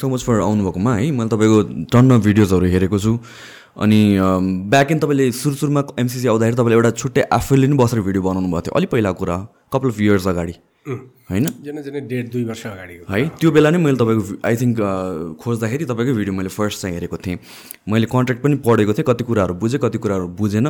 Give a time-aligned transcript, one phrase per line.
[0.00, 1.58] So much for आउनुभएकोमा है। मैले तपाईँको
[1.92, 3.12] टन्न भिडियोजहरू हेरेको छु।
[3.76, 4.00] अनि
[4.72, 8.48] ब्याक एन्ड तपाईँले सुरु सुरुमा एमसिसी आउँदाखेरि तपाईँले एउटा छुट्टै आफैले नै बसेर भिडियो बनाउनु
[8.48, 9.36] भएको थियो। अलिक पहिला कुरा
[9.72, 10.54] कपाल अफ इयर्स अगाडि।
[11.30, 11.46] होइन?
[12.10, 14.76] डेढ दुई वर्ष अगाडि है। त्यो बेला नै मैले तपाईँको आई थिङ्क
[15.38, 17.38] खोज्दाखेरि तपाईँकै भिडियो मैले फर्स्ट चाहिँ हेरेको थिएँ।
[17.88, 20.66] मैले कन्ट्र्याक्ट पनि पढेको थिएँ कति कुराहरू बुझेँ कति कुराहरू बुझेन।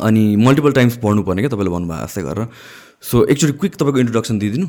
[0.00, 2.46] अनि मल्टिपल टाइम्स पढ्नुपर्ने क्या तपाईँले भन्नुभयो जस्तै गरेर।
[3.02, 4.66] सो एकचोटि क्विक तपाईँको इन्ट्रोडक्सन दिइदिनु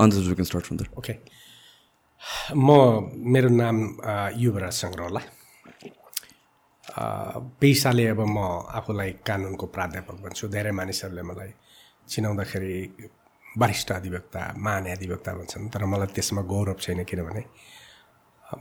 [0.00, 1.12] अन्त you can start from okay
[2.56, 2.68] म
[3.32, 3.76] मेरो नाम
[4.36, 5.20] युवराज सङ्ग्रहला
[7.60, 8.38] पेसाले अब म
[8.78, 11.50] आफूलाई कानुनको प्राध्यापक भन्छु धेरै मानिसहरूले मलाई
[12.08, 12.74] चिनाउँदाखेरि
[13.56, 17.42] वरिष्ठ अधिवक्ता महान्याधिवक्ता भन्छन् तर मलाई त्यसमा गौरव छैन किनभने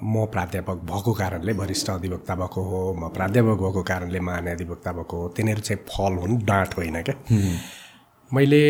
[0.04, 5.28] म प्राध्यापक भएको कारणले वरिष्ठ अधिवक्ता भएको हो म प्राध्यापक भएको कारणले महान्याधिवक्ता भएको हो
[5.30, 7.16] तिनीहरू चाहिँ फल हुन् डाँट होइन क्या।
[8.32, 8.64] मैले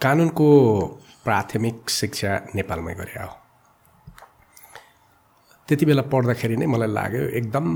[0.00, 0.48] कानुनको
[1.26, 3.32] प्राथमिक शिक्षा नेपालमै गरे हो।
[5.68, 7.66] त्यति बेला पढ्दाखेरि नै मलाई लाग्यो एकदम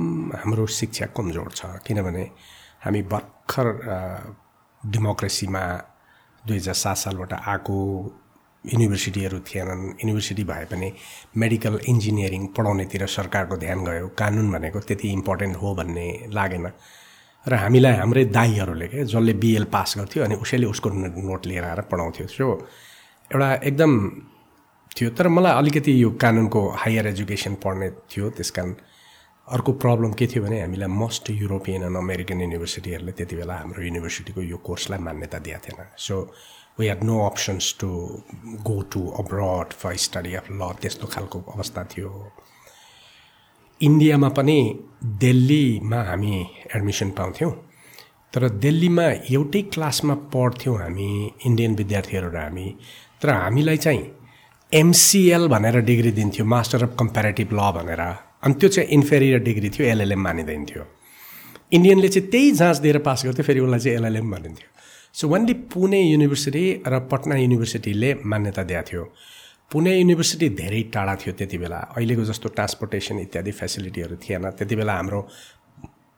[0.41, 2.25] हाम्रो शिक्षा कमजोर छ किनभने
[2.85, 3.67] हामी भर्खर
[4.83, 5.63] डेमोक्रेसीमा
[6.45, 7.77] दुई हजार सात सालबाट आएको
[8.65, 10.89] युनिभर्सिटीहरू थिएनन्। युनिभर्सिटी भए पनि
[11.43, 16.67] मेडिकल इन्जिनियरिङ पढाउनेतिर सरकारको ध्यान गयो। कानुन भनेको त्यति इम्पोर्टेन्ट हो भन्ने लागेन।
[17.47, 20.89] र हामीलाई हाम्रै दाईहरूले क्या जसले बिएल पास गर्थ्यो अनि उसैले उसको
[21.29, 22.47] नोट लिएर आएर पढाउँथ्यो। सो
[23.33, 23.93] एउटा एकदम
[24.99, 28.75] थियो तर मलाई अलिकति यो कानुनको हायर एजुकेसन पढ्ने थियो त्यस कारण
[29.49, 34.43] अर्को प्रब्लम के थियो भने हामीलाई मोस्ट युरोपियन एन्ड अमेरिकन युनिभर्सिटीहरूले त्यति बेला हाम्रो युनिभर्सिटीको
[34.43, 36.15] यो कोर्सलाई मान्यता दिएको थिएन। So
[36.79, 37.89] we have no options to
[38.69, 42.11] go to abroad for study of law त्यस्तो खालको अवस्था थियो।
[43.81, 44.59] इन्डियामा पनि
[45.23, 46.35] दिल्लीमा हामी
[46.77, 47.53] एडमिसन पाउँथ्यौँ
[48.33, 51.09] तर दिल्लीमा एउटै क्लासमा पढ्थ्यौँ हामी
[51.47, 52.67] इन्डियन विद्यार्थीहरू र हामी।
[53.23, 54.03] तर हामीलाई चाहिँ
[54.73, 58.01] एमसिएल भनेर डिग्री दिन्थ्यो मास्टर अफ कम्पेरेटिभ ल भनेर।
[58.45, 60.85] अनि त्यो चाहिँ इन्फेरियर डिग्री थियो एलएलएम मानिँदैन थियो
[61.73, 64.69] इन्डियनले चाहिँ त्यही जाँच दिएर पास गर्थ्यो फेरि उसलाई चाहिँ एलएलएम भनिन्थ्यो
[65.15, 69.05] सो वानली पुणे युनिभर्सिटी र पटना युनिभर्सिटीले मान्यता दिएको थियो।
[69.71, 74.95] पुणे युनिभर्सिटी धेरै टाढा थियो त्यति बेला। अहिलेको जस्तो ट्रान्सपोर्टेसन इत्यादि फेसिलिटीहरू थिएन। त्यति बेला
[74.95, 75.21] हाम्रो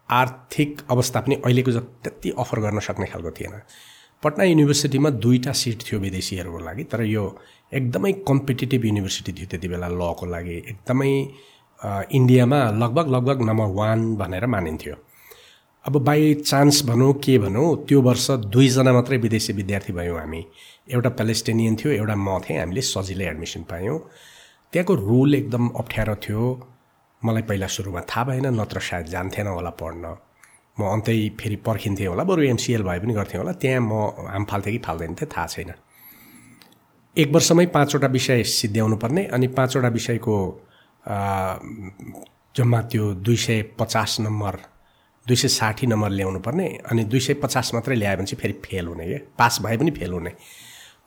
[0.08, 3.54] आर्थिक अवस्था पनि अहिलेको जति अफर गर्न सक्ने खालको थिएन।
[4.22, 7.24] पटना युनिभर्सिटीमा दुईवटा सिट थियो विदेशीहरूको लागि तर यो
[7.72, 11.12] एकदमै कम्पिटेटिभ युनिभर्सिटी थियो त्यति बेला लको लागि। एकदमै
[12.18, 14.94] इन्डियामा लगभग लगभग नम्बर वान भनेर मानिन्थ्यो।
[15.84, 20.42] अब बाई चान्स भनौँ के भनौँ त्यो वर्ष दुईजना मात्रै विदेशी विद्यार्थी भयौँ हामी।
[20.94, 23.98] एउटा प्यालेस्टेनियन थियो एउटा म थिएँ हामीले सजिलै एडमिसन पायौँ।
[24.72, 26.42] त्यहाँको रुल एकदम अप्ठ्यारो थियो।
[27.22, 30.04] मलाई पहिला सुरुमा थाहा भएन नत्र सायद जान्थेन होला पढ्न।
[30.78, 33.92] म अन्तै फेरि पर्खिन्थेँ होला बरु एमसिएल भए पनि गर्थेँ होला त्यहाँ म
[34.32, 35.72] हाम फाल्थेँ कि फाल्दैन थिएँ थाहा छैन।
[37.16, 40.36] एक वर्षमै पाँचवटा विषय सिद्ध्याउनु पर्ने अनि पाँचवटा विषयको
[42.56, 44.56] जम्मा त्यो दुई सय पचास नम्बर
[45.26, 48.54] दुई सय साठी नम्बर ल्याउनु पर्ने अनि दुई सय पचास मात्रै ल्यायो भने चाहिँ फेरि
[48.64, 50.32] फेल हुने क्या पास भए पनि फेल हुने।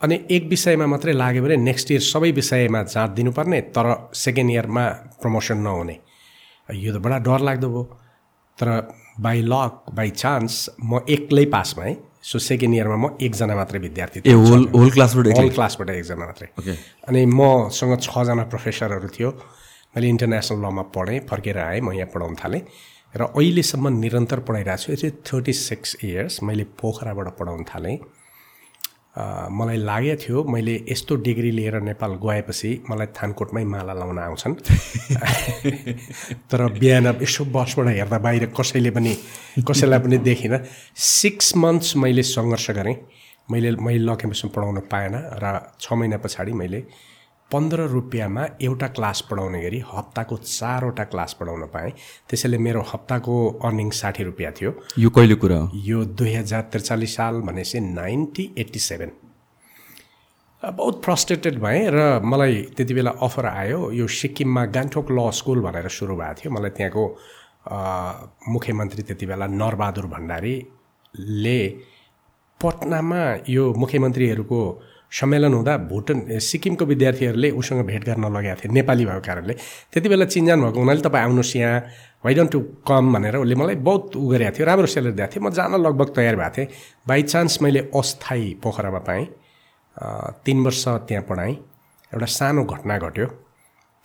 [0.04, 4.88] अनि एक विषयमा मात्रै लाग्यो भने नेक्स्ट इयर सबै विषयमा जाँच दिनुपर्ने तर सेकेन्ड इयरमा
[5.22, 5.96] प्रमोसन नहुने।
[6.70, 7.84] यो त बडा डर लाग्दो भयो।
[8.58, 8.68] तर
[9.20, 14.22] बाई लक बाई चान्स म एक्लै पास भएँ सो सेकेन्ड इयरमा म एकजना मात्रै विद्यार्थी
[14.22, 16.48] थिएँ। होल होल क्लासबाट होल क्लासबाट एकजना मात्रै।
[17.08, 19.30] अनि मसँग छजना प्रोफेसरहरू थियो।
[19.96, 22.62] मैले इन्टरनेसनल लमा पढेँ फर्केर आएँ म यहाँ पढाउन थालेँ।
[23.16, 27.98] र अहिलेसम्म निरन्तर पढाइरहेको छु। यो चाहिँ थर्टी सिक्स इयर्स मैले पोखराबाट पढाउन थालेँ।
[29.18, 34.56] मलाई लागेको थियो मैले यस्तो डिग्री लिएर नेपाल गएपछि मलाई थानकोटमै माला लाउन आउँछन्।
[36.52, 39.14] तर बिहान यसो बसबाट हेर्दा बाहिर कसैले पनि
[39.64, 40.60] कसैलाई पनि देखिनँ।
[40.96, 42.96] सिक्स मन्थ्स मैले सङ्घर्ष गरेँ।
[43.52, 46.84] मैले मैले ल क्याम्पसमा पढाउन पाएन र छ महिना पछाडि मैले
[47.52, 51.92] पन्ध्र रुपियाँमा एउटा क्लास पढाउने गरी हप्ताको चारवटा क्लास पढाउन पाएँ।
[52.30, 55.70] त्यसैले मेरो हप्ताको अर्निङ साठी रुपियाँ थियो। यो कहिले कुरा हो?
[55.74, 59.12] यो दुई हजार त्रिचालिस साल भनेपछि नाइन्टी एट्टी सेभेन।
[60.64, 65.88] बहुत फ्रस्ट्रेटेड भएँ र मलाई त्यति बेला अफर आयो। यो सिक्किममा गान्तोक ल स्कुल भनेर
[65.88, 67.04] सुरु भएको थियो। मलाई त्यहाँको
[68.50, 71.60] मुख्यमन्त्री त्यति बेला नरबहादुर भण्डारीले
[72.62, 74.62] पटनामा यो मुख्यमन्त्रीहरूको
[75.12, 79.54] सम्मेलन हुँदा भुटान सिक्किमको विद्यार्थीहरूले उसँग भेट गर्न लगेका थिए नेपाली भएको कारणले।
[79.94, 81.80] त्यति बेला चिन्जान भएको हुनाले तपाईँ आउनुहोस् यहाँ
[82.26, 85.44] वाइ डोन्ट टु कम भनेर उसले मलाई बहुत उ गरेको थियो राम्रो सेलेरी दिएको थियो।
[85.46, 86.68] म जान लगभग तयार भएको थिएँ।
[87.08, 89.26] बाई चान्स मैले अस्थायी पोखरामा पाएँ।
[90.46, 91.54] तिन वर्ष त्यहाँ पढाएँ।
[92.12, 93.28] एउटा सानो घटना घट्यो।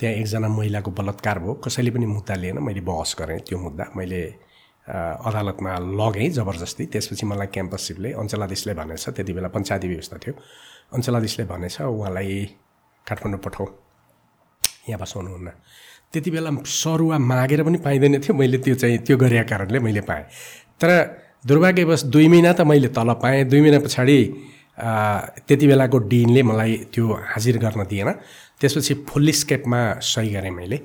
[0.01, 4.23] त्यहाँ एकजना महिलाको बलात्कार भयो। कसैले पनि मुद्दा लिएन। मैले बहस गरेँ। त्यो मुद्दा मैले
[4.91, 10.35] अदालतमा लगेँ जबरजस्ती। त्यसपछि मलाई क्याम्पससिपले अञ्चलाधीशले भनेछ। त्यति बेला पञ्चायती व्यवस्था थियो।
[10.93, 12.35] अञ्चलाधीशले भनेछ उहाँलाई
[13.07, 13.67] काठमाडौँ पठाऊ।
[14.89, 15.49] यहाँ बसाउनुहुन्न
[16.13, 20.25] त्यति बेला सरुवा मागेर पनि पाइँदैन थियो। मैले त्यो चाहिँ त्यो गरेका कारणले मैले पाएँ।
[20.81, 20.91] तर
[21.47, 24.19] दुर्भाग्यवश दुई महिना त मैले तल पाएँ। दुई महिना पछाडि
[25.47, 28.11] त्यति बेलाको डिनले मलाई त्यो हाजिर गर्न दिएन।
[28.61, 30.79] त्यसपछि फुल्ली स्केपमा सही गरेँ मैले।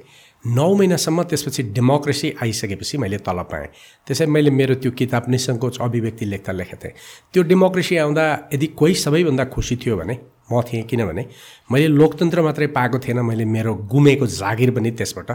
[0.46, 3.68] नौ महिनासम्म त्यसपछि डेमोक्रेसी आइसकेपछि मैले तल पाएँ।
[4.08, 6.94] त्यसै मैले मेरो त्यो किताब निसङ्कोच अभिव्यक्ति लेख्दा लेखेको थिएँ।
[7.34, 10.18] त्यो डेमोक्रेसी आउँदा यदि कोही सबैभन्दा खुसी थियो भने
[10.52, 11.26] म थिएँ किनभने
[11.72, 15.30] मैले लोकतन्त्र मात्रै पाएको थिएन मैले मेरो गुमेको जागिर पनि त्यसबाट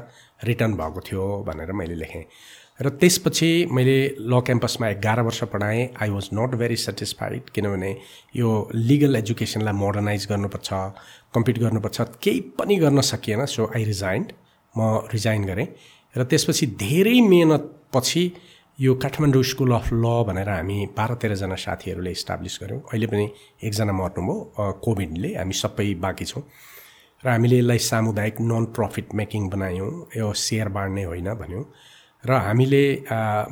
[0.46, 2.24] रिटर्न भएको थियो भनेर मैले लेखेँ।
[2.80, 7.90] र त्यसपछि मैले ल क्याम्पसमा एघार वर्ष पढाएँ। I was not very satisfied किनभने
[8.36, 10.70] यो लिगल एजुकेसनलाई मोडर्नाइज गर्नुपर्छ
[11.34, 14.32] कम्पिट गर्नुपर्छ केही पनि गर्न सकिएन सो आई रिजाइन्ड
[14.74, 15.68] म रिजाइन गरेँ।
[16.14, 18.22] र त्यसपछि धेरै मेहनतपछि
[18.78, 23.26] यो काठमाडौँ स्कुल अफ ल भनेर हामी बाह्र तेह्रजना साथीहरूले इस्टाब्लिस गऱ्यौँ। अहिले पनि
[23.66, 24.34] एकजना मर्नुभयो
[24.84, 26.42] कोभिडले हामी सबै बाँकी छौँ।
[27.24, 31.64] र हामीले यसलाई सामुदायिक नन प्रफिट मेकिङ बनायौँ यो सेयर बाँड्ने होइन भन्यौँ।
[32.24, 32.82] र हामीले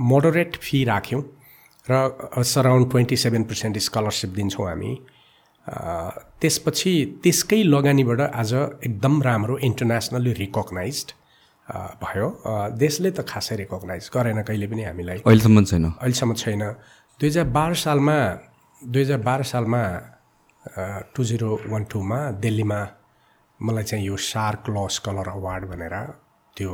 [0.01, 1.23] मोडरेट फी राख्यौँ।
[1.87, 4.93] र surround twenty seven percent scholarship दिन्छौँ हामी।
[6.41, 6.93] त्यसपछि
[7.23, 8.53] त्यसकै लगानीबाट आज
[8.89, 10.97] एकदम राम्रो इन्टरनेसनल्ली रिकगनाइज
[12.03, 12.27] भयो।
[12.83, 16.63] देशले त खासै रिकगनाइज गरेन कहिले पनि हामीलाई। अहिलेसम्म छैन। अहिलेसम्म छैन।
[17.21, 18.19] दुई हजार बाह्र सालमा
[18.81, 19.83] दुई हजार बाह्र सालमा
[21.15, 22.81] टु जिरो वान टूमा दिल्लीमा
[23.61, 25.95] मलाई चाहिँ यो सार्क ल स्कलर अवार्ड भनेर
[26.57, 26.73] त्यो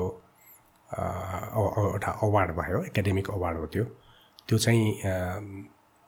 [0.88, 3.84] एउटा अवार्ड भयो एकाडेमिक अवार्ड हो त्यो।
[4.46, 4.84] त्यो चाहिँ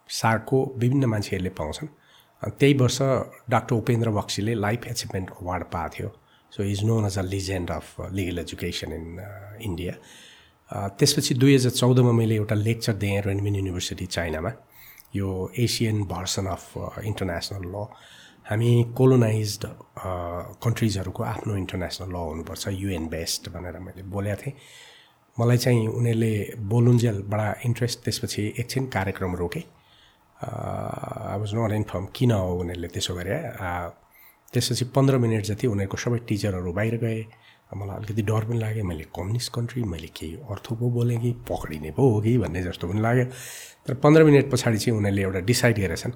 [0.08, 1.88] सार्कको विभिन्न मान्छेहरूले पाउँछन्।
[2.42, 2.98] त्यही वर्ष
[3.50, 6.08] डाक्टर उपेन्द्र बक्सीले लाइफ एचिभमेन्ट अवार्ड पाएको थियो.
[6.52, 9.06] So is known as a legend of legal education in
[9.62, 9.92] India
[10.98, 14.52] त्यसपछि दुई हजार चौधमा मैले एउटा लेक्चर दिएँ रेनमिन युनिभर्सिटी चाइनामा.
[15.16, 15.28] यो
[15.58, 16.64] एसियन भर्सन अफ
[17.04, 17.86] इन्टरनेसनल ल
[18.48, 19.58] हामी कोलोनाइज
[20.64, 24.54] कन्ट्रिजहरूको आफ्नो इन्टरनेसनल ल हुनुपर्छ युएन बेस्ड भनेर मैले बोलेको थिएँ.
[25.36, 26.34] मलाई चाहिँ उनीहरूले
[26.72, 29.62] बोलुन्जेल बडा इन्ट्रेस्ट त्यसपछि एकछिन कार्यक्रम रोकेँ।
[30.36, 33.36] आई वाज नट इन्फर्म किन हो उनीहरूले त्यसो गरे
[34.52, 37.20] त्यसपछि पन्ध्र मिनट जति उनीहरूको सबै टिचरहरू बाहिर गए।
[37.74, 41.90] मलाई अलिकति डर पनि लाग्यो। मैले कम्युनिस्ट कन्ट्री मैले केही अर्थो पो बोलेँ कि पक्रिने
[41.96, 43.24] पो हो कि भन्ने जस्तो पनि लाग्यो।
[43.86, 46.12] तर पन्ध्र मिनट पछाडि चाहिँ उनीहरूले एउटा डिसाइड गरेछन्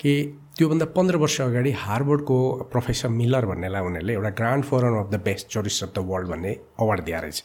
[0.00, 0.12] कि
[0.56, 2.38] त्योभन्दा पन्ध्र वर्ष अगाडि हार्वर्डको
[2.72, 6.52] प्रोफेसर मिलर भन्नेलाई उनीहरूले एउटा grand forum of the best jurist of the world भन्ने
[6.80, 7.44] अवार्ड दिएर रहेछ।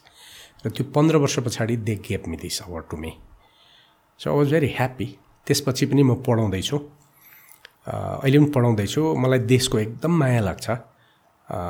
[0.66, 3.14] र त्यो पन्ध्र वर्ष पछाडि they gave me this award to me
[4.20, 5.08] so I was very happy
[5.48, 6.78] त्यसपछि पनि म पढाउँदैछु।
[7.88, 10.68] अहिले पनि पढाउँदैछु। मलाई देशको एकदम माया लाग्छ।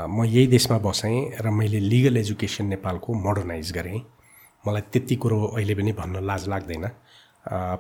[0.10, 4.00] म यही देशमा बसेँ र मैले लिगल एजुकेसन नेपालको मोडर्नाइज गरेँ।
[4.66, 6.86] मलाई त्यति कुरो अहिले पनि भन्न लाज लाग्दैन।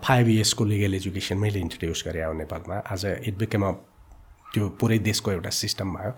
[0.03, 3.71] फाइभ इयर्सको लिगल एजुकेसन मैले इन्ट्रोड्युस गरेँ अब नेपालमा। आज इट बिकेम अ
[4.51, 6.11] त्यो पुरै देशको एउटा सिस्टम भयो।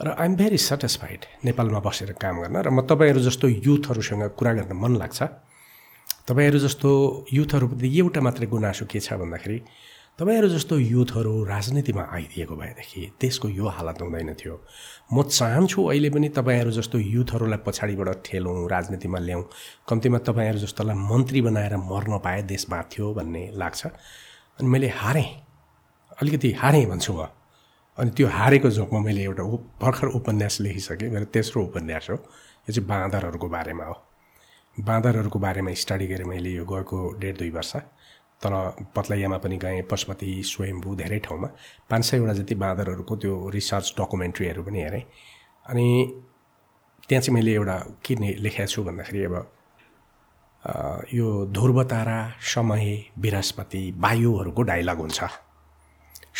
[0.00, 4.72] र आइएम भेरी सेटिस्फाइड नेपालमा बसेर काम गर्न। र म तपाईँहरू जस्तो युथहरूसँग कुरा गर्न
[4.76, 5.47] मन लाग्छ।
[6.28, 6.90] तपाईँहरू जस्तो
[7.32, 9.58] युथहरूप्रति एउटा मात्रै गुनासो के छ भन्दाखेरि
[10.18, 14.54] तपाईँहरू जस्तो युथहरू राजनीतिमा आइदिएको भएदेखि देशको यो हालत हुँदैन थियो।
[15.14, 19.44] म चाहन्छु अहिले पनि तपाईँहरू जस्तो युथहरूलाई पछाडिबाट ठेलौँ राजनीतिमा ल्याउँ
[19.88, 25.28] कम्तीमा तपाईँहरू जस्तोलाई मन्त्री बनाएर मर्न पाए देश बाँच्थ्यो भन्ने लाग्छ। अनि मैले हारेँ।
[26.22, 27.26] अलिकति हारेँ भन्छु म।
[27.98, 29.42] अनि त्यो हारेको जोकमा मैले एउटा
[29.80, 34.07] भर्खर उपन्यास लेखिसकेँ। मेरो तेस्रो उपन्यास हो। यो चाहिँ बाँदरहरूको बारेमा हो।
[34.78, 37.74] बाँदरहरूको बारेमा स्टडी गरेँ मैले यो गएको डेढ दुई वर्ष।
[38.42, 38.52] तर
[38.96, 41.48] पत्लैयामा पनि गएँ पशुपति स्वयम्भू धेरै ठाउँमा।
[41.90, 45.02] पाँच सयवटा जति बाँदरहरूको त्यो रिसर्च डकुमेन्ट्रीहरू पनि हेरेँ।
[45.66, 45.86] अनि
[47.08, 49.34] त्यहाँ चाहिँ मैले एउटा के लेखेको छु भन्दाखेरि अब
[51.14, 52.18] यो ध्रुवतारा
[52.54, 52.86] समय
[53.18, 55.20] बृहस्पति वायुहरूको डाइलग हुन्छ।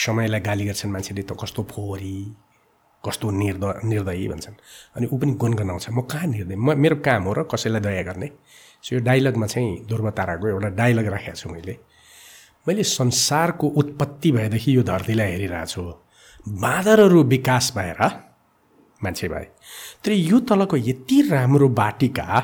[0.07, 2.17] समयलाई गाली गर्छन् मान्छेले त कस्तो फोहोरी
[3.05, 4.55] कस्तो निर्द निर्दयी भन्छन्।
[4.97, 6.57] अनि ऊ पनि गुनगनाउँछ म कहाँ निर्दय?
[6.57, 8.31] म मेरो काम हो र कसैलाई दया गर्ने?
[8.83, 11.77] सो यो डाइलगमा चाहिँ ध्रुव ताराको एउटा डाइलग राखेको छु मैले।
[12.69, 15.83] मैले संसारको उत्पत्ति भएदेखि यो धरतीलाई हेरिरहेको छु
[16.59, 18.03] बाँदरहरू विकास भएर
[19.03, 19.47] मान्छे भए
[20.05, 22.43] तर यो तलको यति राम्रो बाटिका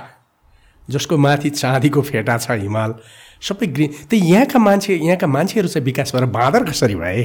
[0.91, 2.95] जसको माथि चाँदीको फेटा छ हिमाल
[3.43, 7.25] सबै ग्रिन त यहाँका मान्छे यहाँका मान्छेहरू चाहिँ विकास भएर बाँदर कसरी भए?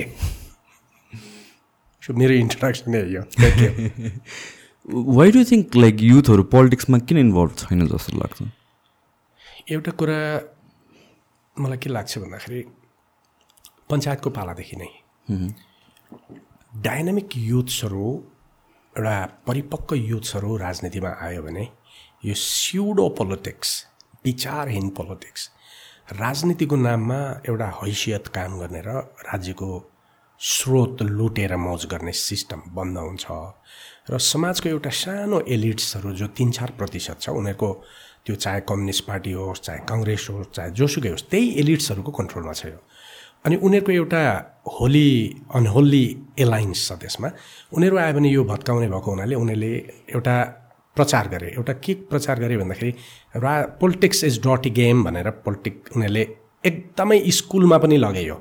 [2.04, 3.24] सो मेरो इन्ट्रोडक्सन नै यो
[5.18, 8.38] वाइ डु थिङ्क लाइक युथहरू पोलिटिक्समा किन इन्भल्भ छैन जस्तो लाग्छ?
[9.72, 10.20] एउटा कुरा
[11.56, 12.62] मलाई के लाग्छ भन्दाखेरि
[13.90, 14.90] पञ्चायतको पालादेखि नै।
[16.88, 18.08] डाइनामिक युथ्सहरू
[18.96, 19.16] एउटा
[19.48, 21.68] परिपक्व युथ्सहरू राजनीतिमा आयो भने
[22.26, 23.70] यो स्युडो पोलिटिक्स
[24.26, 25.50] विचारहीन पोलिटिक्स
[26.20, 28.90] राजनीतिको नाममा एउटा हैसियत काम गर्ने र
[29.30, 29.70] राज्यको
[30.40, 33.26] स्रोत लुटेर मौज गर्ने सिस्टम बन्द हुन्छ।
[34.10, 37.70] र समाजको एउटा सानो एलिट्सहरू जो तिन चार प्रतिशत छ उनीहरूको
[38.26, 42.66] त्यो चाहे कम्युनिस्ट पार्टी होस् चाहे कङ्ग्रेस होस् चाहे जोसुकै होस् त्यही एलिट्सहरूको कन्ट्रोलमा छ
[42.72, 42.80] यो।
[43.46, 44.22] अनि उनीहरूको एउटा
[44.80, 45.10] होली
[45.56, 46.06] अनहोली
[46.40, 47.30] एलायन्स छ त्यसमा।
[47.76, 49.72] उनीहरू आयो भने यो भत्काउने भएको हुनाले उनीहरूले
[50.16, 50.36] एउटा
[50.98, 52.92] प्रचार गरे। एउटा के प्रचार गरे भन्दाखेरि
[53.44, 56.24] रा पोलिटिक्स इज डटी गेम भनेर पोलिटिक उनीहरूले
[56.64, 58.38] एकदमै स्कुलमा पनि लग्यो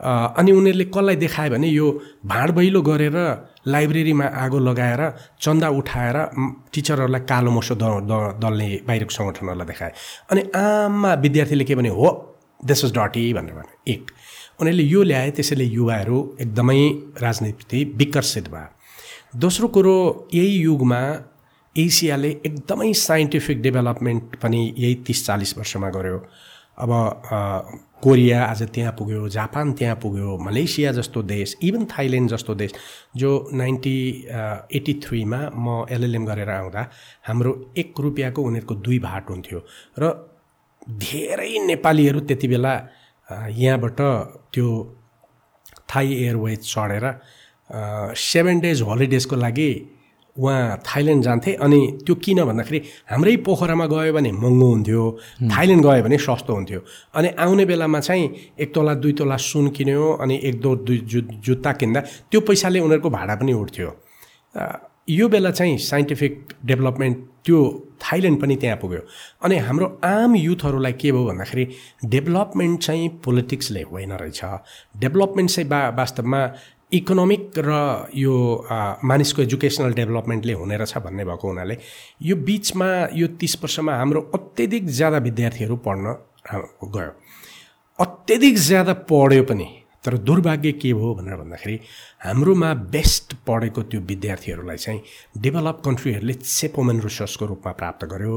[0.00, 1.86] अनि उनीहरूले कसलाई देखायो भने यो
[2.26, 3.16] भाँड बैलो गरेर
[3.66, 5.02] लाइब्रेरीमा आगो लगाएर
[5.40, 6.16] चन्दा उठाएर
[6.72, 7.84] टिचरहरूलाई कालो मोसो द
[8.42, 9.92] दल्ने बाहिरको सङ्गठनहरूलाई देखाए।
[10.30, 12.06] अनि आममा विद्यार्थीले के भने हो
[12.64, 14.02] दिस इज डटी भनेर भने। एक।
[14.60, 16.80] उनीहरूले यो ल्याए त्यसैले युवाहरू एकदमै
[17.22, 19.96] राजनीति विकर्षित भयो दोस्रो कुरो
[20.34, 21.00] यही युगमा
[21.76, 26.18] एसियाले एकदमै साइन्टिफिक डेभलपमेन्ट पनि यही तिस चालिस वर्षमा गर्यो।
[26.78, 26.90] अब
[28.02, 32.72] कोरिया आज त्यहाँ पुग्यो जापान त्यहाँ पुग्यो मलेसिया जस्तो देश इभन थाइल्यान्ड जस्तो देश
[33.16, 33.98] जो नाइन्टी
[34.76, 36.82] एट्टी थ्रीमा म एलएलएम गरेर आउँदा
[37.26, 39.60] हाम्रो एक रुपियाँको उनीहरूको दुई भाट हुन्थ्यो।
[39.98, 40.02] र
[41.02, 42.74] धेरै नेपालीहरू त्यति बेला
[43.58, 44.00] यहाँबाट
[44.54, 44.68] त्यो
[45.90, 47.04] थाई एयरवेज चढेर
[48.14, 49.70] सेभेन डेज होलिडेजको लागि
[50.38, 52.80] उहाँ थाइल्यान्ड जान्थे अनि त्यो किन भन्दाखेरि
[53.10, 55.02] हाम्रै पोखरामा गयो भने महँगो हुन्थ्यो
[55.52, 56.80] थाइल्यान्ड गयो भने सस्तो हुन्थ्यो।
[57.14, 58.26] अनि आउने बेलामा चाहिँ
[58.58, 62.80] एक तोला दुई तोला सुन किन्यो अनि एक दो दुई जु जुत्ता किन्दा त्यो पैसाले
[62.80, 63.90] उनीहरूको भाडा पनि उठ्थ्यो।
[65.08, 66.32] यो बेला चाहिँ साइन्टिफिक
[66.66, 67.58] डेभलपमेन्ट त्यो
[68.02, 69.00] थाइल्यान्ड पनि त्यहाँ पुग्यो।
[69.44, 71.64] अनि हाम्रो आम युथहरूलाई के भयो भन्दाखेरि
[72.14, 74.40] डेभलपमेन्ट चाहिँ पोलिटिक्सले होइन रहेछ।
[75.00, 76.40] डेभलपमेन्ट चाहिँ बा वास्तवमा
[76.92, 77.70] इकोनोमिक र
[78.16, 78.34] यो
[79.04, 81.76] मानिसको एजुकेसनल डेभलपमेन्टले हुने रहेछ भन्ने भएको हुनाले
[82.22, 86.16] यो बिचमा यो तिस वर्षमा हाम्रो अत्यधिक ज्यादा विद्यार्थीहरू पढ्न
[86.94, 87.10] गयो।
[87.98, 89.68] अत्यधिक ज्यादा पढ्यो पनि
[90.04, 91.76] तर दुर्भाग्य के भयो भनेर भन्दाखेरि
[92.24, 95.00] हाम्रोमा बेस्ट पढेको त्यो विद्यार्थीहरूलाई चाहिँ
[95.42, 98.36] डेभलप कन्ट्रीहरूले सेपोमेन रिसोर्सको रूपमा प्राप्त गर्यो।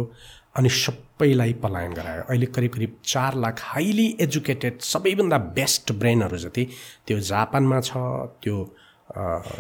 [0.56, 6.64] अनि सबैलाई पलायन गरायो। अहिले करिब करिब चार लाख हाइली एजुकेटेड सबैभन्दा बेस्ट ब्रेनहरू जति
[7.08, 7.92] त्यो जापानमा छ
[8.44, 8.58] त्यो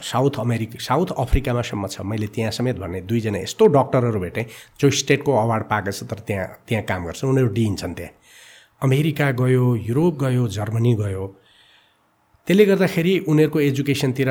[0.03, 4.45] साउथ अमेरिका साउथ अफ्रिकामासम्म छ। मैले त्यहाँ समेत भन्ने दुईजना यस्तो डक्टरहरू भेटेँ
[4.79, 8.13] जो स्टेटको अवार्ड पाएको छ तर त्यहाँ त्यहाँ काम गर्छन् उनीहरू दिइन्छन् त्यहाँ।
[8.83, 11.25] अमेरिका गयो युरोप गयो जर्मनी गयो।
[12.48, 14.29] त्यसले गर्दाखेरि उनीहरूको एजुकेसनतिर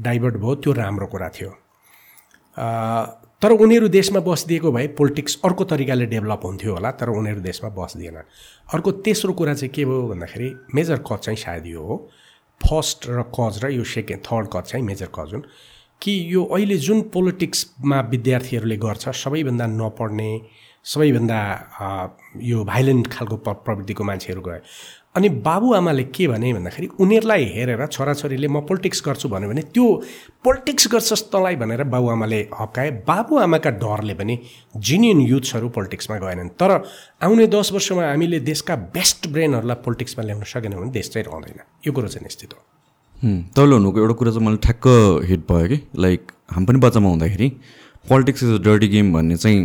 [0.00, 1.50] डाइभर्ट भयो त्यो राम्रो कुरा थियो।
[3.42, 8.16] तर उनीहरू देशमा बसिदिएको भए पोलिटिक्स अर्को तरिकाले डेभलप हुन्थ्यो होला तर उनीहरू देशमा बस्दिएन
[8.74, 11.96] अर्को तेस्रो कुरा चाहिँ के भयो भन्दाखेरि मेजर कज चाहिँ सायद यो हो।
[12.60, 15.42] फर्स्ट र कज र यो सेकेन्ड थर्ड कज चाहिँ मेजर कज हुन्।
[16.02, 20.30] कि यो अहिले जुन पोलिटिक्समा विद्यार्थीहरूले गर्छ सबैभन्दा नपढ्ने
[20.84, 21.38] सबैभन्दा
[22.42, 24.60] यो भाइलेन्ट खालको प्रवृत्तिको मान्छेहरू गए।
[25.14, 29.84] अनि बाबुआमाले के भने भन्दाखेरि उनीहरूलाई हेरेर छोराछोरीले म पोलिटिक्स गर्छु भन्यो भने त्यो
[30.44, 34.38] पोलिटिक्स गर्छस् तँलाई भनेर बाबुआमाले हप्काए बाबुआमाका डरले पनि
[34.76, 36.70] जिनियन युथ्सहरू पोलिटिक्समा गएनन्। तर
[37.22, 41.92] आउने दस वर्षमा हामीले देशका बेस्ट ब्रेनहरूलाई पोलिटिक्समा ल्याउन सकेनौँ भने देश चाहिँ रहँदैन। यो
[41.92, 42.60] कुरो चाहिँ निश्चित हो।
[43.52, 44.86] तपाईँले हुनुको एउटा कुरा चाहिँ मलाई ठ्याक्क
[45.28, 45.78] हिट भयो कि?
[45.96, 47.48] लाइक हामी पनि बच्चामा हुँदाखेरि
[48.08, 49.60] politics is a dirty game भन्ने चाहिँ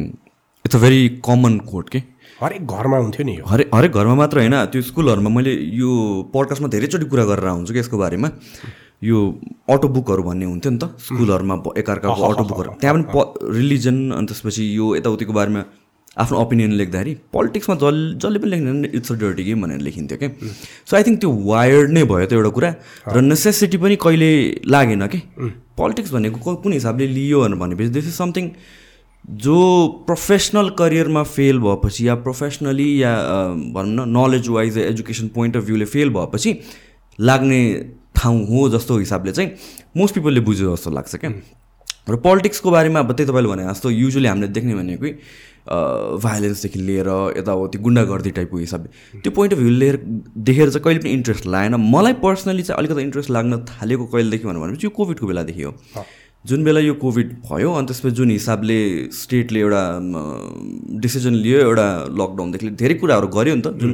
[0.65, 2.03] it's a very common code के?
[2.41, 5.89] हरेक घरमा हुन्थ्यो नि हरेक हरेक घरमा मात्र होइन त्यो स्कुलहरूमा मैले यो
[6.33, 8.29] पडकास्टमा धेरैचोटि कुरा गरेर आउँछु कि यसको बारेमा।
[9.03, 9.17] यो
[9.69, 14.25] अटो बुकहरू भन्ने हुन्थ्यो नि त स्कुलहरूमा एकअर्काको अटो बुकहरू त्यहाँ पनि प रिलिजन अनि
[14.29, 15.61] त्यसपछि यो यताउतिको बारेमा
[16.17, 20.29] आफ्नो ओपिनियन लेख्दाखेरि पोलिटिक्समा जस जसले पनि लेख्ने इट्स अ डर्टी गेम भनेर लेखिन्थ्यो क्या।
[20.89, 22.69] सो आई थिङ्क त्यो वायर्ड नै भयो त एउटा कुरा।
[23.13, 24.31] र नेसेसिटी पनि कहिले
[24.65, 25.19] लागेन कि।
[25.77, 28.45] पोलिटिक्स भनेको कुन हिसाबले लियो भनेपछि दिस इज समथिङ
[29.27, 33.13] जो प्रोफेसनल करियरमा फेल भएपछि या प्रोफेसनली या
[33.73, 36.57] भनौँ न knowledge wise education point of भ्यूले fail भएपछि
[37.19, 37.61] लाग्ने
[38.15, 39.51] ठाउँ हो जस्तो हिसाबले चाहिँ
[39.97, 41.31] मोस्ट पिपलले बुझ्यो जस्तो लाग्छ क्या।
[42.09, 45.11] र पोलिटिक्सको बारेमा अब त्यही तपाईँले भने जस्तो युजली हामीले देख्ने भनेकै
[46.23, 49.95] भाइलेन्सदेखि लिएर यताउति गुन्डागर्दी टाइपको हिसाबले। त्यो पोइन्ट अफ भ्यू लिएर
[50.47, 54.85] देखेर चाहिँ कहिले पनि इन्ट्रेस्ट लागेन। मलाई पर्सनली चाहिँ अलिकति इन्ट्रेस्ट लाग्न थालेको कहिलेदेखि भनेपछि
[54.87, 55.71] यो कोभिडको बेलादेखि हो।
[56.49, 58.77] जुन बेला यो कोभिड भयो अनि त्यसपछि जुन हिसाबले
[59.15, 59.81] स्टेटले एउटा
[61.05, 61.87] डिसिजन लियो एउटा
[62.21, 63.93] लकडाउनदेखि धेरै कुराहरू गर्यो नि त जुन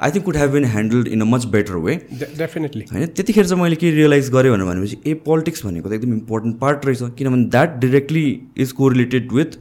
[0.00, 1.94] I think could have been handled in a much better way
[2.38, 6.12] definitely होइन त्यतिखेर चाहिँ मैले के रियलाइज गरेँ भनेर भनेपछि ए पोलिटिक्स भनेको त एकदम
[6.14, 8.24] इम्पोर्टेन्ट पार्ट रहेछ किनभने that directly
[8.64, 9.58] is correlated with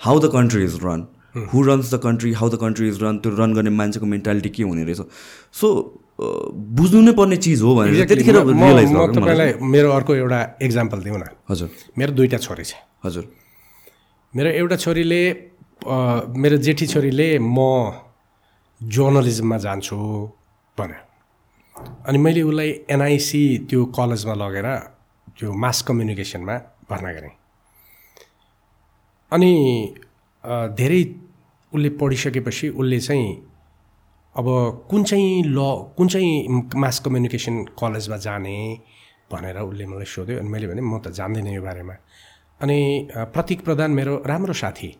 [0.00, 1.06] how the country is run
[1.52, 1.62] who.
[1.62, 4.84] Runs the country how the country is run त्यो रन गर्ने मान्छेको मेन्टालिटी के हुने
[4.84, 5.00] रहेछ।
[5.52, 5.68] सो
[6.18, 11.24] बुझ्नु नै पर्ने चिज हो भनेर त्यतिखेर रियलाइज तपाईँलाई मेरो अर्को एउटा इक्जाम्पल दिउँ न।
[11.50, 11.68] हजुर।
[11.98, 13.24] मेरो दुईवटा छोरी छ। हजुर।
[14.34, 15.22] मेरो एउटा छोरीले
[16.42, 17.58] मेरो जेठी छोरीले म
[18.80, 19.96] जर्नलिजममा जान्छु
[20.78, 20.98] भने
[22.08, 24.68] अनि मैले उसलाई एनआइसी त्यो कलेजमा लगेर
[25.36, 26.56] त्यो मास कम्युनिकेसनमा
[26.90, 27.34] भर्ना गरेँ।
[29.32, 29.52] अनि
[30.80, 31.02] धेरै
[31.72, 33.26] उसले पढिसकेपछि उसले चाहिँ
[34.36, 34.46] अब
[34.90, 35.58] कुन चाहिँ ल
[35.96, 38.56] कुन चाहिँ मास कम्युनिकेसन कलेजमा जाने
[39.32, 41.94] भनेर उसले मलाई सोध्यो अनि मैले भने म त जान्दिनँ यो बारेमा।
[42.60, 42.78] अनि
[43.32, 44.90] प्रतीक प्रधान मेरो राम्रो साथी।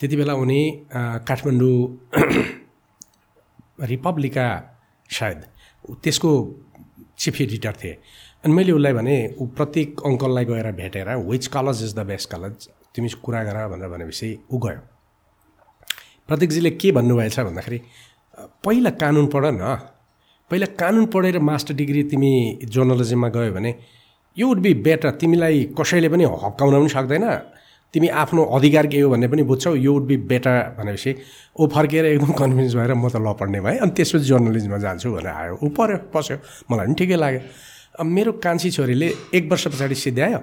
[0.00, 0.60] त्यति बेला उनी
[1.28, 1.78] काठमाडौँ
[3.92, 4.46] रिपब्लिका
[5.10, 5.40] सायद
[6.02, 6.30] त्यसको
[7.18, 7.94] चिफ एडिटर थिए।
[8.44, 12.68] अनि मैले उसलाई भने ऊ प्रत्येक अङ्कललाई गएर भेटेर which college is the best college
[12.94, 14.80] तिमी कुरा गर भनेर भनेपछि ऊ गयो।
[16.28, 17.80] प्रतीकजीले के भन्नुभएछ भन्दाखेरि
[18.64, 19.78] पहिला कानुन पढ न।
[20.50, 22.32] पहिला कानुन पढेर मास्टर डिग्री तिमी
[22.64, 23.74] जर्नलिजममा गयो भने
[24.36, 27.26] यो वुड बी बेटर तिमीलाई कसैले पनि हप्काउन पनि सक्दैन।
[27.94, 31.14] तिमी आफ्नो अधिकार के हो भन्ने पनि बुझ्छौ। यो वुड बी बेटर भनेपछि
[31.60, 35.28] ऊ फर्केर एकदम कन्भिन्स भएर म त ल पढ्ने भएँ। अनि त्यसपछि जर्नलिजममा जान्छु भनेर
[35.28, 36.36] आयो। ऊ पऱ्यो पस्यो
[36.72, 37.40] मलाई पनि ठिकै लाग्यो।
[38.00, 40.40] अब मेरो कान्छी छोरीले एक वर्ष पछाडि सिद्ध्यायो।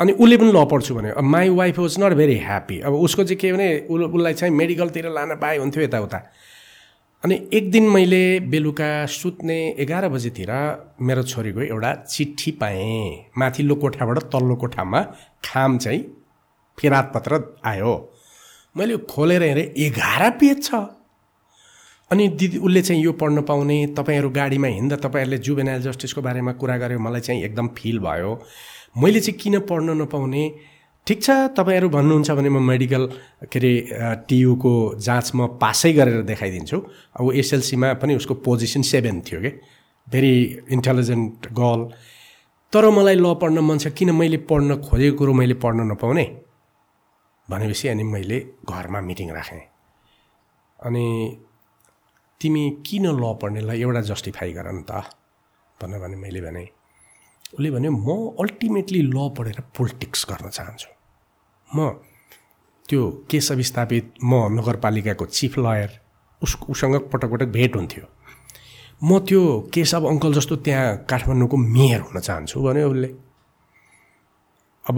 [0.00, 3.22] अनि उसले पनि ल पढ्छु भन्यो। अब my wife was not very happy अब उसको
[3.26, 6.18] चाहिँ के भने उसलाई चाहिँ मेडिकलतिर लान पाए हुन्थ्यो यताउता।
[7.24, 10.50] अनि एक दिन मैले बेलुका सुत्ने एघार बजीतिर
[11.02, 15.00] मेरो छोरीको एउटा चिठी पाएँ। माथिल्लो कोठाबाट तल्लो कोठामा
[15.44, 16.00] खाम चाहिँ
[17.14, 17.94] पत्र आयो।
[18.76, 20.74] मैले खोलेर हेरेँ एघार पेज छ।
[22.10, 26.76] अनि दिदी उसले चाहिँ यो पढ्न पाउने तपाईँहरू गाडीमा हिँड्दा तपाईँहरूले जुबेनाइल जस्टिसको बारेमा कुरा
[26.78, 28.32] गऱ्यो मलाई चाहिँ एकदम फिल भयो।
[28.96, 30.44] मैले चाहिँ किन पढ्न नपाउने?
[31.06, 33.06] ठिक छ तपाईँहरू भन्नुहुन्छ भने म मेडिकल
[33.52, 33.72] के अरे
[34.28, 36.78] टियुको जाँच म पासै गरेर देखाइदिन्छु।
[37.16, 39.50] अब एसएलसीमा पनि उसको पोजिसन सेभेन थियो कि।
[40.06, 40.34] भेरी
[40.72, 41.80] इन्टेलिजेन्ट गर्ल
[42.72, 46.26] तर मलाई ल पढ्न मन छ किन मैले पढ्न खोजेको कुरो मैले पढ्न नपाउने?
[47.48, 48.38] भनेपछि अनि मैले
[48.68, 49.64] घरमा मिटिङ राखेँ।
[50.78, 51.06] अनि
[52.40, 54.92] तिमी किन ल पढ्नेलाई एउटा जस्टिफाई गर नि त
[55.80, 56.64] भनेर भने मैले भने
[57.54, 58.08] उसले भन्यो म
[58.40, 60.90] अल्टिमेटली ल पढेर पोलिटिक्स गर्न चाहन्छु।
[61.68, 61.78] म
[62.88, 65.90] त्यो केशव स्थापित म नगरपालिकाको चिफ लयर
[66.42, 68.04] उस उसँग पटक पटक भेट हुन्थ्यो।
[69.04, 69.40] म त्यो
[69.74, 73.10] केशव अङ्कल जस्तो त्यहाँ काठमाडौँको मेयर हुन चाहन्छु भन्यो उसले।
[74.84, 74.96] अब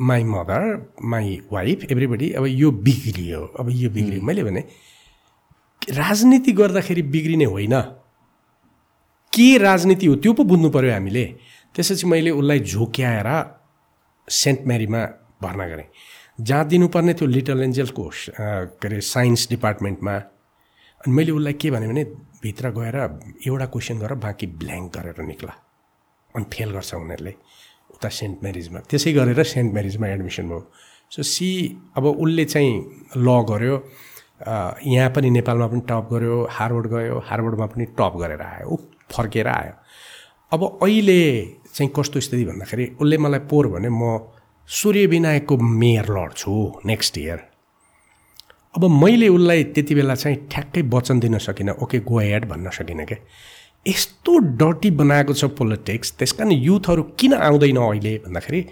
[0.00, 0.62] my mother
[1.02, 4.62] my wife everybody अब यो बिग्रियो। अब यो बिग्रियो। मैले भने
[5.94, 7.74] राजनीति गर्दाखेरि बिग्रिने होइन।
[9.32, 10.14] के राजनीति हो?
[10.16, 11.24] त्यो पो बुझ्नु पऱ्यो हामीले।
[11.74, 13.28] त्यसपछि मैले उसलाई झोक्याएर
[14.28, 15.02] सेन्ट मेरीमा
[15.42, 15.88] भर्ना गरेँ।
[16.40, 22.04] जहाँ दिनुपर्ने थियो लिटल एन्जल्सको के अरे साइन्स डिपार्टमेन्टमा। अनि मैले उसलाई के भने
[22.42, 22.96] भित्र गएर
[23.46, 25.54] एउटा क्वेसन गरेर बाँकी ब्ल्याङ्क गरेर निक्ला।
[26.36, 27.34] अनि फेल गर्छ उनीहरूले।
[27.94, 30.60] उता सेन्ट मेरिजमा। त्यसै गरेर सेन्ट मेरिजमा एडमिसन भयो।
[31.10, 31.48] सो सी
[31.96, 32.72] अब उसले चाहिँ
[33.16, 33.76] ल गर्यो।
[34.86, 38.76] यहाँ पनि नेपालमा पनि टप गर्यो हार्वर्ड गयो हार्वर्डमा पनि टप गरेर आयो। ऊ
[39.10, 39.74] फर्केर आयो।
[40.52, 41.20] अब अहिले
[41.74, 44.18] चाहिँ कस्तो स्थिति भन्दाखेरि उसले मलाई पोहोर भने म
[44.68, 46.54] सूर्य विनायकको मेयर लड्छु
[46.86, 47.38] नेक्स्ट इयर
[48.74, 53.06] अब मैले उसलाई त्यति बेला चाहिँ ठ्याक्कै वचन दिन सकिनँ। ओके गो एड भन्न सकिनँ
[53.06, 53.18] क्या
[53.86, 58.64] यस्तो डटी बनाएको छ पोलिटिक्स त्यस कारण युथहरू किन आउँदैन अहिले भन्दाखेरि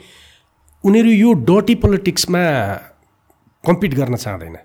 [0.85, 2.43] उनीहरू यो डटी पोलिटिक्समा
[3.65, 4.57] कम्पिट गर्न चाहँदैन।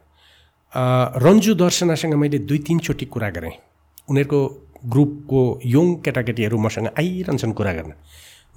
[1.24, 3.52] रन्जु दर्शनासँग मैले दुई तिनचोटि कुरा गरेँ।
[4.10, 4.39] उनीहरूको
[4.84, 7.94] ग्रुपको यङ केटाकेटीहरू मसँग आइरहन्छन् कुरा गर्न।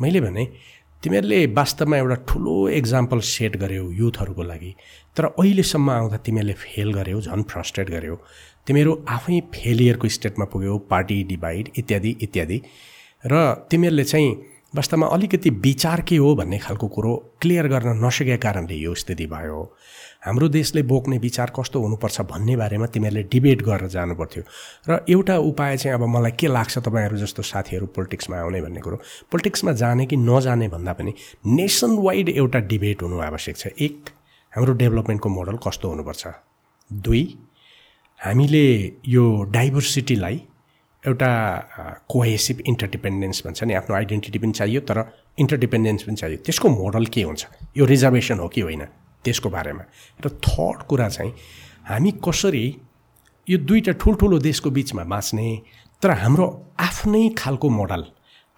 [0.00, 0.44] मैले भने
[1.02, 4.74] तिमीहरूले वास्तवमा एउटा ठुलो इक्जाम्पल सेट गर्यौ युथहरूको लागि
[5.16, 8.16] तर अहिलेसम्म आउँदा तिमीहरूले फेल गर्यौ झन् फ्रस्ट्रेट गर्यौ।
[8.66, 12.58] तिमीहरू आफै फेलियरको स्टेटमा पुग्यौ पार्टी डिभाइड इत्यादि इत्यादि।
[13.24, 14.30] र तिमीहरूले चाहिँ
[14.74, 19.60] वास्तवमा अलिकति विचार के हो भन्ने खालको कुरो क्लियर गर्न नसकेका कारणले यो स्थिति भयो।
[20.24, 24.42] हाम्रो देशले बोक्ने विचार कस्तो हुनुपर्छ भन्ने बारेमा तिमीहरूले डिबेट गरेर जानुपर्थ्यो।
[24.88, 28.96] र एउटा उपाय चाहिँ अब मलाई के लाग्छ तपाईँहरू जस्तो साथीहरू पोलिटिक्समा आउने भन्ने कुरो।
[29.28, 31.12] पोलिटिक्समा जाने कि नजाने भन्दा पनि
[31.44, 34.08] नेसन वाइड एउटा डिबेट हुनु आवश्यक छ। एक
[34.52, 36.22] हाम्रो डेभलपमेन्टको मोडल कस्तो हुनुपर्छ?
[36.90, 37.22] दुई
[38.20, 38.64] हामीले
[39.06, 40.36] यो डाइभर्सिटीलाई
[41.04, 41.30] एउटा
[42.08, 45.04] कोहेसिभ इन्टरडिपेन्डेन्स भन्छ नि आफ्नो आइडेन्टिटी पनि चाहियो तर
[45.38, 47.42] इन्टरडिपेन्डेन्स पनि चाहियो। त्यसको मोडल के हुन्छ?
[47.76, 48.84] यो रिजर्भेसन हो कि होइन?
[49.24, 49.84] त्यसको बारेमा।
[50.20, 51.32] र थर्ड कुरा चाहिँ
[51.88, 52.64] हामी कसरी
[53.46, 55.48] यो दुईवटा ठुल्ठुलो देशको बिचमा बाँच्ने
[56.02, 56.46] तर हाम्रो
[56.80, 58.02] आफ्नै खालको मोडल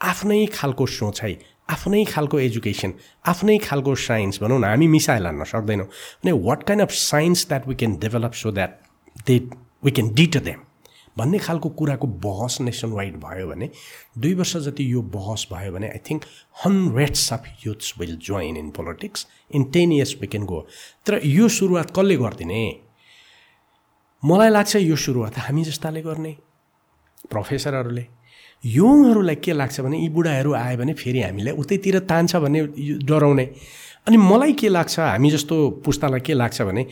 [0.00, 1.34] आफ्नै खालको सोचाइ
[1.70, 2.92] आफ्नै खालको एजुकेसन
[3.26, 5.86] आफ्नै खालको साइन्स भनौँ न हामी मिसाएर लान्न सक्दैनौँ।
[6.22, 8.70] अनि what kind of science that we can develop so that
[9.26, 9.38] they
[9.84, 10.60] we can deter them
[11.18, 13.70] भन्ने खालको कुराको बहस नेसन वाइड भयो भने
[14.18, 16.24] दुई वर्ष जति यो बहस भयो भने I think
[16.64, 20.60] hundreds of youths will join in politics in ten years we can go
[21.06, 22.62] तर यो सुरुवात कसले गरिदिने?
[24.24, 26.36] मलाई लाग्छ यो सुरुवात हामी जस्ताले गर्ने
[27.30, 28.06] प्रोफेसरहरूले
[28.64, 32.60] योङहरूलाई के लाग्छ भने यी बुढाहरू आयो भने फेरि हामीलाई उतैतिर तान्छ भन्ने
[33.08, 33.46] डराउने।
[34.06, 36.86] अनि मलाई के लाग्छ हामी जस्तो पुस्तालाई के लाग्छ भने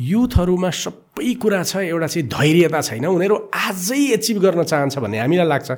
[0.00, 5.46] युथहरूमा सबै कुरा छ एउटा चाहिँ धैर्यता छैन उनीहरू आजै एचिभ गर्न चाहन्छ भन्ने हामीलाई
[5.46, 5.68] लाग्छ।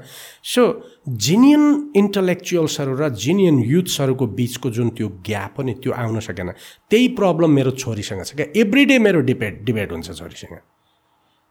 [0.44, 0.62] सो
[1.08, 1.64] जिनियन
[1.96, 6.50] इन्टलेक्चुअल्सहरू र जिनियन युथ्सहरूको बिचको जुन त्यो ग्याप हो नि त्यो आउन सकेन
[6.90, 10.54] त्यही प्रब्लम मेरो छोरीसँग छ क्या। एभ्री डे मेरो डिबेट डिबेट हुन्छ छोरीसँग।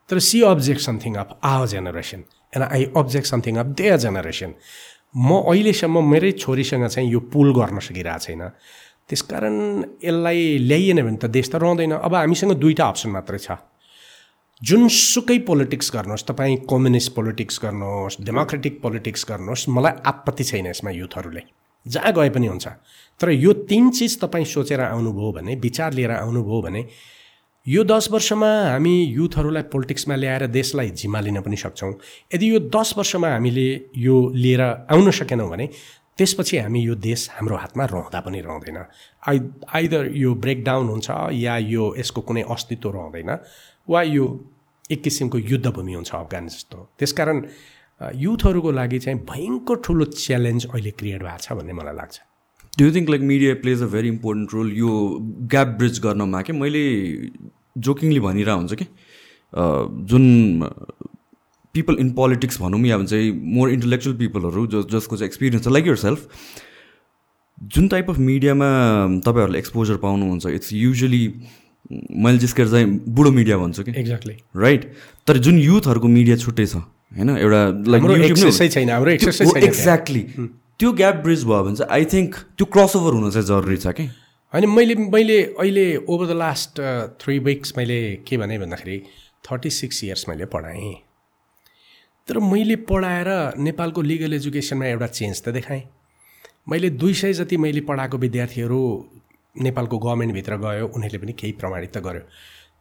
[0.10, 2.23] तर she object something of our generation
[2.54, 4.54] and I object something of their generation
[5.17, 8.43] म अहिलेसम्म मेरै छोरीसँग चाहिँ यो पुल गर्न सकिरहेको छैन।
[9.12, 9.56] त्यसकारण
[10.00, 10.39] यसलाई
[10.71, 13.60] ल्याइएन भने त देश त रहँदैन। अब हामीसँग दुईवटा अप्सन मात्रै छ।
[14.62, 21.41] जुनसुकै पोलिटिक्स गर्नुहोस् तपाईँ कम्युनिस्ट पोलिटिक्स गर्नुहोस् डेमोक्रेटिक पोलिटिक्स गर्नुहोस् मलाई आपत्ति छैन यसमा युथहरूले।
[21.86, 22.67] जहाँ गए पनि हुन्छ।
[23.19, 26.82] तर यो तिन चिज तपाईँ सोचेर आउनुभयो भने विचार लिएर आउनुभयो भने
[27.65, 31.93] यो दस वर्षमा हामी युथहरूलाई पोलिटिक्समा ल्याएर देशलाई जिम्मा लिन पनि सक्छौँ।
[32.34, 35.69] यदि यो दस वर्षमा हामीले यो लिएर आउन सकेनौँ भने
[36.17, 38.78] त्यसपछि हामी यो देश हाम्रो हातमा रहँदा पनि रहँदैन।
[39.28, 39.39] आइ
[39.74, 43.38] आइदर यो ब्रेकडाउन हुन्छ या यो यसको कुनै अस्तित्व रहँदैन
[43.88, 44.26] वा यो
[44.91, 47.38] एक किसिमको युद्धभूमि हुन्छ अफगान जस्तो त्यसकारण
[48.02, 52.19] युथहरूको लागि चाहिँ भयङ्कर ठुलो च्यालेन्ज अहिले क्रिएट भएको छ भन्ने मलाई लाग्छ।
[52.80, 54.91] Do think like media plays a very important role यो
[55.54, 56.54] ग्याप ब्रिज गर्नमा कि?
[56.54, 56.84] मैले
[57.78, 58.86] जोकिङली भनिरहेको हुन्छ कि?
[60.12, 60.26] जुन
[61.76, 63.14] पिपल इन पोलिटिक्स भनौँ या भन्छ
[63.56, 66.28] मोर इन्टलेक्चुअल पिपलहरू जस जसको चाहिँ एक्सपिरियन्स छ लाइक यर सेल्फ
[67.74, 68.70] जुन टाइप अफ मिडियामा
[69.26, 71.26] तपाईँहरूले एक्सपोजर पाउनुहुन्छ इट्स युजली
[71.92, 73.92] मैले जिस्केर चाहिँ बुढो मिडिया भन्छु कि?
[74.00, 74.92] एक्ज्याक्टली राइट
[75.28, 77.30] तर जुन युथहरूको मिडिया छुट्टै छ होइन?
[77.30, 78.04] एउटा लाइक
[79.64, 80.22] एक्ज्याक्टली
[80.80, 83.94] त्यो ग्याप ब्रिज भयो भने चाहिँ आई थिङ्क त्यो क्रस ओभर हुन चाहिँ जरुरी छ
[83.98, 84.06] कि?
[84.54, 86.82] होइन मैले मैले अहिले over the last
[87.24, 88.98] three weeks मैले के भने भन्दाखेरि
[89.52, 90.94] थर्टी सिक्स इयर्स मैले पढाएँ।
[92.28, 95.84] तर मैले पढाएर नेपालको लिगल एजुकेसनमा एउटा चेन्ज त देखाएँ।
[96.70, 98.82] मैले दुई सय जति मैले पढाएको विद्यार्थीहरू
[99.56, 102.22] नेपालको गभर्मेन्टभित्र गयो उनीहरूले पनि केही प्रमाणित त गर्यो।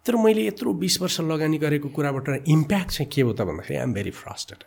[0.06, 3.92] तर मैले यत्रो बिस वर्ष लगानी गरेको कुराबाट इम्प्याक्ट चाहिँ के हो त भन्दाखेरि आइएम
[3.92, 4.64] भेरी फ्रस्टेड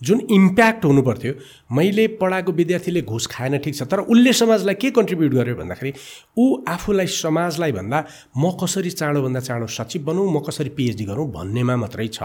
[0.00, 1.32] जुन इम्प्याक्ट हुनु पर्थ्यो
[1.76, 5.92] मैले पढाएको विद्यार्थीले घुस खाएन ठिक छ तर उसले समाजलाई के कन्ट्रिब्युट गर्यो भन्दाखेरि
[6.38, 8.04] ऊ आफूलाई समाजलाई भन्दा
[8.36, 12.22] म कसरी चाँडोभन्दा चाँडो सचिव बनौँ म कसरी पिएचडी गरौँ भन्नेमा मात्रै छ।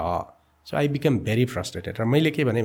[0.67, 2.62] So I become very frustrated र मैले के भने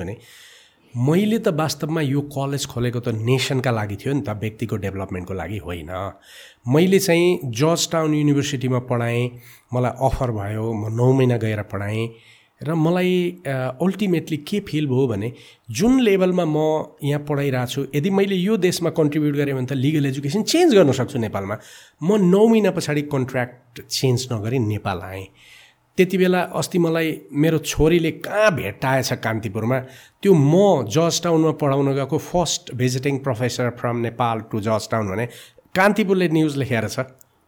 [0.95, 5.59] मैले त वास्तवमा यो कलेज खोलेको त नेसनका लागि थियो नि त व्यक्तिको डेभलपमेन्टको लागि
[5.65, 5.91] होइन।
[6.73, 9.25] मैले चाहिँ जर्ज टाउन युनिभर्सिटीमा पढाएँ
[9.75, 12.07] मलाई अफर भयो म नौ महिना गएर पढाएँ।
[12.61, 13.13] र मलाई
[13.45, 15.33] अल्टिमेटली के फिल भयो भने
[15.69, 16.57] जुन लेभलमा म
[17.05, 20.93] यहाँ पढाइरहेको छु यदि मैले यो देशमा कन्ट्रिब्युट गरेँ भने त लिगल एजुकेसन चेन्ज गर्न
[20.97, 21.57] सक्छु नेपालमा।
[22.01, 25.27] म नौ महिना पछाडि कन्ट्र्याक्ट चेन्ज नगरी नेपाल आएँ।
[25.97, 29.79] त्यति बेला अस्ति मलाई मेरो छोरीले कहाँ भेट्टाएछ कान्तिपुरमा
[30.23, 35.27] त्यो म जर्ज टाउनमा पढाउन गएको first visiting professor from Nepal to Georgetown भने
[35.75, 37.01] कान्तिपुरले न्युज लेखाएर छ।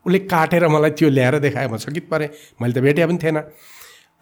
[0.06, 2.28] उसले काटेर मलाई त्यो ल्याएर देखायो म सकित परेँ
[2.60, 3.38] मैले त भेटे पनि थिएन।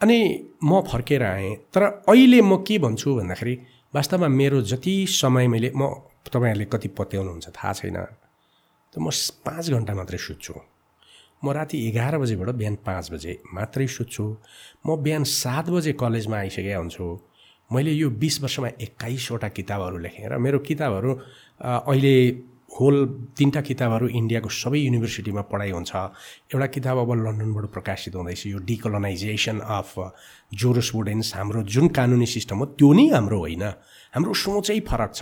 [0.03, 0.17] अनि
[0.63, 3.55] म फर्केर आएँ। तर अहिले म के भन्छु भन्दाखेरि
[3.95, 5.87] वास्तवमा मेरो जति समय मैले म
[6.27, 7.97] तपाईँहरूले कति पत्याउनुहुन्छ थाहा छैन।
[8.91, 9.09] त म
[9.47, 10.53] पाँच घन्टा मात्रै सुत्छु।
[11.43, 14.25] म राति एघार बजेबाट बिहान पाँच बजे मात्रै सुत्छु।
[14.85, 17.07] म बिहान सात बजे कलेजमा आइसकेका हुन्छु।
[17.69, 21.11] मैले यो बिस वर्षमा एक्काइसवटा किताबहरू लेखेँ र मेरो किताबहरू
[21.61, 22.15] अहिले
[22.67, 22.95] होल
[23.37, 25.91] तिनवटा किताबहरू इन्डियाको सबै युनिभर्सिटीमा पढाइ हुन्छ।
[26.51, 29.93] एउटा किताब अब लन्डनबाट प्रकाशित हुँदैछ यो डिकोलोनाइजेसन अफ
[30.53, 33.63] जोरस वुडेन्स हाम्रो जुन कानुनी सिस्टम हो त्यो नै हाम्रो होइन।
[34.15, 35.21] हाम्रो सोचै फरक छ।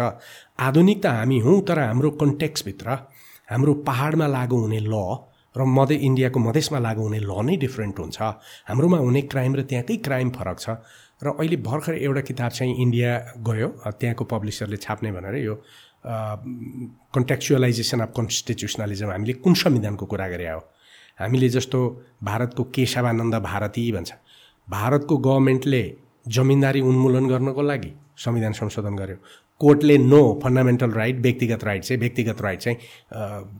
[0.60, 2.88] आधुनिक त हामी हौँ तर हाम्रो कन्टेक्सभित्र
[3.50, 4.96] हाम्रो पहाडमा लागु हुने ल
[5.56, 8.18] र मध्य इन्डियाको मधेसमा लागु हुने ल नै डिफ्रेन्ट हुन्छ।
[8.70, 10.68] हाम्रोमा हुने क्राइम र त्यहाँकै क्राइम फरक छ।
[11.24, 13.12] र अहिले भर्खर एउटा किताब चाहिँ इन्डिया
[13.48, 13.68] गयो
[14.00, 15.56] त्यहाँको पब्लिसरले छाप्ने भनेर यो
[17.16, 20.60] कन्टेक्चुअलाइजेसन अफ कन्स्टिट्युसनलिजम हामीले कुन संविधानको कुरा गरे हो?
[21.20, 21.80] हामीले जस्तो
[22.24, 24.12] भारतको केशवानन्द भारती भन्छ
[24.68, 25.84] भारतको गभर्मेन्टले
[26.26, 29.18] जमिनदारी उन्मूलन गर्नको लागि संविधान संशोधन गर्यो।
[29.62, 32.78] कोर्टले नो फन्डामेन्टल राइट व्यक्तिगत राइट चाहिँ व्यक्तिगत राइट चाहिँ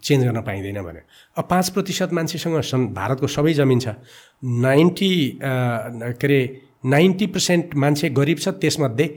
[0.04, 1.00] चेन्ज गर्न पाइँदैन भने
[1.38, 3.96] अब पाँच प्रतिशत मान्छेसँग सन् भारतको सबै जमिन छ।
[4.44, 6.40] नाइन्टी के अरे
[6.86, 9.08] नाइन्टी पर्सेन्ट मान्छे गरिब छ त्यसमध्ये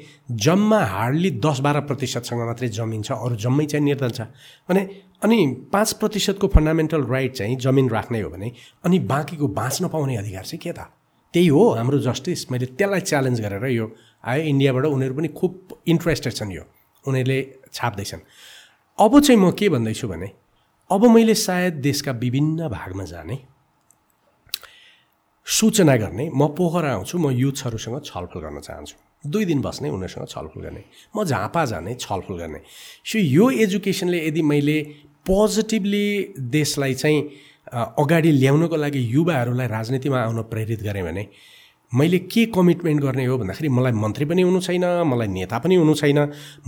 [0.45, 4.21] जम्मा हार्डली दस बाह्र प्रतिशतसँग मात्रै जमिन छ अरू जम्मै चाहिँ निर्धन छ।
[4.71, 4.88] भने
[5.25, 5.38] अनि
[5.73, 8.53] पाँच प्रतिशतको फन्डामेन्टल राइट चाहिँ जमिन राख्ने हो भने
[8.85, 10.87] अनि बाँकीको बाँच्न पाउने अधिकार चाहिँ के त?
[11.35, 13.87] त्यही हो हाम्रो जस्टिस। मैले त्यसलाई च्यालेन्ज गरेर यो
[14.24, 16.64] आयो इन्डियाबाट उनीहरू पनि खुब इन्ट्रेस्टेड छन् यो।
[17.04, 17.38] उनीहरूले
[17.72, 18.20] छाप्दैछन्।
[18.98, 20.31] अब चाहिँ म के भन्दैछु भने
[20.90, 23.38] अब मैले सायद देशका विभिन्न भागमा जाने
[25.46, 30.61] सूचना गर्ने म पोखरा आउँछु म युथहरूसँग छलफल गर्न चाहन्छु। दुई दिन बस्ने उनीहरूसँग छलफल
[30.61, 30.83] गर्ने।
[31.16, 32.61] म झापा जाने छलफल गर्ने।
[33.04, 34.78] सो यो एजुकेसनले यदि मैले
[35.26, 37.20] पोजिटिभली देशलाई चाहिँ
[37.98, 41.24] अगाडि ल्याउनको लागि युवाहरूलाई राजनीतिमा आउन प्रेरित गरेँ भने
[41.92, 45.94] मैले के कमिटमेन्ट गर्ने हो भन्दाखेरि मलाई मन्त्री पनि हुनु छैन मलाई नेता पनि हुनु
[45.94, 46.18] छैन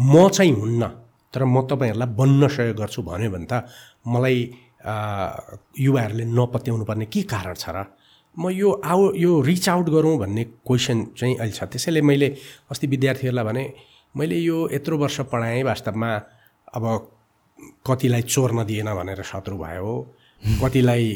[0.01, 0.83] म चाहिँ हुन्न
[1.33, 3.69] तर म तपाईँहरूलाई बन्न सहयोग गर्छु भन्यो भने त
[4.09, 4.39] मलाई
[5.77, 7.85] युवाहरूले नपत्याउनु पर्ने के कारण छ र?
[8.39, 12.29] म यो आउ यो रिच आउट गरौँ भन्ने क्वेसन चाहिँ अहिले छ। त्यसैले मैले
[12.73, 13.65] अस्ति विद्यार्थीहरूलाई भने
[14.17, 16.11] मैले यो यत्रो वर्ष पढाएँ वास्तवमा
[16.75, 16.85] अब
[17.87, 19.93] कतिलाई चोर्न दिएन भनेर शत्रु भयो
[20.63, 21.07] कतिलाई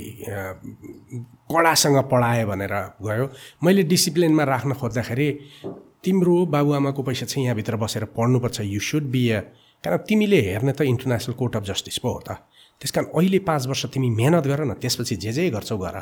[1.51, 3.25] कडासँग पढायो भनेर गयो।
[3.65, 5.29] मैले डिसिप्लिनमा राख्न खोज्दाखेरि
[6.05, 9.41] तिम्रो बाबुआमाको पैसा चाहिँ यहाँभित्र बसेर पढ्नुपर्छ यु सुड बी अ
[9.85, 12.41] कारण तिमीले हेर्ने त इन्टरनेसनल कोर्ट अफ जस्टिस पो हो त।
[12.81, 15.97] त्यस कारण अहिले पाँच वर्ष तिमी मेहनत गर न त्यसपछि जे जे गर्छौ गर।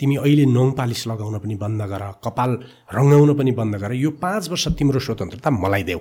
[0.00, 2.50] तिमी अहिले नङ पालिस लगाउन पनि बन्द गर कपाल
[2.94, 6.00] रङ्गाउन पनि बन्द गर। यो पाँच वर्ष तिम्रो स्वतन्त्रता मलाई देऊ।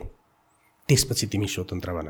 [0.90, 2.08] त्यसपछि तिमी स्वतन्त्र भन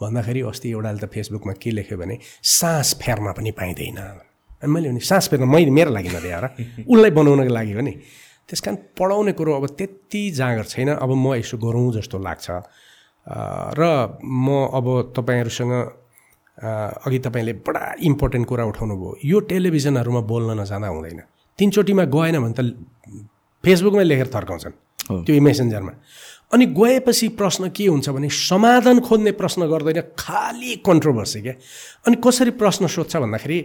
[0.00, 3.98] भन्दाखेरि अस्ति एउटाले त फेसबुकमा के लेख्यो भने सास फेर्न पनि पाइँदैन
[4.68, 6.46] मैले भने सास फेर्न मैले मेरो लागि नदिए र
[6.86, 7.92] उसलाई बनाउनको लागि हो नि
[8.48, 12.46] त्यस कारण पढाउने कुरो अब त्यति जाँगर छैन। अब म यसो गरौँ जस्तो लाग्छ।
[13.78, 13.82] र
[14.22, 15.72] म अब तपाईँहरूसँग
[17.06, 21.20] अघि तपाईँले बडा इम्पोर्टेन्ट कुरा उठाउनु भयो यो टेलिभिजनहरूमा बोल्न नजाँदा हुँदैन।
[21.58, 22.60] तिनचोटिमा गएन भने त
[23.64, 24.74] फेसबुकमै लेखेर थर्काउँछन्
[25.26, 25.92] त्यो मेसेन्जरमा।
[26.52, 31.54] अनि गएपछि प्रश्न के हुन्छ भने समाधान खोज्ने प्रश्न गर्दैन। खालि कन्ट्रोभर्सी क्या
[32.06, 33.58] अनि कसरी प्रश्न सोध्छ भन्दाखेरि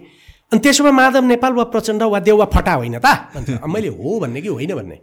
[0.51, 3.07] अनि त्यसो भए माधव नेपाल वा प्रचण्ड वा देउ वा फटा होइन त।
[3.67, 4.97] मैले हो भन्ने कि होइन भन्ने।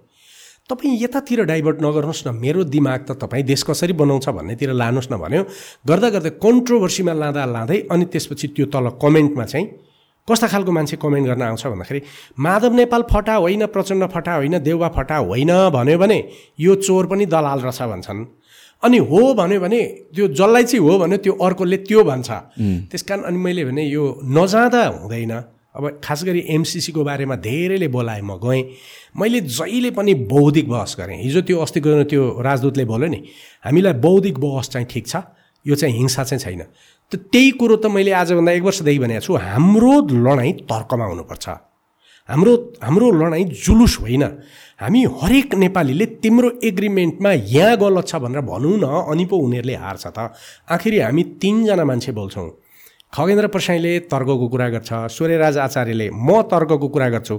[0.70, 5.16] तपाईँ यतातिर डाइभर्ट नगर्नुहोस् न मेरो दिमाग त तपाईँ देश कसरी बनाउँछ भन्नेतिर लानुहोस् न
[5.20, 5.42] भन्यो।
[5.84, 9.66] गर्दा गर्दै कन्ट्रोभर्सीमा लाँदा लाँदै अनि त्यसपछि त्यो तल कमेन्टमा चाहिँ
[10.28, 12.00] कस्ता खालको मान्छे कमेन्ट गर्न आउँछ भन्दाखेरि
[12.40, 16.18] माधव नेपाल फटा होइन प्रचण्ड फटा होइन देउवा फटा होइन भन्यो भने
[16.56, 18.24] यो चोर पनि दलाल रहेछ भन्छन्।
[18.84, 19.80] अनि हो भन्यो भने
[20.14, 22.30] त्यो जसलाई चाहिँ हो भन्यो त्यो अर्कोले त्यो भन्छ।
[22.92, 25.32] त्यस कारण अनि मैले भने यो नजाँदा हुँदैन।
[25.74, 28.62] अब खास गरी एमसिसीको बारेमा धेरैले बोलाएँ म गएँ।
[29.18, 33.20] मैले जहिले पनि बौद्धिक बहस गरेँ। हिजो त्यो अस्तिको त्यो राजदूतले बोल्यो नि
[33.64, 35.16] हामीलाई बौद्धिक बहस चाहिँ ठिक छ?
[35.66, 36.62] यो चाहिँ हिंसा चाहिँ छैन।
[37.10, 41.46] त त्यही कुरो त मैले आजभन्दा एक वर्षदेखि भनेको छु हाम्रो लडाइँ तर्कमा हुनुपर्छ।
[42.28, 44.24] हाम्रो हाम्रो लडाइँ जुलुस होइन।
[44.80, 50.06] हामी हरेक नेपालीले तिम्रो एग्रिमेन्टमा यहाँ गलत छ भनेर भनौँ न अनि पो उनीहरूले हार्छ
[50.06, 50.34] त।
[50.66, 52.48] आखिरी हामी तिनजना मान्छे बोल्छौँ।
[53.12, 57.36] खगेन्द्र प्रसाईले तर्कको कुरा गर्छ सूर्यराज आचार्यले म तर्कको कुरा गर्छु।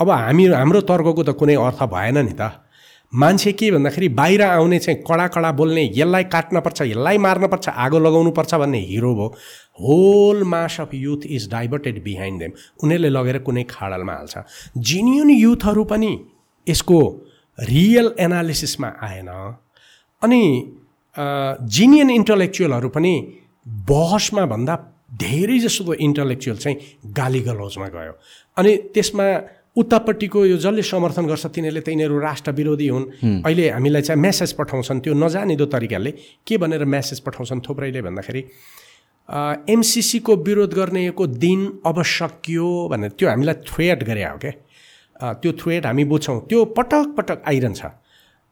[0.00, 2.50] अब हामी हाम्रो तर्कको त कुनै अर्थ भएन नि त।
[3.12, 8.54] मान्छे के भन्दाखेरि बाहिर आउने चाहिँ कडा कडा बोल्ने यसलाई काट्नपर्छ यसलाई मार्नपर्छ आगो लगाउनुपर्छ
[8.54, 9.26] भन्ने हिरो भयो
[9.78, 14.34] whole mass of youth is diverted behind them उनीहरूले लगेर कुनै खाडलमा हाल्छ।
[14.78, 16.12] जिनियन युथहरू पनि
[16.66, 16.98] यसको
[17.58, 19.28] रियल एनालिसिसमा आएन।
[20.22, 20.42] अनि
[21.68, 23.12] जिनियन इन्टलेक्चुअलहरू पनि
[23.88, 24.74] बहसमा भन्दा
[25.12, 26.76] धेरै जसो इन्टलेक्चुअल चाहिँ
[27.12, 28.12] गाली गलौजमा गयो।
[28.56, 29.26] अनि त्यसमा
[29.76, 33.06] उतापट्टिको यो जसले समर्थन गर्छ तिनीहरूले त यिनीहरू राष्ट्र विरोधी हुन्
[33.44, 36.10] अहिले हामीलाई चाहिँ म्यासेज पठाउँछन् त्यो नजानिदो तरिकाले।
[36.46, 38.42] के भनेर म्यासेज पठाउँछन् थुप्रैले भन्दाखेरि
[39.68, 44.52] एमसिसीको विरोध गर्नेको दिन अब सकियो भनेर। त्यो हामीलाई थ्रेट गरे हो क्या?
[45.22, 47.82] त्यो थ्रेट हामी बुझ्छौँ। त्यो पटक पटक आइरहन्छ।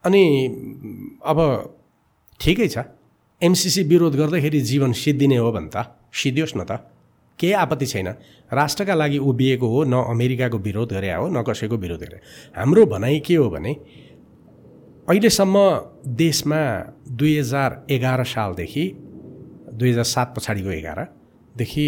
[0.05, 0.23] अनि
[1.27, 1.39] अब
[2.41, 2.79] ठिकै छ।
[3.43, 5.77] एमसिसी विरोध गर्दाखेरि जीवन सिद्धिने हो भने त।
[6.13, 6.73] सिद्धियोस् न त।
[7.39, 8.09] केही आपत्ति छैन।
[8.53, 12.19] राष्ट्रका लागि उभिएको हो न अमेरिकाको विरोध गरे हो न कसैको विरोध गरे।
[12.57, 13.73] हाम्रो भनाइ के हो भने
[15.09, 15.57] अहिलेसम्म
[16.07, 16.61] देशमा
[17.11, 18.85] दुई हजार एघार सालदेखि
[19.75, 21.87] दुई हजार सात पछाडिको एघारदेखि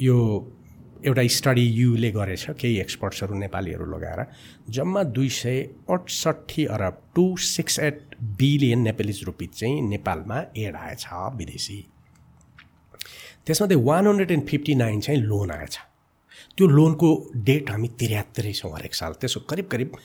[0.00, 0.16] यो
[1.06, 4.24] एउटा स्टडी युले गरेछ केही एक्सपर्ट्सहरू नेपालीहरू लगाएर।
[4.70, 11.06] जम्मा दुई सय अठसट्ठी अरब two six eight billion Nepalese rupees चाहिँ नेपालमा एड आएछ
[11.36, 11.78] विदेशी।
[13.46, 15.78] त्यसमध्ये one hundred and fifty nine चाहिँ लोन आएछ।
[16.58, 19.96] त्यो लोनको डेट हामी तिरात्तरै छौँ हरेक साल। त्यसो करिब करिब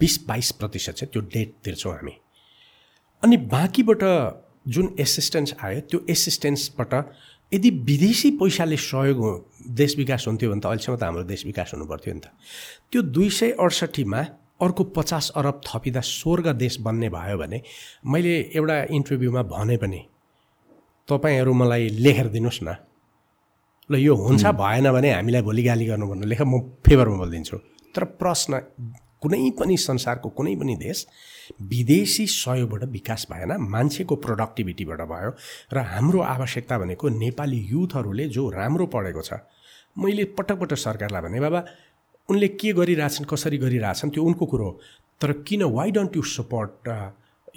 [0.00, 2.12] बिस बाइस प्रतिशत चाहिँ त्यो डेट तिर्छौँ हामी।
[3.22, 4.02] अनि बाँकीबाट
[4.68, 6.94] जुन एसिस्टेन्स आयो त्यो एसिस्टेन्सबाट
[7.52, 9.20] यदि विदेशी पैसाले सहयोग
[9.80, 12.30] देश विकास हुन्थ्यो भने त अहिलेसम्म त हाम्रो देश विकास हुनु पर्थ्यो नि त।
[12.90, 14.20] त्यो दुई सय अडसट्ठीमा
[14.62, 17.58] अर्को पचास अरब थपिँदा स्वर्ग देश बन्ने भयो भने
[18.06, 20.00] मैले एउटा इन्टरभ्यूमा भने पनि
[21.08, 22.70] तपाईँहरू मलाई लेखेर दिनुहोस् न।
[23.90, 26.54] ल यो हुन्छ भएन भने हामीलाई भोलि गाली गर्नु भन्नु लेख म
[26.86, 27.56] फेभरमा बोलिदिन्छु।
[27.94, 28.52] तर प्रश्न
[29.22, 31.06] कुनै पनि संसारको कुनै पनि देश
[31.70, 35.30] विदेशी सहयोगबाट विकास भएन मान्छेको प्रोडक्टिभिटीबाट भयो
[35.72, 39.32] र हाम्रो आवश्यकता भनेको नेपाली युथहरूले जो राम्रो पढेको छ।
[39.98, 41.64] मैले पटक पटक सरकारलाई भने बाबा
[42.28, 44.80] उनले के गरिरहेछन् कसरी गरिरहेछन् त्यो उनको कुरो हो।
[45.20, 46.88] तर किन वाइ डोन्ट यु सपोर्ट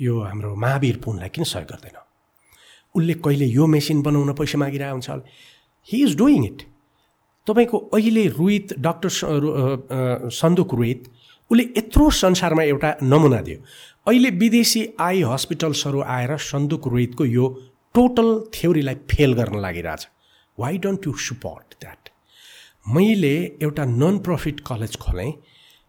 [0.01, 1.97] यो हाम्रो महावीर पुनलाई किन सहयोग गर्दैन?
[2.95, 5.09] उसले कहिले यो मेसिन बनाउन पैसा मागिरहेको हुन्छ
[5.87, 6.61] हि इज डुइङ इट
[7.47, 9.09] तपाईँको अहिले रोहित डक्टर
[10.31, 11.03] सन्दुक रोहित
[11.53, 13.59] उसले यत्रो संसारमा एउटा नमुना दियो।
[14.07, 17.45] अहिले विदेशी आई हस्पिटल्सहरू आएर सन्दुक रोहितको यो
[17.95, 20.07] टोटल थ्योरीलाई फेल गर्न लागिरहेछ।
[20.57, 22.09] Why don't you support that
[22.95, 25.31] मैले एउटा नन प्रफिट कलेज खोलेँ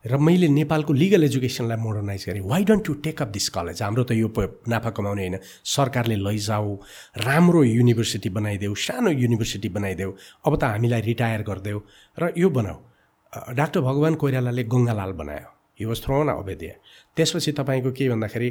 [0.05, 4.05] र मैले नेपालको लिगल एजुकेसनलाई मोडर्नाइज गरेँ। Why don't you take up this college हाम्रो
[4.05, 4.29] त यो
[4.68, 6.77] नाफा कमाउने होइन। सरकारले लैजाऊ
[7.24, 10.12] राम्रो युनिभर्सिटी बनाइदेऊ सानो युनिभर्सिटी बनाइदेऊ।
[10.44, 11.81] अब त हामीलाई रिटायर गरिदेऊ।
[12.18, 12.79] र यो बनाऊ।
[13.57, 16.76] डाक्टर भगवान् कोइरालाले गङ्गालाल बनायो। हि वाज थ्रोन अवेद्य
[17.16, 18.50] त्यसपछि तपाईँको के भन्दाखेरि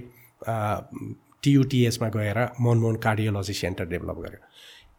[1.43, 4.41] टियुटिएसमा गएर मनमोहन कार्डियोलोजी सेन्टर डेभलप गर्यो।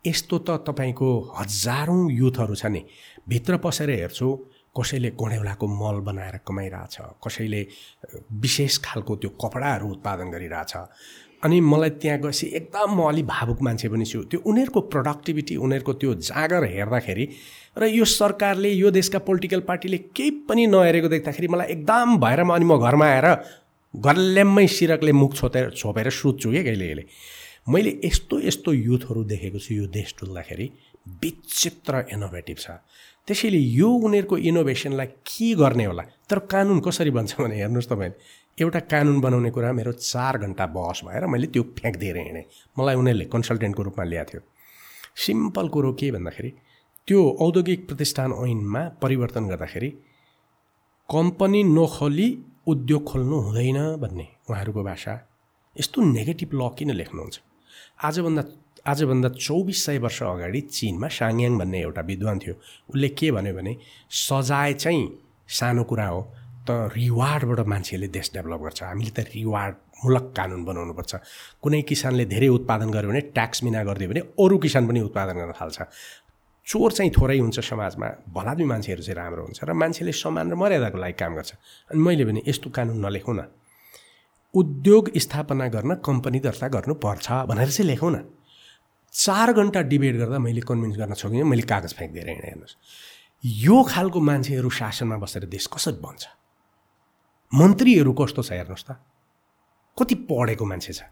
[0.04, 1.08] यस्तो त तपाईँको
[1.38, 2.82] हजारौँ युथहरू छ नि।
[3.28, 4.28] भित्र पसेर हेर्छु
[4.76, 7.66] कसैले कोडेउलाको मल बनाएर कमाइरहेछ कसैले
[8.44, 10.72] विशेष खालको त्यो कपडाहरू उत्पादन गरिरहेछ।
[11.44, 15.92] अनि मलाई त्यहाँ गएपछि एकदम म अलिक भावुक मान्छे पनि छु त्यो उनीहरूको प्रोडक्टिभिटी उनीहरूको
[16.00, 17.24] त्यो जाँगर हेर्दाखेरि
[17.76, 22.54] र यो सरकारले यो देशका पोलिटिकल पार्टीले केही पनि नहेरेको देख्दाखेरि मलाई एकदम भएर म
[22.54, 23.26] अनि म घरमा आएर
[23.94, 27.04] गल्ल्याम्मै सिरकले मुख छोपेर छोपेर सुत्छु क्या कहिले कहिले।
[27.68, 30.66] मैले यस्तो यस्तो युथहरू देखेको छु यो देश डुल्दाखेरि
[31.22, 32.70] विचित्र इनोभेटिभ छ।
[33.26, 36.02] त्यसैले यो उनीहरूको इनोभेसनलाई के गर्ने होला?
[36.28, 41.00] तर कानुन कसरी बन्छ भने हेर्नुहोस् तपाईँले एउटा कानुन बनाउने कुरा मेरो चार घन्टा बहस
[41.04, 42.44] भएर मैले त्यो फ्याँकिदिएर हिँडेँ
[42.78, 44.42] मलाई उनीहरूले कन्सल्टेन्टको रूपमा ल्याएको थियो।
[45.26, 46.50] सिम्पल कुरो के भन्दाखेरि
[47.09, 49.88] त्यो औद्योगिक प्रतिष्ठान ऐनमा परिवर्तन गर्दाखेरि
[51.09, 52.29] कम्पनी नखोली
[52.67, 55.12] उद्योग खोल्नु हुँदैन भन्ने उहाँहरूको भाषा।
[55.77, 57.37] यस्तो नेगेटिभ ल किन लेख्नुहुन्छ?
[58.09, 58.43] आजभन्दा
[58.88, 62.55] आजभन्दा चौबिस सय वर्ष अगाडि चिनमा साङ्याङ भन्ने एउटा विद्वान थियो।
[62.88, 63.77] उसले के भन्यो भने
[64.09, 65.05] सजाय चाहिँ
[65.45, 66.21] सानो कुरा हो
[66.64, 71.12] त रिवार्डबाट मान्छेले देश डेभलप गर्छ। हामीले त रिवार्डमूलक कानुन बनाउनुपर्छ।
[71.61, 75.53] कुनै किसानले धेरै उत्पादन गर्यो भने ट्याक्स मिना गरिदियो भने अरू किसान पनि उत्पादन गर्न
[75.61, 75.79] थाल्छ।
[76.66, 80.98] चोर चाहिँ थोरै हुन्छ समाजमा भलादमी मान्छेहरू चाहिँ राम्रो हुन्छ र मान्छेले समान र मर्यादाको
[80.98, 81.53] लागि काम गर्छ।
[81.92, 83.42] अनि मैले भने यस्तो कानुन नलेखौँ न।
[84.55, 88.24] उद्योग स्थापना गर्न कम्पनी दर्ता गर्नुपर्छ भनेर चाहिँ लेखौँ न।
[89.12, 92.77] चार घन्टा डिबेट गर्दा मैले कन्भिन्स गर्न सकिनँ मैले कागज फ्याँकिदिएर हिँडेँ हेर्नुहोस्।
[93.44, 96.24] यो खालको मान्छेहरू शासनमा बसेर देश कसरी बन्छ?
[97.53, 98.96] मन्त्रीहरू कस्तो छ हेर्नुहोस् त।
[100.00, 101.03] कति पढेको मान्छे छ।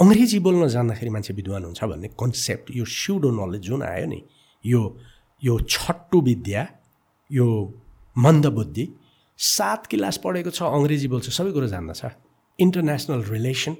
[0.00, 4.20] अङ्ग्रेजी बोल्न जान्दाखेरि मान्छे विद्वान हुन्छ भन्ने कन्सेप्ट यो स्युडो नलेज जुन आयो नि
[4.64, 4.82] यो
[5.42, 6.66] यो छट्टु विद्या
[7.30, 7.46] यो
[8.16, 8.88] मन्दबुद्धि
[9.38, 12.02] सात क्लास पढेको छ अङ्ग्रेजी बोल्छ सबै कुरो जान्दछ।
[12.58, 13.76] इन्टरनेसनल रिलेसन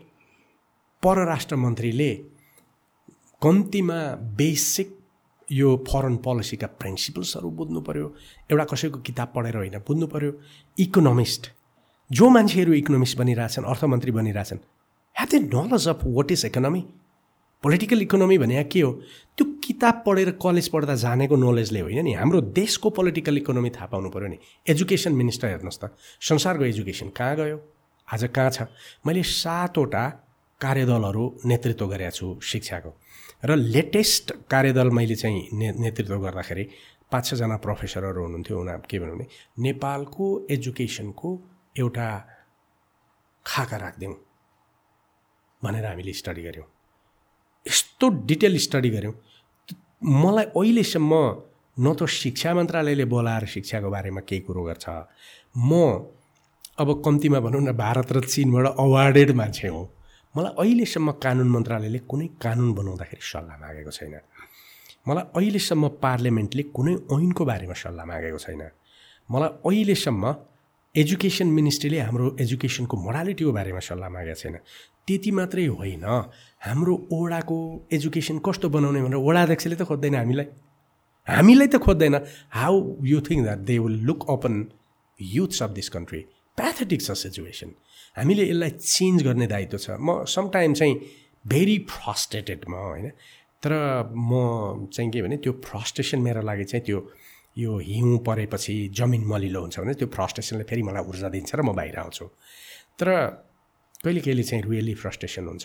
[1.03, 2.11] परराष्ट्र मन्त्रीले
[3.43, 3.99] कम्तीमा
[4.37, 4.89] बेसिक
[5.49, 8.07] यो फरेन पोलिसीका प्रिन्सिपल्सहरू बुझ्नु पऱ्यो
[8.51, 10.31] एउटा कसैको किताब पढेर होइन बुझ्नु पऱ्यो
[10.79, 11.51] इकोनोमिस्ट
[12.11, 14.59] जो मान्छेहरू इकोनोमिस्ट बनिरहेछन् अर्थमन्त्री बनिरहेछन्
[15.17, 16.83] have the knowledge of what is economy
[17.63, 18.93] political economy भने के हो?
[19.37, 24.09] त्यो किताब पढेर कलेज पढ्दा जानेको नलेजले होइन नि। हाम्रो देशको पोलिटिकल इकोनोमी थाहा पाउनु
[24.11, 27.59] पऱ्यो नि। एजुकेसन मिनिस्टर हेर्नुहोस् त। संसारको एजुकेसन कहाँ गयो?
[28.09, 28.63] आज कहाँ छ?
[29.07, 30.05] मैले सातवटा
[30.61, 32.91] कार्यदलहरू नेतृत्व गरेको छु शिक्षाको।
[33.45, 36.65] र लेटेस्ट कार्यदल मैले चाहिँ ने नेतृत्व गर्दाखेरि
[37.13, 39.27] पाँच छजना प्रोफेसरहरू हुनुहुन्थ्यो। उनीहरू के भन्नु भने
[39.59, 41.29] नेपालको एजुकेसनको
[41.77, 42.09] एउटा
[43.47, 44.15] खाका राखिदिउँ
[45.63, 46.69] भनेर हामीले स्टडी गऱ्यौँ।
[47.67, 49.15] यस्तो डिटेल स्टडी गऱ्यौँ।
[50.03, 51.13] मलाई अहिलेसम्म
[51.77, 54.87] न त शिक्षा मन्त्रालयले बोलाएर शिक्षाको बारेमा केही कुरो गर्छ।
[55.57, 55.71] म
[56.81, 59.83] अब कम्तीमा भनौँ न भारत र चिनबाट अवार्डेड मान्छे हो।
[60.37, 64.15] मलाई अहिलेसम्म कानुन मन्त्रालयले कुनै कानुन बनाउँदाखेरि सल्लाह मागेको छैन।
[65.09, 68.63] मलाई अहिलेसम्म पार्लियामेन्टले कुनै ऐनको बारेमा सल्लाह मागेको छैन।
[69.31, 70.25] मलाई अहिलेसम्म
[70.95, 74.57] एजुकेसन मिनिस्ट्रीले हाम्रो एजुकेसनको मोडालिटीको बारेमा सल्लाह मागेको छैन।
[75.11, 76.07] त्यति मात्रै होइन।
[76.63, 77.59] हाम्रो ओडाको
[77.93, 80.47] एजुकेसन कस्तो बनाउने भनेर ओडा अध्यक्षले त खोज्दैन हामीलाई।
[81.27, 82.15] हामीलाई त खोज्दैन।
[82.55, 84.55] How you think that they will look upon
[85.21, 86.21] youths of this country
[86.59, 87.71] pathetic छ सिचुएसन
[88.17, 90.95] हामीले यसलाई चेन्ज गर्ने दायित्व छ। म समटाइम चाहिँ
[91.45, 93.11] भेरी फ्रस्ट्रेटेड म होइन।
[93.63, 93.73] तर
[94.15, 96.99] म चाहिँ के भने त्यो फ्रस्ट्रेसन मेरो लागि चाहिँ त्यो
[97.59, 101.73] यो हिउँ परेपछि जमिन मलिलो हुन्छ भने त्यो फ्रस्ट्रेसनले फेरि मलाई ऊर्जा दिन्छ र म
[101.75, 102.25] बाहिर आउँछु।
[102.99, 103.09] तर
[104.05, 105.65] कहिले कहिले चाहिँ रियली फ्रस्ट्रेसन हुन्छ।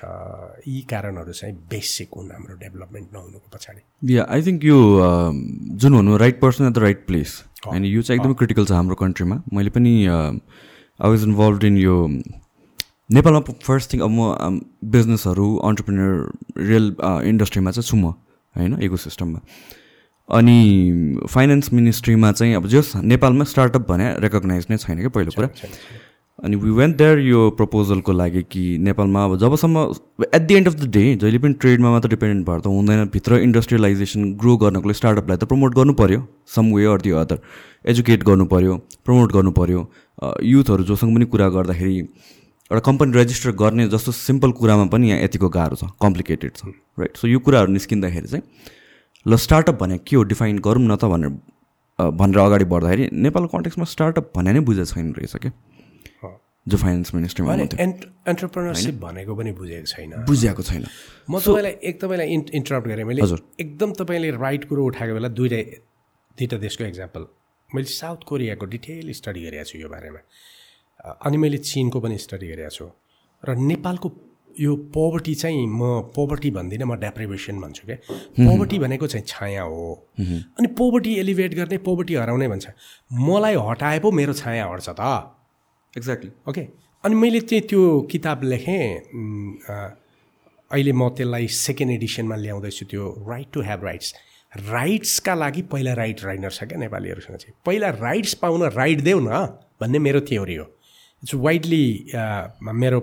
[0.68, 4.80] यी कारणहरू चाहिँ बेसिक हुन् हाम्रो डेभलपमेन्ट नहुनुको पछाडि। या आई थिङ्क यो
[5.82, 7.30] जुन भन्नु right person at the right place
[7.68, 11.96] होइन यो चाहिँ एकदमै क्रिटिकल छ हाम्रो कन्ट्रीमा मैले पनि आई वाज इन्भल्भ इन यो
[13.10, 14.60] नेपालमा फर्स्ट थिङ अब म
[14.92, 16.12] बिजनेसहरू अन्टरप्रिनर
[16.70, 16.96] रियल
[17.32, 18.14] इन्डस्ट्रीमा चाहिँ छु म
[18.56, 19.40] होइन इको सिस्टममा
[20.30, 20.58] अनि
[21.30, 25.50] फाइनेन्स मिनिस्ट्रीमा चाहिँ अब जस नेपालमा स्टार्टअप भने रेकगनाइज नै छैन क्या पहिलो कुरा।
[26.44, 29.84] अनि वी वेन्ट देयर यो प्रपोजलको लागि कि नेपालमा अब जबसम्म
[30.36, 33.38] at the end of the day जहिले पनि ट्रेडमा मात्र डिपेन्डेन्ट भएर त हुँदैन भित्र
[33.44, 36.22] इन्डस्ट्रियलाइजेसन ग्रो गर्नको लागि स्टार्टअपलाई त प्रमोट गर्नु पऱ्यो
[36.56, 37.40] some way or the other
[37.94, 38.76] educate गर्नु पऱ्यो
[39.06, 39.84] प्रमोट गर्नु पऱ्यो
[40.54, 45.50] युथहरू जोसँग पनि कुरा गर्दाखेरि एउटा कम्पनी रेजिस्टर गर्ने जस्तो सिम्पल कुरामा पनि यहाँ यतिको
[45.56, 48.44] गाह्रो छ कम्प्लिकेटेड छ राइट सो यो कुराहरू निस्किँदाखेरि चाहिँ
[49.26, 53.86] ल स्टार्टअप भने के हो डिफाइन गरौँ न त भनेर भनेर अगाडि बढ्दाखेरि नेपाल कन्टेक्समा
[53.94, 55.52] स्टार्टअप भने नै बुझेको छैन रहेछ क्या?
[56.68, 60.86] जो फाइनेन्स मिनिस्ट्रीमा एन्ट एन्टरप्रेनरसिप भनेको पनि बुझेको छैन। बुझेको छैन।
[61.30, 65.30] म तपाईँलाई एक तपाईँलाई इन् इन्टरप्ट गरेँ। मैले हजुर। एकदम तपाईँले राइट कुरो उठाएको बेला
[65.30, 65.61] दुइटै
[66.38, 67.28] दुइटा देशको एक्जाम्पल
[67.70, 70.20] मैले साउथ कोरियाको डिटेल स्टडी गरेको छु यो बारेमा।
[71.22, 72.89] अनि मैले चिनको पनि स्टडी गरेको छु।
[73.43, 74.11] र नेपालको
[74.55, 77.97] यो पोभर्टी चाहिँ म पोभर्टी भन्दिनँ म डेप्रिभेसन भन्छु क्या।
[78.41, 82.68] पोभर्टी भनेको चाहिँ छाया हो। अनि पोभर्टी एलिभेट गर्ने पोभर्टी हराउने भन्छ।
[83.13, 85.35] मलाई हटाए पो मेरो छाया हट्छ त।
[85.98, 86.62] एक्ज्याक्टली ओके
[87.04, 87.82] अनि मैले चाहिँ त्यो
[88.12, 88.84] किताब लेखेँ
[90.72, 94.14] अहिले म त्यसलाई सेकेन्ड एडिसनमा ल्याउँदैछु त्यो राइट टु हेभ राइट्स
[94.70, 99.30] राइट्सका लागि पहिला राइट राइनर छ क्या नेपालीहरूसँग चाहिँ। पहिला राइट्स पाउन राइट देऊ न
[99.82, 100.66] भन्ने मेरो थ्योरी हो।
[101.24, 101.86] इट्स वाइडली
[102.74, 103.00] मेरो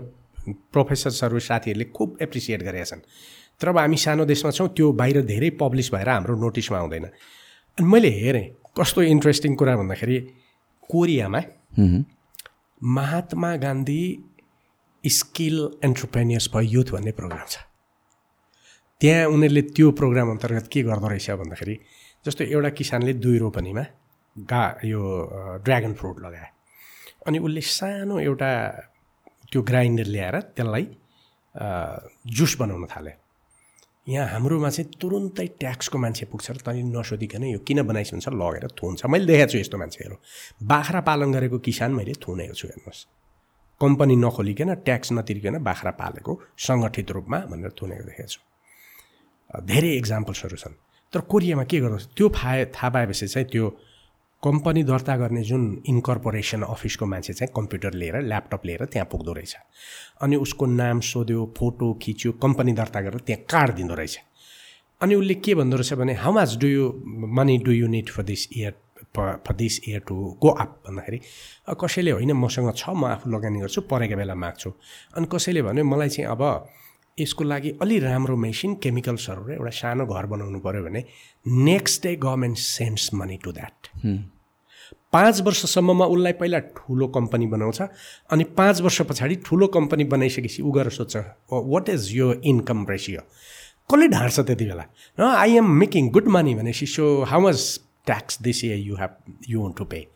[0.73, 3.01] प्रोफेसर्सहरू साथीहरूले खुब एप्रिसिएट गरेका छन्।
[3.61, 7.87] तर अब हामी सानो देशमा छौँ त्यो बाहिर धेरै पब्लिस भएर हाम्रो नोटिसमा आउँदैन। अनि
[7.87, 8.47] मैले हेरेँ
[8.81, 10.19] कस्तो इन्ट्रेस्टिङ कुरा भन्दाखेरि
[10.91, 11.41] कोरियामा
[12.83, 14.03] Mahatma Gandhi
[15.05, 17.57] skill entrepreneurs for youth भन्ने प्रोग्राम छ।
[19.01, 21.79] त्यहाँ उनीहरूले त्यो प्रोग्राम अन्तर्गत के गर्दो रहेछ भन्दाखेरि
[22.27, 23.85] जस्तो एउटा किसानले दुई रोपनीमा
[24.37, 26.49] गा यो अ, ड्र्यागन फ्रुट लगाए।
[27.27, 28.51] अनि उसले सानो एउटा
[29.53, 30.87] त्यो ग्राइन्डर ल्याएर त्यसलाई
[32.27, 33.22] जुस बनाउन थाले।
[34.09, 38.67] यहाँ हाम्रोमा चाहिँ तुरुन्तै ट्याक्सको मान्छे पुग्छ र तैँले नसोधिकन यो किन बनाइस भन्छ लगेर
[38.75, 40.17] थुन्छ। मैले देखाएको छु यस्तो मान्छेहरू।
[40.67, 43.01] बाख्रा पालन गरेको किसान मैले थुनेको छु हेर्नुहोस्।
[43.81, 48.41] कम्पनी नखोलिकन ट्याक्स नतिरिकन बाख्रा पालेको सङ्गठित रूपमा भनेर थुनेको देखेको छु।
[49.71, 50.75] धेरै इक्जाम्पल्सहरू छन्।
[51.13, 53.67] तर कोरियामा के गर्दछ त्यो फाए थाहा पाएपछि चाहिँ त्यो
[54.43, 59.55] कम्पनी दर्ता गर्ने जुन इन्कर्पोरेसन अफिसको मान्छे चाहिँ कम्प्युटर लिएर ल्यापटप लिएर त्यहाँ पुग्दो रहेछ।
[60.23, 64.19] अनि उसको नाम सोध्यो फोटो खिच्यो कम्पनी दर्ता गरेर त्यहाँ कार्ड दिँदो रहेछ।
[65.01, 66.93] अनि उसले के भन्दो रहेछ भने how much do you
[67.39, 68.75] money do you need for this year
[69.17, 71.19] for this year to go up भन्दाखेरि
[71.81, 74.71] कसैले होइन मसँग छ म आफू लगानी गर्छु परेको बेला माग्छु।
[75.17, 76.43] अनि कसैले भन्यो मलाई चाहिँ अब
[77.21, 81.05] यसको लागि अलि राम्रो मेसिन केमिकल्सहरू र एउटा सानो घर बनाउनु पऱ्यो भने
[81.47, 83.89] next day government sends money to that
[85.13, 87.83] पाँच वर्षसम्ममा उसलाई पहिला ठुलो कम्पनी बनाउँछ
[88.31, 91.17] अनि पाँच वर्ष पछाडि ठुलो कम्पनी बनाइसकेपछि ऊ गएर सोध्छ
[91.53, 93.21] वाट इज यो इन्कम रेसियो
[93.93, 94.85] कसले ढाँट्छ त्यति बेला?
[95.21, 99.17] न I am making good money भनेपछि so how much tax this year you have
[99.49, 100.07] you want to pay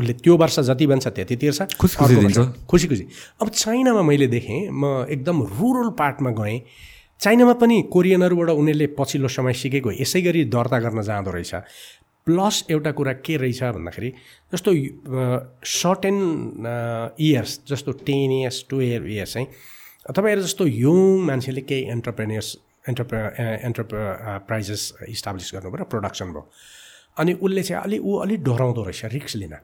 [0.00, 3.04] उसले त्यो वर्ष जति बन्छ त्यति तिर्छ। खुसी खुसी दिन्छ। खुसी खुसी।
[3.42, 6.60] अब चाइनामा मैले देखेँ म एकदम रुरल पार्टमा गएँ।
[7.20, 11.54] चाइनामा पनि कोरियनहरूबाट उनीहरूले पछिल्लो समय सिकेको यसै गरी दर्ता गर्न जाँदो रहेछ।
[12.26, 14.10] प्लस एउटा कुरा के रहेछ भन्दाखेरि
[14.52, 14.70] जस्तो
[15.66, 16.66] सर्ट एन्ड
[17.20, 19.46] इयर्स जस्तो टेन इयर्स टुवेल्भ इयर्स चाहिँ
[20.16, 22.48] तपाईँहरू जस्तो यङ मान्छेले केही एन्टरप्रेनियर्स
[22.88, 23.20] एन्टरप्रे
[23.68, 26.44] एन्टरप्राइजेस इस्टाब्लिस गर्नु पऱ्यो प्रोडक्सन भयो।
[27.20, 29.54] अनि उसले चाहिँ अलि ऊ अलिक डराउँदो रहेछ रिक्स लिन।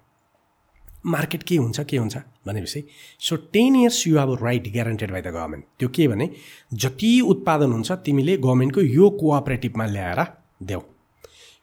[1.06, 2.82] मार्केट के हुन्छ के हुन्छ भनेपछि
[3.28, 6.28] so ten years you have right guaranteed by the government त्यो के भने
[6.74, 10.24] जति उत्पादन हुन्छ तिमीले गभर्मेन्टको यो कोअपरेटिभमा ल्याएर
[10.62, 10.80] देऊ।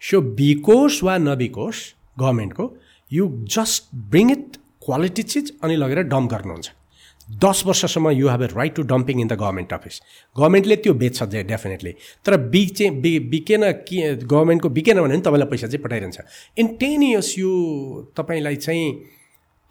[0.02, 1.82] सो बिकोस् वा नबिकोस्
[2.20, 2.72] गभर्मेन्टको
[3.12, 6.70] you just bring it quality चिज अनि लगेर डम्प गर्नुहुन्छ।
[7.44, 10.02] दस वर्षसम्म you have a right to dumping in the government office
[10.36, 11.92] गभर्मेन्टले त्यो बेच्छ जे डेफिनेटली
[12.26, 16.20] तर बिचे बि बिकेन कि गभर्मेन्टको बिकेन भने पनि तपाईँलाई पैसा चाहिँ पठाइरहन्छ।
[16.58, 17.52] इन टेन इयर्स यो
[18.18, 18.88] तपाईँलाई चाहिँ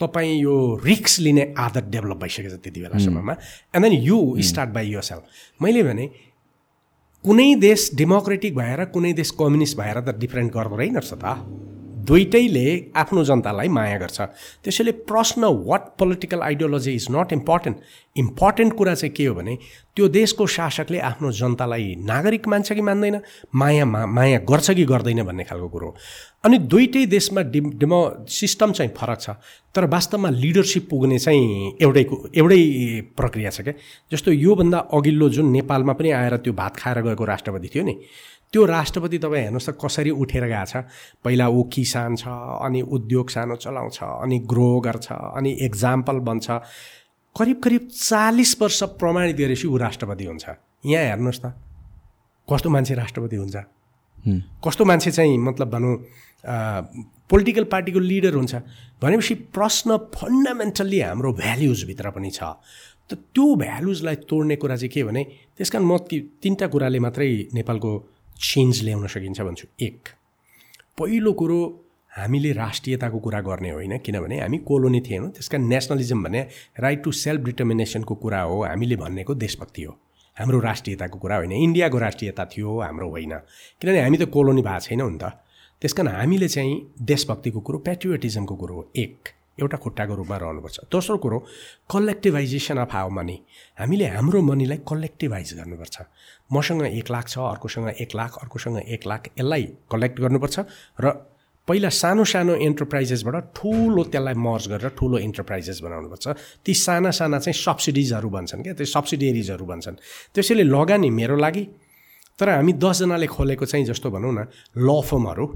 [0.02, 3.32] तपाईँ यो रिक्स लिने आदत डेभलप भइसकेछ त्यति बेलासम्ममा
[3.74, 4.18] and then you
[4.50, 6.06] start by yourself मैले भने
[7.24, 11.24] कुनै देश डेमोक्रेटिक भएर कुनै देश कम्युनिस्ट भएर त डिफ्रेन्ट गर्दो रहेनछ त।
[12.08, 14.20] दुइटैले आफ्नो जनतालाई माया गर्छ।
[14.64, 17.76] त्यसैले प्रश्न what political ideology is not important
[18.16, 19.56] important कुरा चाहिँ के हो भने
[19.96, 23.20] त्यो देशको शासकले आफ्नो जनतालाई नागरिक मान्छ कि मान्दैन
[23.54, 25.96] माया मा माया गर्छ कि गर्दैन भन्ने खालको कुरो हो।
[26.44, 28.00] अनि दुइटै देशमा डि डेमो
[28.30, 29.30] सिस्टम चाहिँ फरक छ
[29.74, 32.04] तर वास्तवमा लिडरसिप पुग्ने चाहिँ एउटै
[32.36, 32.60] एउटै
[33.16, 33.74] प्रक्रिया छ क्या।
[34.12, 37.96] जस्तो योभन्दा अघिल्लो जुन नेपालमा पनि आएर त्यो भात खाएर गएको राष्ट्रपति थियो नि
[38.52, 40.84] त्यो राष्ट्रपति तपाईँ हेर्नुहोस् त कसरी उठेर गएको छ।
[41.24, 42.28] पहिला ऊ किसान छ
[42.60, 46.46] अनि उद्योग सानो चलाउँछ अनि ग्रो गर्छ अनि एक्जाम्पल बन्छ।
[47.36, 50.44] करिब करिब चालिस वर्ष प्रमाणित गरेपछि ऊ राष्ट्रपति हुन्छ।
[50.84, 51.54] यहाँ हेर्नुहोस् त
[52.48, 53.56] कस्तो मान्छे राष्ट्रपति हुन्छ?
[54.60, 55.96] कस्तो मान्छे चाहिँ मतलब भनौँ
[57.30, 58.54] पोलिटिकल पार्टीको लिडर हुन्छ?
[59.00, 62.42] भनेपछि प्रश्न फन्डामेन्टल्ली हाम्रो भ्याल्युजभित्र पनि छ।
[63.08, 65.22] त त्यो भ्यालुजलाई तोड्ने कुरा चाहिँ के भने
[65.56, 67.90] त्यस कारण म ती तिनवटा कुराले मात्रै नेपालको
[68.40, 70.08] चेन्ज ल्याउन सकिन्छ भन्छु। एक
[70.98, 71.60] पहिलो कुरो
[72.12, 76.40] हामीले राष्ट्रियताको कुरा गर्ने होइन किनभने हामी कोलोनी थिएनौँ। त्यस कारण नेसनलिजम भने
[76.80, 79.98] राइट टु सेल्फ डिटर्मिनेसनको कुरा हो हामीले भन्नेको देशभक्ति हो।
[80.36, 83.32] हाम्रो राष्ट्रियताको कुरा होइन इन्डियाको राष्ट्रियता थियो हाम्रो होइन।
[83.80, 85.24] किनभने हामी त कोलोनी भएको छैनौँ नि त।
[85.82, 89.28] त्यस कारण हामीले चाहिँ देशभक्तिको कुरो पेट्रियोटिजमको कुरो हो। एक
[89.58, 91.38] एउटा खुट्टाको रूपमा रहनुपर्छ। दोस्रो कुरो
[91.90, 93.36] कलेक्टिभाइजेसन अफ हाउ मनी
[93.80, 95.96] हामीले हाम्रो मनीलाई कलेक्टिभाइज गर्नुपर्छ।
[96.52, 100.56] मसँग एक लाख छ अर्कोसँग एक लाख अर्कोसँग एक लाख यसलाई कलेक्ट गर्नुपर्छ
[101.00, 101.06] र
[101.68, 106.26] पहिला सानो सानो इन्टरप्राइजेसबाट ठुलो त्यसलाई मर्ज गरेर ठुलो इन्टरप्राइजेस बनाउनुपर्छ।
[106.64, 109.96] ती साना साना चाहिँ सब्सिडिजहरू भन्छन् क्या त्यो सब्सिडियरिजहरू भन्छन्।
[110.34, 111.64] त्यसैले लगानी मेरो लागि।
[112.38, 114.40] तर हामी दसजनाले खोलेको चाहिँ जस्तो भनौँ न
[114.74, 115.46] ल फर्महरू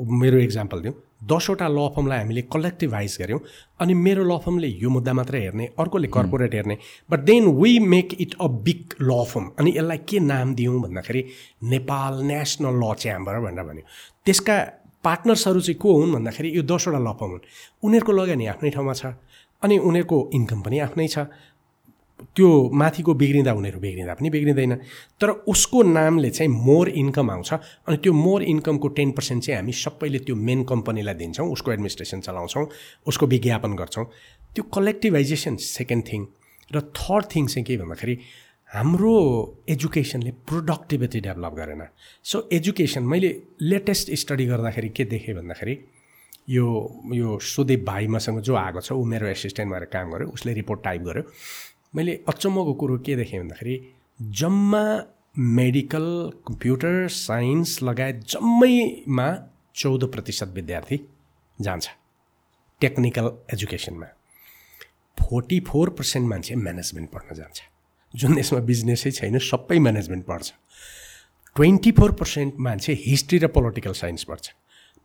[0.00, 0.94] मेरो इक्जाम्पल दिउँ।
[1.30, 3.40] दसवटा ल फर्मलाई हामीले कलेक्टिभाइज गऱ्यौँ
[3.80, 6.76] अनि मेरो ल फर्मले यो मुद्दा मात्रै हेर्ने अर्कोले कर्पोरेट हेर्ने।
[7.10, 11.24] But then we make it a big law firm अनि यसलाई के नाम दियौँ भन्दाखेरि
[11.64, 13.84] नेपाल नेसनल ल च्याम्बर भनेर भन्यो।
[14.24, 14.56] त्यसका
[15.04, 17.44] पार्टनर्सहरू चाहिँ को हुन् भन्दाखेरि यो दसवटा ल फर्म हुन्।
[17.84, 19.04] उनीहरूको लगानी आफ्नै ठाउँमा छ
[19.62, 21.18] अनि उनीहरूको इन्कम पनि आफ्नै छ।
[22.36, 24.74] त्यो माथिको बिग्रिँदा उनीहरू बिग्रिँदा पनि बिग्रिँदैन।
[25.20, 29.72] तर उसको नामले चाहिँ मोर इन्कम आउँछ अनि त्यो मोर इन्कमको टेन पर्सेन्ट चाहिँ हामी
[29.72, 32.66] सबैले त्यो मेन कम्पनीलाई दिन्छौँ उसको एडमिनिस्ट्रेसन चलाउँछौँ
[33.06, 34.04] उसको विज्ञापन गर्छौँ।
[34.54, 36.26] त्यो कलेक्टिभाइजेसन सेकेन्ड थिङ
[36.70, 38.18] र थर्ड थिङ चाहिँ के भन्दाखेरि
[38.70, 39.14] हाम्रो
[39.68, 41.82] एजुकेसनले प्रोडक्टिभिटी डेभलप गरेन।
[42.24, 43.30] सो एजुकेसन मैले
[43.62, 45.74] लेटेस्ट स्टडी गर्दाखेरि के देखेँ भन्दाखेरि
[46.48, 46.66] यो
[47.14, 50.82] यो सुदेव भाइ मसँग जो आएको छ ऊ मेरो एसिस्टेन्ट भएर काम गर्यो उसले रिपोर्ट
[50.84, 51.22] टाइप गर्यो।
[51.94, 53.74] मैले अचम्मको कुरो के देखेँ भन्दाखेरि
[54.20, 54.82] जम्मा
[55.36, 56.04] मेडिकल
[56.46, 59.26] कम्प्युटर साइन्स लगायत जम्मैमा
[59.74, 61.00] चौध प्रतिशत विद्यार्थी
[61.58, 61.88] जान्छ
[62.80, 64.06] टेक्निकल एजुकेसनमा।
[65.18, 67.60] फोर्टी फोर पर्सेन्ट मान्छे म्यानेजमेन्ट पढ्न जान्छ।
[68.14, 70.52] जुन देशमा बिजनेसै छैन सबै म्यानेजमेन्ट पढ्छ।
[71.56, 74.46] ट्वेन्टी फोर पर्सेन्ट मान्छे हिस्ट्री र पोलिटिकल साइन्स पढ्छ।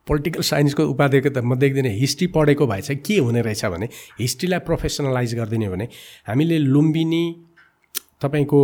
[0.07, 3.89] पोलिटिकल साइन्सको उपाध्यायको त म देख्दिनँ हिस्ट्री पढेको भए चाहिँ के हुने रहेछ भने
[4.19, 5.87] हिस्ट्रीलाई प्रोफेसनलाइज गरिदिने भने
[6.27, 7.25] हामीले लुम्बिनी
[8.21, 8.61] तपाईँको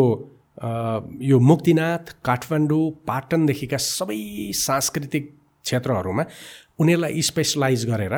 [1.23, 4.19] यो मुक्तिनाथ काठमाडौँ पाटनदेखिका सबै
[4.53, 5.23] सांस्कृतिक
[5.65, 6.23] क्षेत्रहरूमा
[6.79, 8.15] उनीहरूलाई स्पेसलाइज गरेर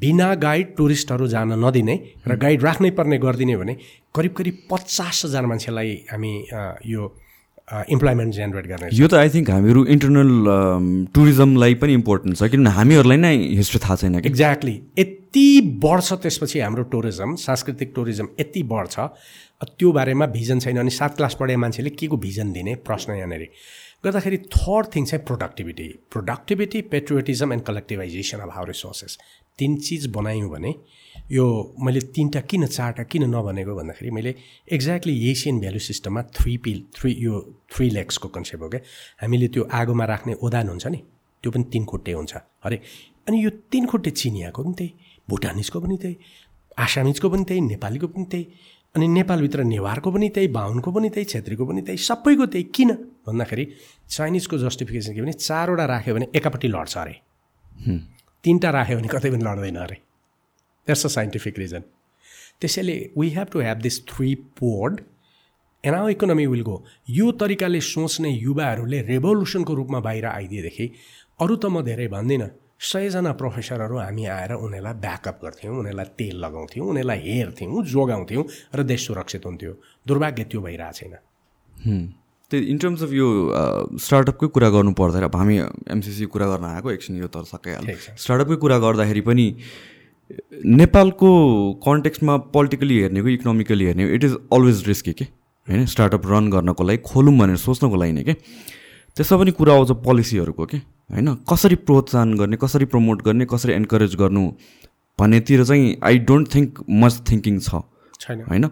[0.00, 1.96] बिना गाइड टुरिस्टहरू जान नदिने
[2.26, 3.74] र गाइड राख्नै पर्ने गरिदिने भने
[4.14, 6.32] करिब करिब पचास हजार मान्छेलाई हामी
[6.86, 7.02] यो
[7.72, 10.32] इम्प्लोइमेन्ट जेनेरेट गर्ने यो त आई थिङ्क हामीहरू इन्टरनल
[11.14, 15.46] टुरिज्मलाई पनि इम्पोर्टेन्ट छ किनभने हामीहरूलाई नै हिस्ट्री थाहा छैन एक्ज्याक्टली यति
[15.84, 19.08] बढ्छ त्यसपछि हाम्रो टुरिज्म सांस्कृतिक टुरिज्म यति बढ्छ
[19.64, 22.74] त्यो बारेमा भिजन छैन अनि सात क्लास पढे मान्छेले के को भिजन दिने?
[22.74, 23.48] प्रश्न यहाँनिर।
[24.04, 29.18] गर्दाखेरि थर्ड थिङ चाहिँ productivity productivity patriotism and collectivisation of how resources
[29.58, 30.74] तिन चिज बनायौँ भने
[31.32, 34.34] यो मैले तिनवटा किन चारवटा किन नभनेको भन्दाखेरि मैले
[34.72, 37.40] एक्ज्याक्टली एसियन भ्यालु सिस्टममा थ्री पिल थ्री यो
[37.74, 38.80] थ्री लेग्सको कन्सेप्ट हो क्या।
[39.22, 41.00] हामीले त्यो आगोमा राख्ने ओदान हुन्छ नि
[41.42, 42.76] त्यो पनि तिन खुट्टे हुन्छ अरे
[43.28, 44.92] अनि यो तिन खुट्टे चिनियाको पनि त्यही
[45.30, 46.16] भुटानिजको पनि त्यही
[46.78, 48.44] आसामिजको पनि त्यही नेपालीको पनि त्यही
[48.94, 52.90] अनि नेपालभित्र नेवारको पनि त्यही बाहुनको पनि त्यही छेत्रीको पनि त्यही सबैको त्यही। किन?
[53.26, 53.64] भन्दाखेरि
[54.10, 57.14] चाइनिजको जस्टिफिकेसन के भने चारवटा राख्यो भने एकापट्टि लड्छ अरे
[58.44, 59.96] तिनवटा राख्यो भने कतै पनि लड्दैन अरे
[60.86, 61.82] द्याट्स अ साइन्टिफिक रिजन
[62.60, 65.00] त्यसैले we have to have this three pod
[65.84, 70.90] our economy will go यो तरिकाले सोच्ने युवाहरूले रेभोल्युसनको रूपमा बाहिर आइदिएदेखि
[71.40, 72.50] अरू त म धेरै भन्दिनँ
[72.82, 79.06] सयजना प्रोफेसरहरू हामी आएर उनीहरूलाई ब्याकअप गर्थ्यौँ उनीहरूलाई तेल लगाउँथ्यौँ उनीहरूलाई हेर्थ्यौँ जोगाउँथ्यौँ र देश
[79.06, 79.72] सुरक्षित हुन्थ्यो
[80.06, 82.12] दुर्भाग्य त्यो भइरहेको छैन
[82.50, 83.28] त्यो इन टर्म्स अफ यो
[84.06, 85.56] स्टार्टअपकै कुरा गर्नु पर्दाखेरि अब हामी
[85.90, 89.46] एमसिसी कुरा गर्न आएको एकछिन यो त सकिहाल्यो स्टार्टअपकै कुरा गर्दाखेरि पनि
[90.64, 91.28] नेपालको
[91.86, 95.24] कन्टेक्स्टमा पोलिटिकली हेर्ने हो इकोनोमिकली हेर्ने इट इज अलवेज रिस्की के?
[95.68, 98.34] होइन स्टार्टअप रन गर्नको लागि खोलौँ भनेर सोच्नको लागि नै के?
[99.16, 100.76] त्यसमा पनि कुरा आउँछ पोलिसीहरूको के?
[101.12, 104.42] होइन कसरी प्रोत्साहन गर्ने कसरी प्रमोट गर्ने कसरी एन्करेज गर्नु
[105.18, 107.74] भन्नेतिर चाहिँ I don't think much thinking छ।
[108.30, 108.68] होइन?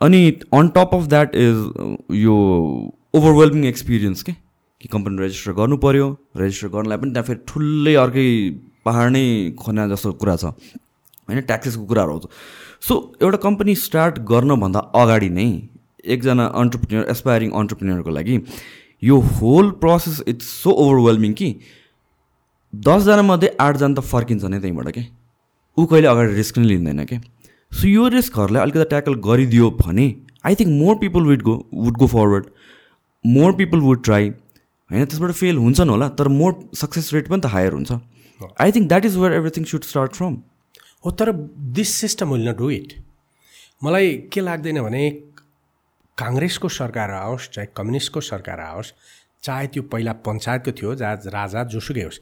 [0.00, 0.20] अनि
[0.52, 1.56] on top of that is
[2.24, 2.34] यो
[3.14, 4.32] ओभरवेल्मिङ एक्सपिरियन्स के?
[4.80, 6.06] कि कम्पनी रेजिस्टर गर्नु पऱ्यो
[6.36, 8.26] रेजिस्टर गर्नलाई पनि त्यहाँ फेरि ठुलै अर्कै
[8.86, 9.24] पहाड नै
[9.60, 10.44] खना जस्तो कुरा छ।
[11.28, 12.24] होइन ट्याक्सेसको कुराहरू आउँछ
[12.86, 15.48] सो एउटा कम्पनी स्टार्ट गर्नभन्दा अगाडि नै
[16.14, 18.36] एकजना अन्टरप्रिन्यर एसपायरिङ अन्टरप्रिन्यरको लागि
[19.02, 21.48] यो whole process it's so overwhelming कि
[22.72, 25.02] दसजना मध्ये आठजना त फर्किन्छ नै त्यहीँबाट के?
[25.76, 27.16] ऊ कहिले अगाडि रिस्क नै लिँदैन के?
[27.72, 30.06] सो यो रिस्कहरूलाई अलिकति ट्याकल गरिदियो भने
[30.46, 32.44] I think more people would go would go forward
[33.24, 34.28] more people would try
[34.90, 37.92] होइन त्यसबाट फेल हुन्छन् होला तर मोर सक्सेस रेट पनि त हायर हुन्छ।
[38.40, 40.34] I think that is where everything should start from
[41.04, 41.32] हो तर
[41.76, 42.92] this system will not do it
[43.82, 45.04] मलाई के लाग्दैन भने
[46.18, 48.92] काङ्ग्रेसको सरकार आओस् चाहे कम्युनिस्टको सरकार आओस्
[49.42, 52.20] चाहे त्यो पहिला पञ्चायतको थियो जहाँ राजा जोसुकै होस्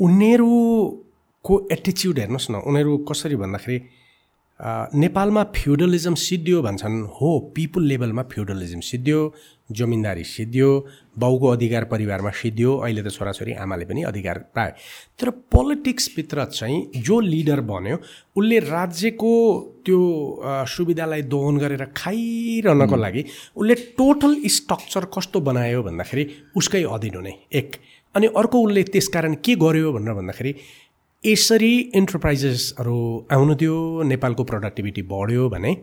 [0.00, 3.78] उनीहरूको एटिच्युड हेर्नुहोस् न उनीहरू कसरी भन्दाखेरि
[4.96, 9.20] नेपालमा फ्युडलिजम सिद्धियो भन्छन् हो पिपुल लेभलमा फ्युडलिजम सिद्धियो
[9.70, 10.68] जमिनदारी सिद्धियो
[11.18, 14.72] बाउको अधिकार परिवारमा सिद्धियो अहिले त छोराछोरी आमाले पनि अधिकार पाए।
[15.18, 17.96] तर पोलिटिक्सभित्र चाहिँ जो लिडर बन्यो
[18.36, 19.32] उसले राज्यको
[19.86, 20.00] त्यो
[20.68, 23.24] सुविधालाई दोहन गरेर खाइरहनको लागि
[23.56, 27.76] उसले टोटल स्ट्रक्चर कस्तो बनायो भन्दाखेरि उसकै अधीन हुने एक।
[28.14, 30.54] अनि अर्को उसले त्यसकारण के गर्यो भनेर भन्दाखेरि
[31.24, 32.96] यसरी इन्टरप्राइजेसहरू
[33.32, 35.76] आउनु दियो नेपालको प्रोडक्टिभिटी बढ्यो भने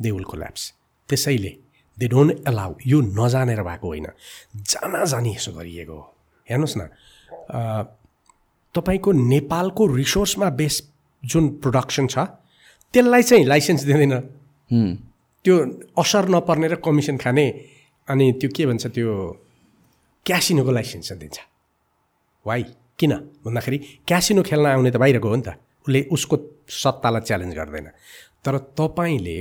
[0.00, 0.72] दे विल कोल्याप्स
[1.08, 1.52] त्यसैले
[1.98, 4.06] दे डोन्ट एलाउ यो नजानेर भएको होइन।
[4.54, 6.04] जाना जानी यसो गरिएको हो।
[6.48, 6.82] हेर्नुहोस् न
[8.74, 10.74] तपाईँको नेपालको रिसोर्समा बेस
[11.22, 12.18] जुन प्रोडक्सन छ
[12.94, 14.14] त्यसलाई चाहिँ लाइसेन्स दिँदैन।
[15.44, 15.54] त्यो
[15.98, 17.46] असर नपर्ने र कमिसन खाने
[18.08, 19.10] अनि त्यो के भन्छ त्यो
[20.26, 21.38] क्यासिनोको लाइसेन्स दिन्छ।
[22.46, 22.62] वाइ
[22.98, 23.12] किन?
[23.44, 23.78] भन्दाखेरि
[24.08, 25.48] क्यासिनो खेल्न आउने त बाहिरको हो नि त।
[25.86, 26.36] उसले उसको
[26.68, 27.86] सत्तालाई च्यालेन्ज गर्दैन।
[28.44, 29.38] तर तपाईँले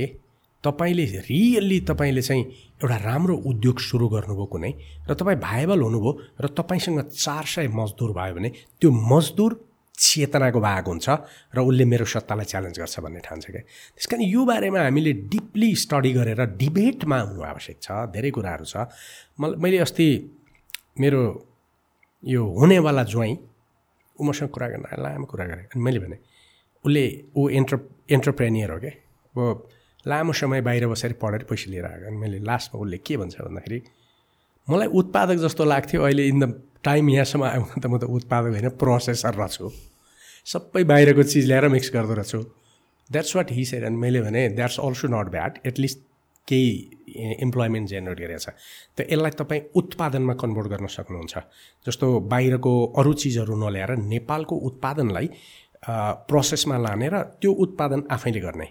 [0.66, 2.44] तपाईँले रियल्ली तपाईँले चाहिँ
[2.84, 4.72] एउटा राम्रो उद्योग सुरु गर्नुभयो कुनै
[5.10, 6.12] र तपाईँ भाइबल हुनुभयो
[6.42, 8.50] र तपाईँसँग चार सय मजदुर भयो भने
[8.82, 9.52] त्यो मजदुर
[9.96, 11.08] चेतनाको भाग हुन्छ
[11.56, 13.62] र उसले मेरो सत्तालाई च्यालेन्ज गर्छ भन्ने ठान्छ क्या।
[13.96, 18.76] त्यस कारण यो बारेमा हामीले डिपली स्टडी गरेर डिबेटमा हुनु आवश्यक छ धेरै कुराहरू छ।
[19.40, 20.08] मलाई मैले अस्ति
[21.00, 21.22] मेरो
[22.24, 23.36] यो हुनेवाला ज्वाइँ
[24.20, 26.18] ऊ मसँग कुरा गर्न लामो कुरा गरेँ। अनि मैले भने
[26.86, 27.04] उसले
[27.38, 27.78] ऊ एन्टर
[28.12, 28.92] एन्टरप्रेनियर हो क्या।
[29.36, 29.68] अब
[30.08, 33.82] लामो समय बाहिर बसेर पढेर पैसा लिएर आएको अनि मैले लास्टमा उसले के भन्छ भन्दाखेरि
[34.68, 36.54] मलाई उत्पादक जस्तो लाग्थ्यो अहिले इन द
[36.84, 39.72] टाइम यहाँसम्म आउनु त म त उत्पादक होइन प्रोसेसर रहेछु
[40.54, 42.40] सबै बाहिरको चिज ल्याएर मिक्स गर्दो रहेछु
[43.10, 46.00] द्याट्स वाट हि सेड अनि मैले भने that's also not bad at least
[46.48, 46.70] केही
[47.42, 48.50] इम्प्लोइमेन्ट जेनेरेट गरेको छ।
[48.98, 51.34] त यसलाई तपाईँ उत्पादनमा कन्भर्ट गर्न सक्नुहुन्छ।
[51.86, 55.28] जस्तो बाहिरको अरू चिजहरू नल्याएर नेपालको उत्पादनलाई
[56.30, 58.68] प्रोसेसमा लाने र त्यो उत्पादन आफैले गर्ने।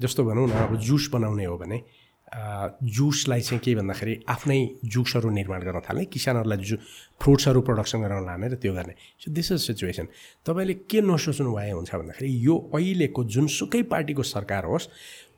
[0.00, 1.82] जस्तो भनौँ न अब जुस बनाउने हो भने
[2.26, 6.76] जुसलाई चाहिँ के भन्दाखेरि आफ्नै जुसहरू निर्माण गर्न थाल्ने किसानहरूलाई जु
[7.22, 10.06] फ्रुट्सहरू प्रडक्सन गर्न लाने र त्यो गर्ने। सो दिस इज सिचुएसन
[10.46, 14.88] तपाईँले के नसोच्नु भए हुन्छ भन्दाखेरि यो अहिलेको जुनसुकै पार्टीको सरकार होस्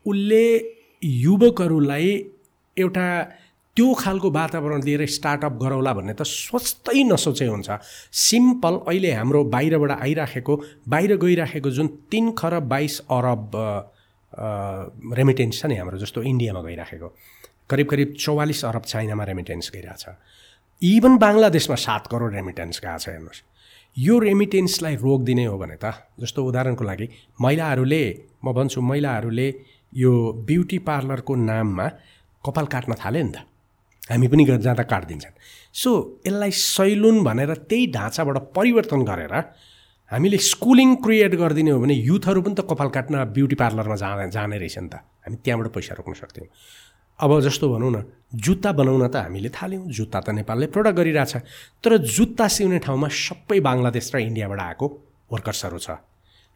[0.06, 0.44] उसले
[1.02, 2.08] युवकहरूलाई
[2.76, 3.06] एउटा
[3.76, 7.68] त्यो खालको वातावरण दिएर स्टार्टअप गरौँला भन्ने त सोच्दै नसोचे हुन्छ।
[8.24, 10.56] सिम्पल अहिले हाम्रो बाहिरबाट आइराखेको
[10.88, 13.54] बाहिर गइराखेको जुन तिन खरब बाइस अरब
[15.18, 17.08] रेमिटेन्स छ नि हाम्रो जस्तो इन्डियामा गइराखेको
[17.70, 20.04] करिब करिब चौवालिस अरब चाइनामा रेमिटेन्स गइरहेछ।
[20.82, 23.42] इभन बङ्गलादेशमा सात करोड रेमिटेन्स गएको छ हेर्नुहोस्।
[23.96, 27.06] यो रेमिटेन्सलाई रोकिदिने हो भने त जस्तो उदाहरणको लागि
[27.40, 28.02] महिलाहरूले
[28.44, 29.48] म भन्छु महिलाहरूले
[29.92, 30.12] यो
[30.48, 31.86] ब्युटी पार्लरको नाममा
[32.44, 33.38] कपाल काट्न थाल्यो नि त।
[34.08, 35.34] हामी पनि जाँदा काटिदिन्छन्।
[35.74, 35.90] सो
[36.26, 39.34] यसलाई सैलुन भनेर त्यही ढाँचाबाट परिवर्तन गरेर
[40.10, 44.56] हामीले स्कुलिङ क्रिएट गरिदिने हो भने युथहरू पनि त कपाल काट्न ब्युटी पार्लरमा जाँदा जाने
[44.58, 46.48] रहेछ नि त। हामी त्यहाँबाट पैसा रोक्न सक्थ्यौँ।
[47.20, 47.98] अब जस्तो भनौँ न
[48.32, 51.34] जुत्ता बनाउन त हामीले थाल्यौँ। जुत्ता त नेपालले प्रडक्ट गरिरहेछ।
[51.84, 54.86] तर जुत्ता सिउने ठाउँमा सबै बङ्गलादेश र इन्डियाबाट आएको
[55.32, 56.00] वर्कर्सहरू छ।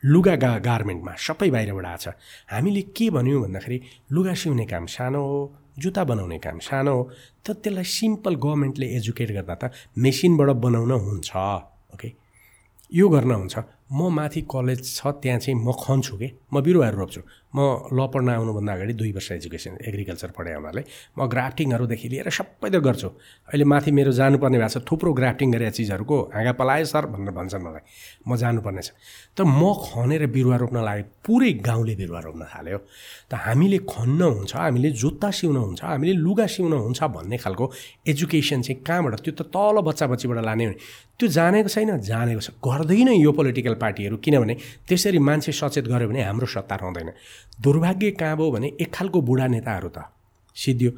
[0.02, 2.16] लुगा गा गार्मेन्टमा सबै बाहिरबाट आएको छ।
[2.48, 3.78] हामीले के भन्यौँ भन्दाखेरि
[4.16, 5.40] लुगा सिउने काम सानो हो
[5.76, 7.02] जुत्ता बनाउने काम सानो हो
[7.44, 9.62] त त्यसलाई सिम्पल गभर्मेन्टले एजुकेट गर्दा त
[9.98, 11.30] मेसिनबाट बनाउन हुन्छ
[11.92, 12.21] ओके
[12.92, 13.58] यो गर्न हुन्छ।
[13.92, 16.28] म माथि कलेज छ त्यहाँ चाहिँ म खन्छु कि?
[16.52, 17.20] म बिरुवाहरू रोप्छु।
[17.54, 20.82] म ल पढ्न आउनुभन्दा अगाडि दुई वर्ष एजुकेसन एग्रिकल्चर पढेँ हुनाले
[21.18, 23.08] म ग्राफ्टिङहरूदेखि लिएर सबै त गर्छु।
[23.52, 27.64] अहिले माथि मेरो जानुपर्ने भएको छ थुप्रो ग्राफ्टिङ गरेका चिजहरूको हाँगा पलायो सर भनेर भन्छन्
[27.66, 27.82] मलाई।
[28.24, 28.90] म जानुपर्ने छ
[29.36, 32.78] त म खनेर बिरुवा रोप्न लाग्यो पुरै गाउँले बिरुवा रोप्न थाल्यो।
[33.28, 37.64] त हामीले खन्न हुन्छ हामीले जुत्ता सिउन हुन्छ हामीले लुगा सिउन हुन्छ भन्ने खालको
[38.08, 39.20] एजुकेसन चाहिँ कहाँबाट?
[39.20, 40.72] त्यो त तल बच्चा बच्चीबाट लाने हो
[41.20, 42.00] त्यो जानेको छैन?
[42.00, 44.54] जानेको छ। गर्दैन यो पोलिटिकल पार्टीहरू किनभने
[44.88, 47.10] त्यसरी मान्छे सचेत गऱ्यो भने हाम्रो सत्ता रहँदैन।
[47.60, 50.04] दुर्भाग्य कहाँ भयो भने एक खालको बुढा नेताहरू त
[50.56, 50.90] सिद्धियो।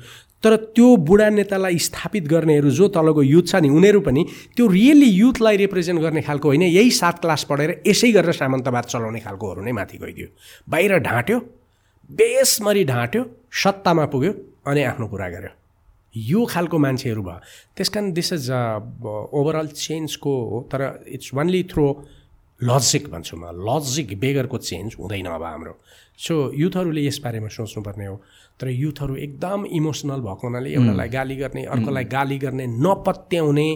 [0.42, 4.24] तर त्यो बुढा नेतालाई स्थापित गर्नेहरू जो तलको युथ छ नि उनीहरू पनि
[4.56, 9.20] त्यो रियल्ली युथलाई रिप्रेजेन्ट गर्ने खालको होइन यही सात क्लास पढेर यसै गरेर सामन्तवाद चलाउने
[9.20, 10.28] खालकोहरू नै माथि गइदियो।
[10.68, 11.38] बाहिर ढाँट्यो
[12.10, 13.22] बेसमरी ढाँट्यो
[13.62, 14.32] सत्तामा पुग्यो
[14.66, 15.52] अनि आफ्नो कुरा गर्यो।
[16.14, 17.40] यो खालको मान्छेहरू भयो।
[17.76, 18.50] त्यस कारण दिस इज
[19.32, 21.86] ओभरअल चेन्जको हो तर इट्स वान्ली थ्रो
[22.64, 25.74] लजिक भन्छु म। लजिक बेगरको चेन्ज हुँदैन अब हाम्रो।
[26.14, 28.16] सो युथहरूले यस बारेमा सोच्नुपर्ने हो।
[28.60, 33.68] तर युथहरू एकदम इमोसनल भएको हुनाले एउटालाई गाली गर्ने अर्कोलाई गाली गर्ने नपत्याउने।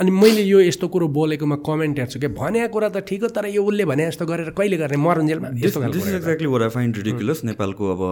[0.00, 3.46] अनि मैले यो यस्तो कुरो बोलेकोमा कमेन्ट हेर्छु कि भने कुरा त ठिक हो तर
[3.46, 4.98] यो उसले भने जस्तो गरेर कहिले गर्ने?
[4.98, 8.02] मरुन्जेलमा exactly where I find ridiculous नेपालको अब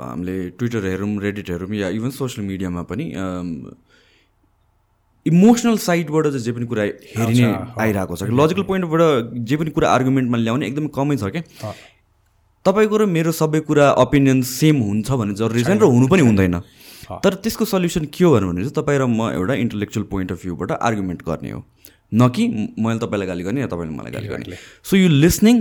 [0.00, 3.04] हामीले ट्विटर हेरौँ रेडिट हेरौँ या इभन सोसियल मिडियामा पनि
[5.30, 6.82] इमोसनल साइडबाट चाहिँ जे पनि कुरा
[7.16, 7.48] हेरिने
[7.84, 9.00] आइरहेको छ। लजिकल पोइन्टबाट
[9.48, 11.42] जे पनि कुरा आर्गुमेन्टमा ल्याउने एकदमै कमै छ क्या।
[12.64, 16.56] तपाईँको र मेरो सबै कुरा ओपिनियन सेम हुन्छ भन्ने जरुरी छैन र हुनु पनि हुँदैन।
[17.24, 20.70] तर त्यसको सल्युसन के हो भने चाहिँ तपाईँ र म एउटा इन्टलेक्चुअल पोइन्ट अफ भ्यूबाट
[20.78, 21.60] आर्गुमेन्ट गर्ने हो।
[22.14, 22.42] न कि
[22.78, 25.56] मैले तपाईँलाई गाली गर्ने या तपाईँले मलाई गाली गर्ने। सो यु लिसनिङ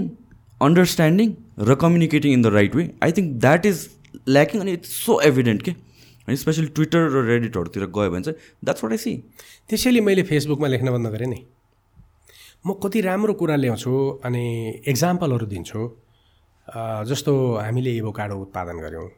[0.62, 1.28] अन्डरस्ट्यान्डिङ
[1.68, 3.78] र communicating in the right way I think that is
[4.28, 5.72] lacking अनि इट्स सो एभिडेन्ट के।
[6.30, 9.14] अनि स्पेसली ट्विटर र रेडिटहरूतिर गयो भने चाहिँ द्याट्स वाट आई सी
[9.66, 11.40] त्यसैले मैले फेसबुकमा लेख्न बन्द गरेँ नि।
[12.66, 13.92] म कति राम्रो कुरा ल्याउँछु
[14.26, 14.46] अनि
[14.86, 15.82] एक्जाम्पलहरू दिन्छु।
[17.10, 17.34] जस्तो
[17.66, 19.10] हामीले एभोकाडो उत्पादन गऱ्यौँ।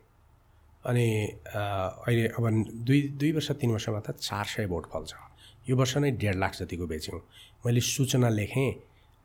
[0.88, 1.08] अनि
[1.52, 2.46] अहिले अब
[2.88, 5.12] दुई दुई वर्ष तिन वर्षमा त चार सय भोट फल्छ।
[5.68, 7.20] यो वर्ष नै डेढ लाख जतिको बेच्यौँ।
[7.66, 8.72] मैले सूचना लेखेँ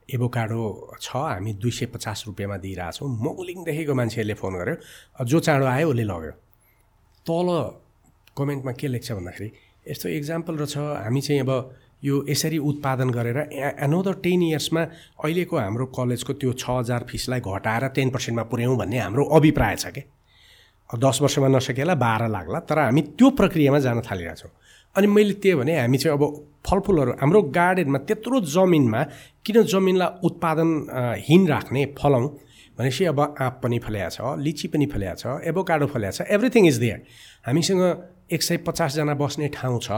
[0.08, 0.60] एभोकाडो
[1.00, 4.74] छ हामी दुई सय पचास रुपियाँमा दिइरहेछौँ। मगुलिङदेखिको मान्छेहरूले फोन गर्यो।
[5.24, 6.32] जो चाँडो आयो उसले लग्यो।
[7.26, 7.48] तल
[8.36, 9.50] कमेन्टमा के लेख्छ भन्दाखेरि
[9.86, 11.52] यस्तो इक्जाम्पल र छ हामी चाहिँ अब
[12.04, 13.38] यो यसरी उत्पादन गरेर
[13.80, 18.98] एनोदर टेन इयर्समा अहिलेको हाम्रो कलेजको त्यो छ हजार फिसलाई घटाएर टेन पर्सेन्टमा पुर्याउँ भन्ने
[19.00, 24.50] हाम्रो अभिप्राय छ क्या दस वर्षमा नसकेला बाह्र लाग्ला तर हामी त्यो प्रक्रियामा जान थालिरहेछौँ
[24.96, 26.24] अनि मैले त्यही भने हामी चाहिँ अब
[26.66, 29.02] फलफुलहरू हाम्रो गार्डनमा त्यत्रो जमिनमा
[29.46, 32.28] किन जमिनलाई उत्पादनहीन राख्ने फलाउँ
[32.78, 36.76] भनेपछि अब आँप पनि फल्याएको छ लिची पनि फल्याएको छ एभोकाडो फल्याएको छ एभ्रिथिङ इज
[36.78, 36.98] देयर
[37.46, 37.82] हामीसँग
[38.32, 39.90] एक सय पचासजना बस्ने ठाउँ छ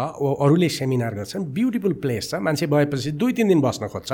[0.44, 4.12] अरूले सेमिनार गर्छन् ब्युटिफुल प्लेस छ। मान्छे भएपछि दुई तिन दिन बस्न खोज्छ।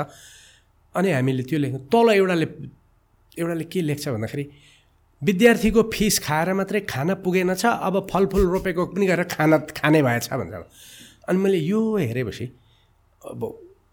[0.95, 2.47] अनि हामीले त्यो लेख्नु तल एउटाले
[3.37, 4.45] एउटाले के लेख्छ भन्दाखेरि
[5.21, 10.33] विद्यार्थीको फिस खाएर मात्रै खान पुगेन छ अब फलफुल रोपेको पनि गरेर खाना खाने भएछ
[10.33, 10.53] भन्छ।
[11.27, 12.45] अनि मैले यो हेरेपछि
[13.21, 13.41] अब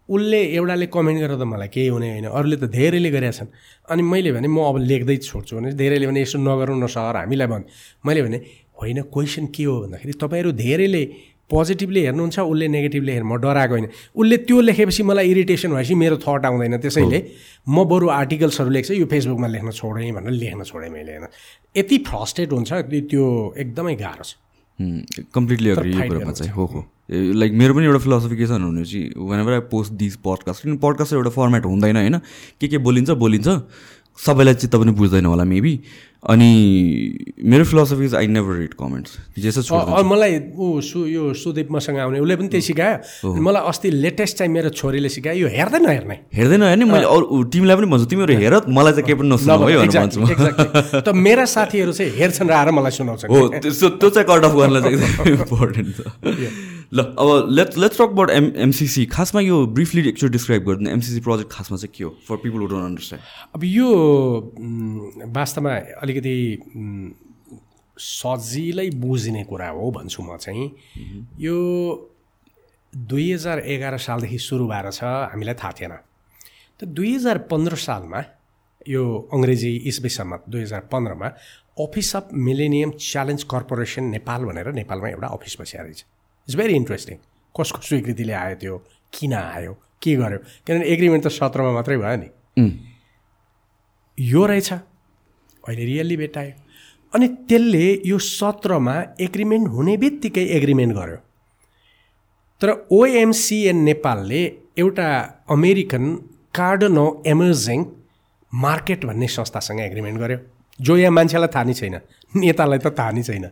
[0.09, 3.49] उसले एउटाले कमेन्ट गरेर त मलाई केही हुने होइन। अरूले त धेरैले गरेका छन्।
[3.89, 7.47] अनि मैले भने म अब लेख्दै छोड्छु भने धेरैले भने यसो नगरौँ न सर हामीलाई
[7.47, 7.65] भने
[8.05, 8.37] मैले भने
[8.75, 11.03] होइन क्वेसन के हो भन्दाखेरि तपाईँहरू धेरैले
[11.49, 16.17] पोजिटिभली हेर्नुहुन्छ उसले नेगेटिभली हेर्नु म डराएको होइन। उसले त्यो लेखेपछि मलाई इरिटेसन भएपछि मेरो
[16.19, 17.19] थट आउँदैन। त्यसैले
[17.67, 21.27] म बरु आर्टिकल्सहरू लेख्छ यो फेसबुकमा लेख्न छोडेँ भनेर लेख्न छोडेँ मैले होइन।
[21.77, 22.71] यति फ्रस्ट्रेट हुन्छ
[23.11, 23.23] त्यो
[23.57, 24.35] एकदमै गाह्रो छ।
[25.35, 26.79] कम्प्लिटली चाहिँ। हो हो।
[27.11, 30.77] लाइक मेरो पनि एउटा फिलोसफी के छ भने चाहिँ whenever I post this podcast किन
[30.83, 32.17] पडकास्ट एउटा फर्मेट हुँदैन होइन?
[32.61, 33.47] के के बोलिन्छ बोलिन्छ।
[34.13, 35.79] सबैलाई चित्त पनि बुझ्दैन होला मेबी
[36.29, 36.49] अनि
[37.43, 39.61] मेरो philosophy is I never read comments जेसो
[40.05, 44.51] मलाई ऊ सु यो सुदीप मसँग आउने उसले पनि त्यही सिकायो। मलाई अस्ति लेटेस्ट चाहिँ
[44.53, 48.55] मेरो छोरीले सिकायो। यो हेर्दैन हेर्ने हेर्दैन हेर्ने मैले अरू टिमलाई पनि भन्छु तिमीहरू हेर
[48.69, 52.91] मलाई चाहिँ केही पनि नसुनाऊ है भन्छु। त मेरा साथीहरू चाहिँ हेर्छन् र आएर मलाई
[53.01, 55.99] सुनाउँछ हो त्यो चाहिँ कट अफ गर्नलाई चाहिँ एकदम इम्पोर्टेन्ट छ
[56.93, 61.19] ल अब let's let's talk about M MCC खासमा यो ब्रिफली एकचोटि डिस्क्राइब गरिदिनु एमसिसी
[61.27, 63.23] प्रोजेक्ट खासमा चाहिँ के हो फर पिपल डोन्ट अन्डरस्ट्यान्ड
[63.55, 63.87] अब यो
[65.37, 65.73] वास्तवमा
[66.03, 66.35] अलिकति
[67.97, 70.65] सजिलै बुझ्ने कुरा हो भन्छु म चाहिँ।
[71.39, 71.57] यो
[72.93, 75.93] दुई हजार एघार सालदेखि सुरु भएर छ हामीलाई थाहा थिएन।
[76.79, 78.23] त दुई हजार पन्ध्र सालमा
[78.89, 81.27] यो अङ्ग्रेजी इस्वी सम्मत दुई हजार पन्ध्रमा
[81.85, 86.05] office of Millennium Challenge Corporation Nepal भनेर नेपालमा एउटा अफिस बसिया रहेछ।
[86.47, 87.17] इट्स भेरी इन्ट्रेस्टिङ
[87.55, 88.77] कसको स्वीकृतिले आयो त्यो?
[89.13, 89.73] किन आयो?
[90.01, 90.39] के गर्यो?
[90.65, 92.29] किनभने एग्रिमेन्ट त सत्रमा मात्रै भयो नि।
[94.17, 96.53] यो रहेछ। अहिले रियल्ली भेटायो
[97.13, 101.17] अनि त्यसले यो सत्रमा एग्रिमेन्ट हुने बित्तिकै एग्रिमेन्ट गर्यो।
[102.61, 104.41] तर ओएमसिएन नेपालले
[104.83, 105.09] एउटा
[105.55, 106.03] अमेरिकन
[106.57, 107.79] कार्डनो एमर्जिङ
[108.53, 110.39] मार्केट भन्ने संस्थासँग एग्रिमेन्ट गर्यो।
[110.79, 111.95] जो यहाँ मान्छेलाई थाहा नै छैन।
[112.35, 113.45] नेतालाई त थाहा नै छैन।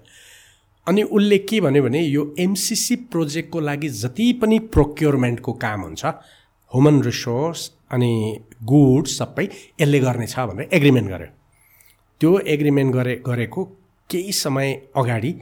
[0.88, 7.02] अनि उसले के भन्यो भने यो एमसिसी प्रोजेक्टको लागि जति पनि प्रोक्योरमेन्टको काम हुन्छ ह्युमन
[7.04, 8.14] रिसोर्स अनि
[8.72, 9.46] गुड्स सबै
[9.82, 11.28] यसले गर्नेछ भनेर एग्रिमेन्ट गर्यो।
[12.22, 13.64] त्यो एग्रिमेन्ट गरे गरेको
[14.10, 15.34] केही समय अगाडि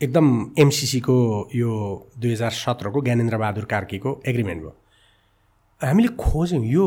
[0.00, 0.26] एकदम
[0.58, 1.16] एमसिसीको
[1.54, 1.70] यो
[2.18, 4.74] दुई हजार सत्रको ज्ञानेन्द्र बहादुर कार्कीको एग्रिमेन्ट भयो।
[5.80, 6.86] हामीले खोज्यौँ यो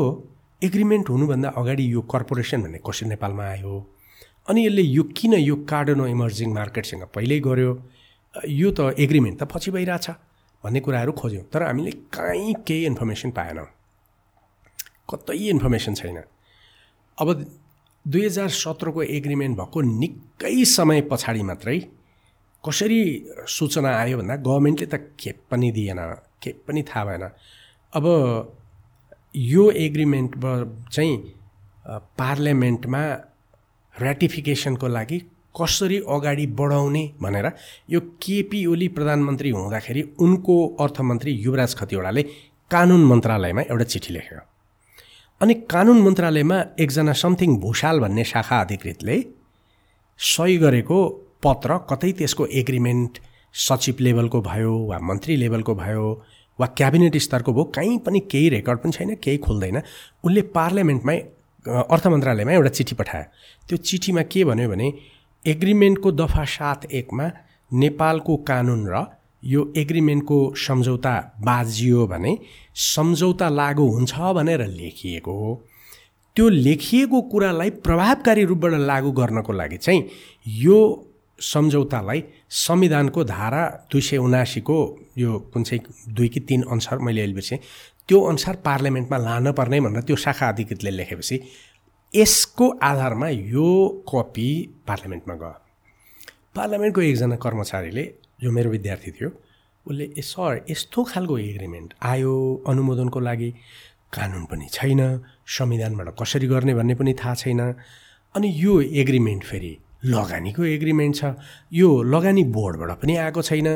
[0.61, 3.73] एग्रिमेन्ट हुनुभन्दा अगाडि यो कर्पोरेसन भन्ने कसरी नेपालमा आयो
[4.49, 7.71] अनि यसले यो किन यो कार्डनो इमर्जिङ मार्केटसँग पहिल्यै गऱ्यो?
[8.61, 10.07] यो त एग्रिमेन्ट त पछि भइरहेछ
[10.63, 13.67] भन्ने कुराहरू खोज्यौँ। तर हामीले कहीँ केही इन्फर्मेसन पाएनौँ।
[15.09, 16.17] कतै इन्फर्मेसन छैन।
[17.17, 17.27] अब
[18.05, 21.77] दुई हजार सत्रको एग्रिमेन्ट भएको निकै समय पछाडि मात्रै
[22.63, 23.01] कसरी
[23.47, 25.99] सूचना आयो भन्दा गभर्मेन्टले त खेप पनि दिएन
[26.43, 27.25] खेप पनि थाहा भएन।
[27.93, 28.05] अब
[29.35, 30.31] यो एग्रिमेन्ट
[30.93, 31.15] चाहिँ
[32.19, 33.01] पार्लियामेन्टमा
[34.01, 35.19] रेटिफिकेसनको लागि
[35.59, 37.47] कसरी अगाडि बढाउने भनेर
[37.89, 42.23] यो केपी ओली प्रधानमन्त्री हुँदाखेरि उनको अर्थमन्त्री युवराज खतिवडाले
[42.71, 44.39] कानुन मन्त्रालयमा एउटा चिठी लेख्यो
[45.41, 49.17] अनि कानुन मन्त्रालयमा एकजना समथिङ भूषाल भन्ने शाखा अधिकृतले
[50.19, 50.99] सही गरेको
[51.43, 53.19] पत्र कतै त्यसको एग्रिमेन्ट
[53.67, 56.05] सचिव लेभलको भयो वा मन्त्री लेभलको भयो
[56.59, 59.81] वा क्याबिनेट स्तरको भयो कहीँ पनि केही रेकर्ड पनि छैन केही खुल्दैन।
[60.23, 61.17] उनले पार्लियामेन्टमै
[61.67, 63.25] अर्थ मन्त्रालयमा एउटा चिठी पठायो।
[63.67, 64.87] त्यो चिठीमा के भन्यो भने
[65.45, 67.25] एग्रिमेन्टको दफा सात एकमा
[67.71, 69.05] नेपालको कानुन र
[69.43, 72.37] यो एग्रिमेन्टको सम्झौता बाजियो भने
[72.75, 75.51] सम्झौता लागु हुन्छ भनेर लेखिएको हो।
[76.35, 80.03] त्यो लेखिएको कुरालाई प्रभावकारी रूपबाट लागू गर्नको लागि चाहिँ
[80.63, 80.79] यो
[81.39, 84.77] सम्झौतालाई संविधानको धारा दुई सय उनासीको
[85.17, 85.81] यो कुन चाहिँ
[86.13, 87.59] दुई कि तिन अनुसार मैले अहिले बिर्सेँ
[88.09, 91.35] त्यो अनुसार पार्लियामेन्टमा लान पर्ने भनेर त्यो शाखा अधिकृतले लेखेपछि
[92.11, 93.67] यसको आधारमा यो
[94.09, 94.49] कपी
[94.87, 95.57] पार्लियामेन्टमा गयो।
[96.55, 98.03] पार्लियामेन्टको एकजना कर्मचारीले
[98.41, 99.29] जो मेरो विद्यार्थी थियो
[99.85, 102.33] उसले ए सर यस्तो खालको एग्रिमेन्ट आयो
[102.67, 103.49] अनुमोदनको लागि।
[104.09, 105.01] कानुन पनि छैन
[105.45, 107.61] संविधानबाट कसरी गर्ने भन्ने पनि थाहा छैन।
[108.35, 109.73] अनि यो एग्रिमेन्ट फेरि
[110.05, 111.37] लगानीको एग्रिमेन्ट छ।
[111.73, 113.67] यो लगानी बोर्डबाट पनि आएको छैन।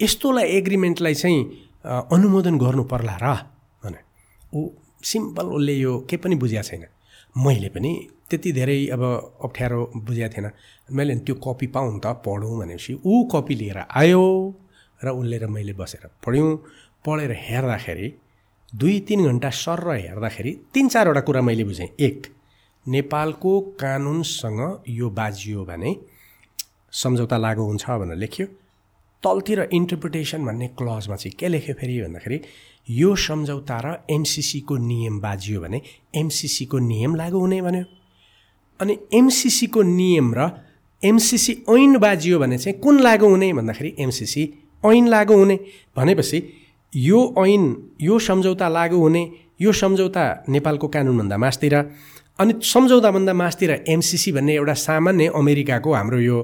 [0.00, 1.40] यस्तोलाई एग्रिमेन्टलाई चाहिँ
[1.84, 3.52] अनुमोदन गर्नु पर्ला र।
[4.54, 4.68] ऊ
[5.02, 6.84] सिम्पल उसले यो केही पनि बुझेको छैन।
[7.36, 7.92] मैले पनि
[8.30, 9.02] त्यति धेरै अब
[9.44, 10.50] अप्ठ्यारो बुझेको थिएन।
[10.96, 14.24] मैले त्यो कपी पाउँ त पढौँ भनेपछि ऊ कपी लिएर आयो
[15.04, 16.56] र उसले र मैले बसेर पढ्यौँ।
[17.04, 18.08] पढेर हेर्दाखेरि
[18.72, 22.26] दुई तिन घन्टा सर र हेर्दाखेरि तिन चारवटा कुरा मैले बुझेँ। एक
[22.86, 25.90] नेपालको कानुनसँग यो बाजियो भने
[26.92, 28.46] सम्झौता लागु हुन्छ भनेर लेख्यो।
[29.22, 32.38] तलतिर इन्टरप्रिटेसन भन्ने क्लजमा चाहिँ के लेख्यो फेरि भन्दाखेरि
[32.88, 35.80] यो सम्झौता र एमसिसीको नियम बाजियो भने
[36.14, 37.84] एमसिसीको नियम लागु हुने भन्यो।
[38.80, 40.50] अनि एमसिसीको नियम र
[41.02, 44.42] एमसिसी ऐन बाजियो भने चाहिँ कुन लागु हुने भन्दाखेरि एमसिसी
[44.84, 45.56] ऐन लागु हुने।
[45.96, 46.38] भनेपछि
[46.92, 47.64] यो ऐन
[48.00, 49.22] यो सम्झौता लागु हुने
[49.60, 51.74] यो सम्झौता नेपालको कानुनभन्दा मासतिर
[52.38, 56.38] अनि सम्झौताभन्दा मासतिर एमसिसी भन्ने एउटा सामान्य अमेरिकाको हाम्रो यो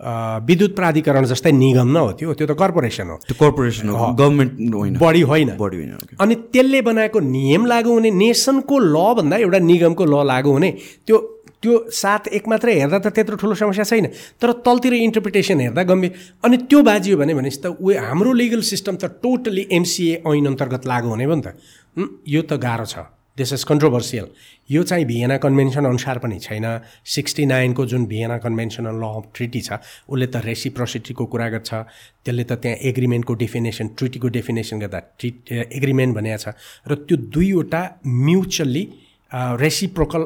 [0.00, 4.74] विद्युत प्राधिकरण जस्तै निगम न हो त्यो त्यो त कर्पोरेसन हो त्यो कर्पोरेसन हो गभर्मेन्ट
[4.74, 10.04] होइन बढी होइन बढी होइन अनि त्यसले बनाएको नियम लागु हुने नेसनको लभन्दा एउटा निगमको
[10.06, 10.70] ल लागु हुने
[11.06, 11.18] त्यो
[11.62, 14.06] त्यो साथ एक मात्रै हेर्दा त त्यत्रो ठुलो समस्या छैन
[14.40, 16.12] तर तलतिर इन्टरप्रिटेसन हेर्दा गम्भीर
[16.44, 20.86] अनि त्यो बाजियो भने भनेपछि त ऊ हाम्रो लिगल सिस्टम त टोटली एमसिए ऐन अन्तर्गत
[20.86, 23.04] लागु हुने भयो नि त यो त गाह्रो छ
[23.40, 24.26] दिस इज कन्ट्रोभर्सियल
[24.70, 26.66] यो चाहिँ भिएना कन्भेन्सन अनुसार पनि छैन।
[27.08, 31.70] सिक्सटी नाइनको जुन Vienna conventional law of treaty छ उसले त रेसिप्रोसिटीको कुरा गर्छ।
[32.24, 36.48] त्यसले त त्यहाँ एग्रिमेन्टको डेफिनेसन ट्रिटीको डेफिनेसन गर्दा ट्रिट एग्रिमेन्ट भनेको छ।
[36.86, 38.84] र त्यो दुईवटा म्युचुअल्ली
[39.32, 40.22] रेसिप्रोकल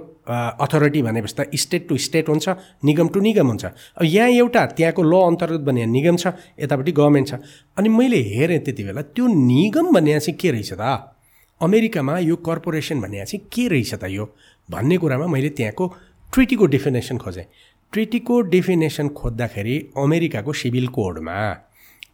[0.65, 2.49] अथोरिटी भनेपछि त स्टेट टु स्टेट हुन्छ
[2.89, 3.65] निगम टु निगम हुन्छ।
[4.01, 7.35] अब यहाँ एउटा त्यहाँको ल अन्तर्गत भने निगम छ यतापट्टि गभर्मेन्ट छ।
[7.79, 11.14] अनि मैले हेरेँ त्यति बेला त्यो निगम भन्ने चाहिँ के रहेछ त?
[11.61, 14.25] अमेरिकामा यो कर्पोरेसन भन्ने चाहिँ के रहेछ त यो?
[14.69, 15.87] भन्ने कुरामा मैले त्यहाँको
[16.33, 17.45] ट्रिटीको डेफिनेसन खोजेँ।
[17.93, 21.37] ट्रिटीको डेफिनेसन खोज्दाखेरि अमेरिकाको सिभिल कोडमा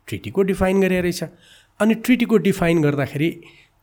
[0.06, 1.22] ट्रिटीको डिफाइन गरे रहेछ।
[1.80, 3.30] अनि ट्रिटीको डिफाइन गर्दाखेरि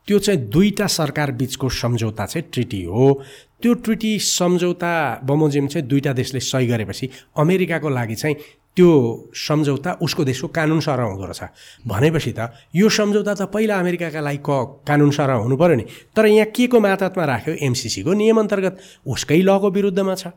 [0.08, 3.22] त्यो चाहिँ दुईवटा सरकार बिचको सम्झौता चाहिँ ट्रिटी हो।
[3.62, 8.36] त्यो ट्रिटी सम्झौता बमोजिम चाहिँ दुईवटा देशले सही गरेपछि अमेरिकाको लागि चाहिँ
[8.76, 8.90] त्यो
[9.34, 11.42] सम्झौता उसको देशको कानुन सरह हुँदो रहेछ।
[11.86, 16.26] भनेपछि त यो सम्झौता त पहिला अमेरिकाका लागि क कानुन सरह हुनु पऱ्यो नि। तर
[16.26, 17.54] यहाँ के को मातहतमा राख्यो?
[17.58, 18.74] एमसिसीको नियम अन्तर्गत
[19.06, 20.30] उसकै लको विरुद्धमा छ।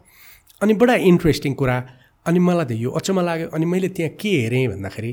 [0.62, 1.78] अनि बडा इन्ट्रेस्टिङ कुरा
[2.26, 5.12] अनि मलाई त यो अचम्म लाग्यो। अनि मैले त्यहाँ के हेरेँ भन्दाखेरि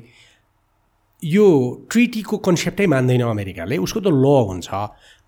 [1.23, 1.47] यो
[1.91, 4.69] ट्रिटीको कन्सेप्टै मान्दैन अमेरिकाले। उसको त ल हुन्छ।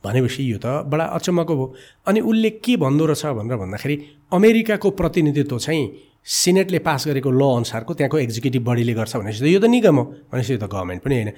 [0.00, 1.66] भनेपछि यो त बडा अचम्मको भयो।
[2.08, 3.96] अनि उसले के भन्दो रहेछ भनेर भन्दाखेरि
[4.32, 5.84] अमेरिकाको प्रतिनिधित्व चाहिँ
[6.24, 10.04] सिनेटले पास गरेको ल अनुसारको त्यहाँको एक्जिक्युटिभ बडीले गर्छ भनेपछि त यो त निगम हो।
[10.32, 11.32] भनेपछि यो त गभर्मेन्ट पनि होइन।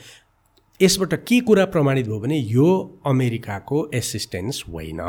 [0.81, 5.01] यसबाट के कुरा प्रमाणित भयो भने यो अमेरिकाको एसिस्टेन्स होइन।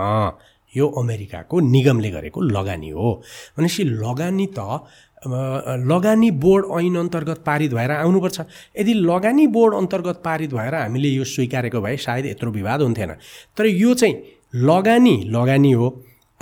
[0.76, 3.22] यो अमेरिकाको निगमले गरेको लगानी हो।
[3.58, 4.60] भनेपछि लगानी त
[5.26, 8.40] लगानी बोर्ड ऐन अन्तर्गत पारित भएर आउनुपर्छ।
[8.80, 13.12] यदि लगानी बोर्ड अन्तर्गत पारित भएर हामीले यो स्वीकारेको भए सायद यत्रो विवाद हुन्थेन।
[13.58, 14.16] तर यो चाहिँ
[14.56, 15.90] लगानी लगानी हो।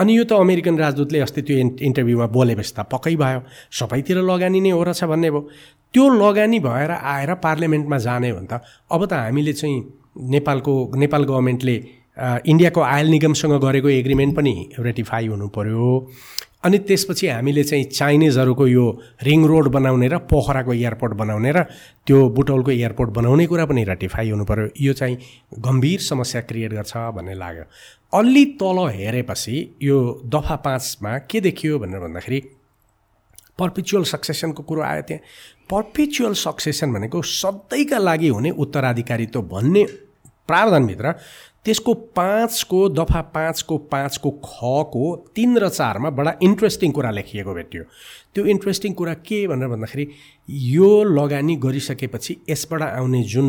[0.01, 3.39] अनि यो त अमेरिकन राजदूतले अस्ति त्यो इन्टरभ्यूमा बोलेपछि त पक्कै भयो।
[3.79, 5.41] सबैतिर लगानी नै हो रहेछ भन्ने भयो।
[5.93, 9.79] त्यो लगानी भएर आएर पार्लियामेन्टमा जाने भने त अब त हामीले चाहिँ
[10.35, 11.75] नेपालको नेपाल गभर्मेन्टले
[12.51, 15.89] इन्डियाको आयल निगमसँग गरेको एग्रिमेन्ट पनि रेटिफाई हुनु पऱ्यो
[16.65, 18.85] अनि त्यसपछि हामीले चाहिँ चाइनिजहरूको यो
[19.23, 21.63] रिङ रोड बनाउने र पोखराको एयरपोर्ट बनाउने र
[22.05, 25.17] त्यो बुटौलको एयरपोर्ट बनाउने कुरा पनि रेटिफाई हुनु पऱ्यो यो चाहिँ
[25.67, 27.65] गम्भीर समस्या क्रिएट गर्छ भन्ने लाग्यो।
[28.14, 29.97] अलि तल हेरेपछि यो
[30.34, 32.39] दफा पाँचमा के देखियो भनेर भन्दाखेरि
[33.59, 35.24] पर्पिचुअल सक्सेसनको कुरो आयो त्यहाँ।
[35.72, 39.84] पर्पिचुअल सक्सेसन भनेको सधैँका लागि हुने उत्तराधिकारित्व भन्ने
[40.47, 41.12] प्रावधानभित्र
[41.66, 47.84] त्यसको पाँचको दफा पाँचको पाँचको खको तिन र चारमा बडा इन्ट्रेस्टिङ कुरा लेखिएको भेटियो।
[48.36, 50.07] त्यो इन्ट्रेस्टिङ कुरा के भनेर भन्दाखेरि
[50.49, 53.47] यो लगानी गरिसकेपछि यसबाट आउने जुन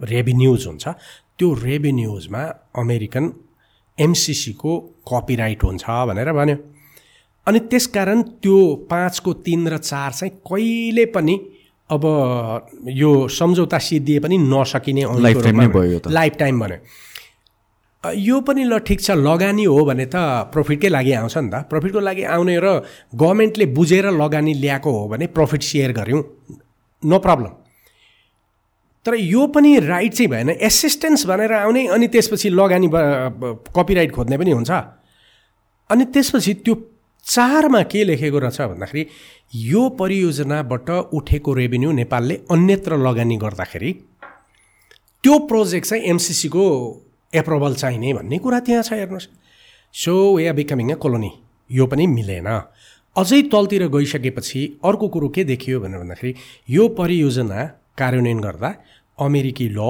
[0.00, 0.88] रेभिन्युज हुन्छ
[1.38, 2.42] त्यो रेभिन्युजमा
[2.82, 3.32] अमेरिकन
[3.98, 4.78] एमसिसीको
[5.08, 6.56] कपिराइट हुन्छ भनेर भन्यो।
[7.46, 8.58] अनि त्यसकारण त्यो
[8.90, 11.34] पाँचको तिन र चार चाहिँ कहिले पनि
[11.90, 12.04] अब
[12.88, 15.04] यो सम्झौता सिद्धिए पनि नसकिने
[16.08, 16.78] लाइफ टाइम भन्यो।
[18.04, 20.16] यो पनि ल ठिक छ लगानी हो भने त
[20.50, 22.82] प्रफिटकै लागि आउँछ नि त। प्रफिटको लागि आउने र
[23.14, 26.22] गभर्मेन्टले बुझेर लगानी ल्याएको हो भने प्रफिट सेयर गऱ्यौँ
[27.02, 27.61] नो प्रब्लम
[29.06, 32.88] तर यो पनि राइट चाहिँ भएन। एसिस्टेन्स भनेर आउने अनि त्यसपछि लगानी
[33.76, 34.70] कपिराइट खोज्ने पनि हुन्छ।
[35.90, 36.74] अनि त्यसपछि त्यो
[37.26, 39.06] चारमा के लेखेको रहेछ भन्दाखेरि
[39.54, 43.92] यो परियोजनाबाट उठेको रेभेन्यू नेपालले अन्यत्र लगानी गर्दाखेरि
[45.24, 46.64] त्यो प्रोजेक्ट चाहिँ एमसिसीको
[47.32, 49.28] एप्रुभल चाहिने भन्ने कुरा त्यहाँ छ हेर्नुहोस्।
[49.94, 51.30] So we are becoming a colony
[51.70, 52.48] यो पनि मिलेन।
[53.16, 56.34] अझै तलतिर गइसकेपछि अर्को कुरो के देखियो भनेर भन्दाखेरि
[56.70, 57.60] यो परियोजना
[57.98, 58.70] कार्यान्वयन गर्दा
[59.18, 59.80] अमेरिकी ल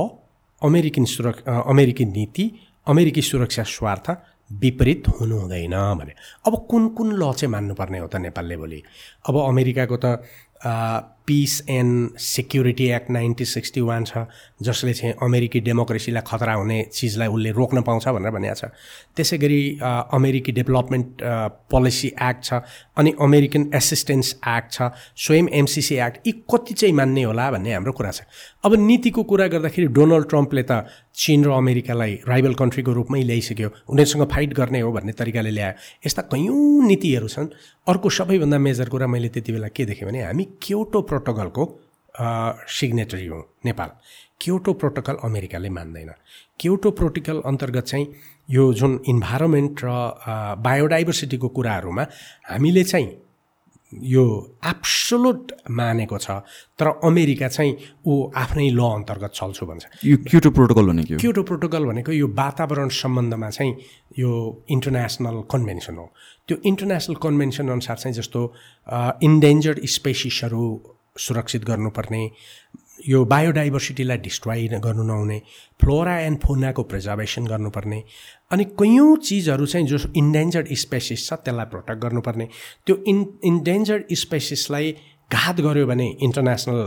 [0.62, 2.44] अमेरिकन सुरक्ष अमेरिकी नीति
[2.86, 4.06] अमेरिकी सुरक्षा स्वार्थ
[4.50, 6.12] विपरीत हुनु हुँदैन भने।
[6.46, 8.82] अब कुन कुन ल चाहिँ मान्नुपर्ने हो त नेपालले भोलि?
[9.28, 10.06] अब अमेरिकाको त
[11.26, 14.24] peace and security act nineteen sixty one छ
[14.62, 18.64] जसले चाहिँ अमेरिकी डेमोक्रेसीलाई खतरा हुने चिजलाई उसले रोक्न पाउँछ भनेर भनेको छ।
[19.16, 21.22] त्यसै गरी अमेरिकी डेभलपमेन्ट
[21.70, 22.60] पोलिसी एक्ट छ
[22.98, 24.90] अनि अमेरिकन एसिस्टेन्स एक्ट छ
[25.26, 28.22] स्वयं एमसिसी एक्ट यी कति चाहिँ मान्ने होला भन्ने हाम्रो कुरा छ।
[28.64, 34.24] अब नीतिको कुरा गर्दाखेरि डोनाल्ड ट्रम्पले त चिन र अमेरिकालाई राइबल कन्ट्रीको रूपमै ल्याइसक्यो उनीहरूसँग
[34.32, 35.72] फाइट गर्ने हो भन्ने तरिकाले ल्यायो।
[36.06, 37.48] यस्ता कैयौँ नीतिहरू छन्।
[37.88, 41.64] अर्को सबैभन्दा मेजर कुरा मैले त्यति बेला के देखेँ भने हामी क्योटो प्रोटोकलको
[42.80, 43.90] सिग्नेटरी हौँ नेपाल।
[44.40, 46.10] क्योटो प्रोटोकल अमेरिकाले मान्दैन।
[46.60, 48.06] क्योटो प्रोटोकल अन्तर्गत चाहिँ
[48.48, 49.90] यो जुन इन्भाइरोमेन्ट र
[50.66, 52.06] बायोडाइभर्सिटीको कुराहरूमा
[52.50, 53.10] हामीले चाहिँ
[53.92, 54.24] यो
[54.66, 56.30] एप्सोलुट मानेको छ
[56.78, 61.84] तर अमेरिका चाहिँ ऊ आफ्नै ल अन्तर्गत चल्छु भन्छ। यो क्युटो प्रोटोकल भनेको क्युटो प्रोटोकल
[61.86, 63.72] भनेको यो वातावरण सम्बन्धमा चाहिँ
[64.18, 64.30] यो
[64.70, 66.06] इन्टरनेसनल कन्भेन्सन हो।
[66.48, 68.40] त्यो इन्टरनेसनल कन्भेन्सन अनुसार चाहिँ जस्तो
[69.28, 70.64] इन्डेन्जर्ड स्पेसिसहरू
[71.16, 72.30] सुरक्षित गर्नुपर्ने
[73.08, 75.38] यो बायोडाइभर्सिटीलाई डिस्ट्रोय गर्नु नहुने
[75.80, 78.02] फ्लोरा एन्ड फोनाको प्रिजर्भेसन गर्नुपर्ने
[78.52, 82.48] अनि कैयौँ चिजहरू चाहिँ जो इन्डेन्जर्ड स्पेसिस छ त्यसलाई प्रोटेक्ट गर्नुपर्ने।
[82.86, 84.94] त्यो इन इन्डेन्जर्ड स्पेसिसलाई
[85.32, 86.80] घात गऱ्यो भने इन्टरनेसनल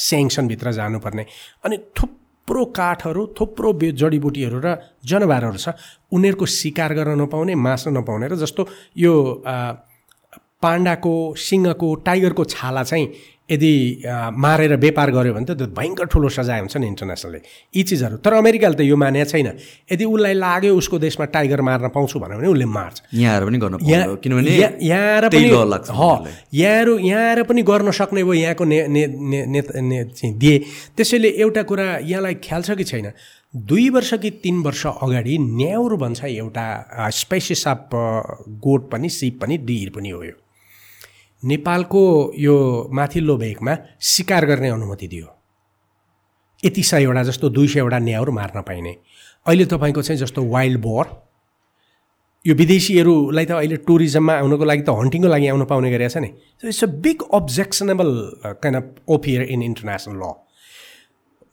[0.00, 1.24] सेङ्सनभित्र जानुपर्ने।
[1.64, 5.76] अनि थुप्रो काठहरू थुप्रो जडीबुटीहरू र जनावरहरू छ
[6.12, 9.14] उनीहरूको शिकार गर्न नपाउने मास्न नपाउने र जस्तो यो
[10.62, 13.06] पाण्डाको सिंहको टाइगरको छाला चाहिँ
[13.52, 13.72] यदि
[14.44, 17.40] मारेर व्यापार गऱ्यो भने त त्यो भयङ्कर ठुलो सजाय हुन्छ नि इन्टरनेसनलले
[17.76, 19.48] यी चिजहरू। तर अमेरिकाले त यो मानेको छैन।
[19.92, 23.76] यदि उसलाई लाग्यो उसको देशमा टाइगर मार्न पाउँछु भन्यो भने उसले मार्छ। यहाँ पनि गर्नु
[24.22, 24.50] किनभने
[24.82, 25.44] यहाँ पनि
[26.54, 30.58] यहाँ यहाँ पनि गर्न सक्ने भयो यहाँको ने ने चाहिँ दिए।
[30.96, 33.12] त्यसैले एउटा कुरा यहाँलाई ख्याल छ कि छैन?
[33.52, 36.66] दुई वर्ष कि तिन वर्ष अगाडि न्याउरो भन्छ एउटा
[37.12, 37.88] स्पेसिस अफ
[38.64, 40.36] गोट पनि सिप पनि डिर पनि हो यो।
[41.42, 42.02] नेपालको
[42.38, 42.56] यो
[42.92, 45.26] माथिल्लो भेगमा सिकार गर्ने अनुमति दियो।
[46.64, 48.96] यति सयवटा जस्तो दुई सयवटा न्याउर मार्न पाइने।
[49.46, 51.06] अहिले तपाईँको चाहिँ जस्तो वाइल्ड बोर
[52.44, 56.30] यो विदेशीहरूलाई त अहिले टुरिज्ममा आउनुको लागि त हन्टिङको लागि आउनु पाउने गरेको छ नि
[56.62, 58.10] it's a big objectionable
[58.62, 60.32] kind of ओपियर in international law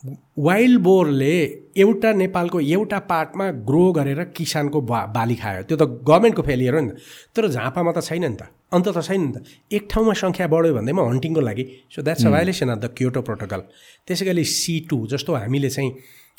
[0.06, 1.34] wild बोरले
[1.78, 6.82] एउटा नेपालको एउटा पार्टमा ग्रो गरेर किसानको बा बाली खायो। त्यो त गभर्मेन्टको फेलियर हो
[6.82, 6.96] नि त।
[7.36, 9.38] तर झापामा त छैन नि त। अन्त त छैन नि त।
[9.76, 13.62] एक ठाउँमा सङ्ख्या बढ्यो भन्दैमा हन्टिङको लागि। So that's a violation of the Kyoto Protocol
[14.08, 15.92] त्यसै गरी सी टू जस्तो हामीले चाहिँ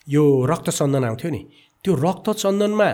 [0.09, 1.43] यो रक्तचन्दन आउँथ्यो नि
[1.85, 2.91] त्यो रक्तचन्दनमा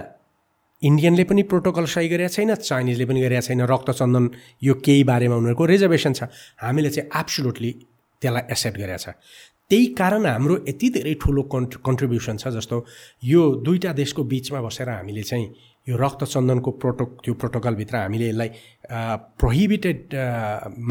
[0.83, 4.25] इन्डियनले पनि प्रोटोकल सही गरेका छैन चाइनिजले पनि गरेका छैन। रक्तचन्दन
[4.67, 6.23] यो केही बारेमा उनीहरूको रिजर्भेसन छ।
[6.59, 7.71] हामीले चाहिँ एब्सोल्युटली
[8.23, 9.07] त्यसलाई एक्सेप्ट गरेका छ।
[9.71, 12.85] त्यही कारण हाम्रो यति धेरै ठुलो कन्ट्रि कन्ट्रिब्युसन छ जस्तो
[13.25, 15.47] यो दुईवटा देशको बिचमा बसेर हामीले चाहिँ
[15.89, 18.51] यो रक्तचन्दनको प्रोटो त्यो प्रोटोकलभित्र हामीले यसलाई
[19.41, 20.15] प्रोहिबिटेड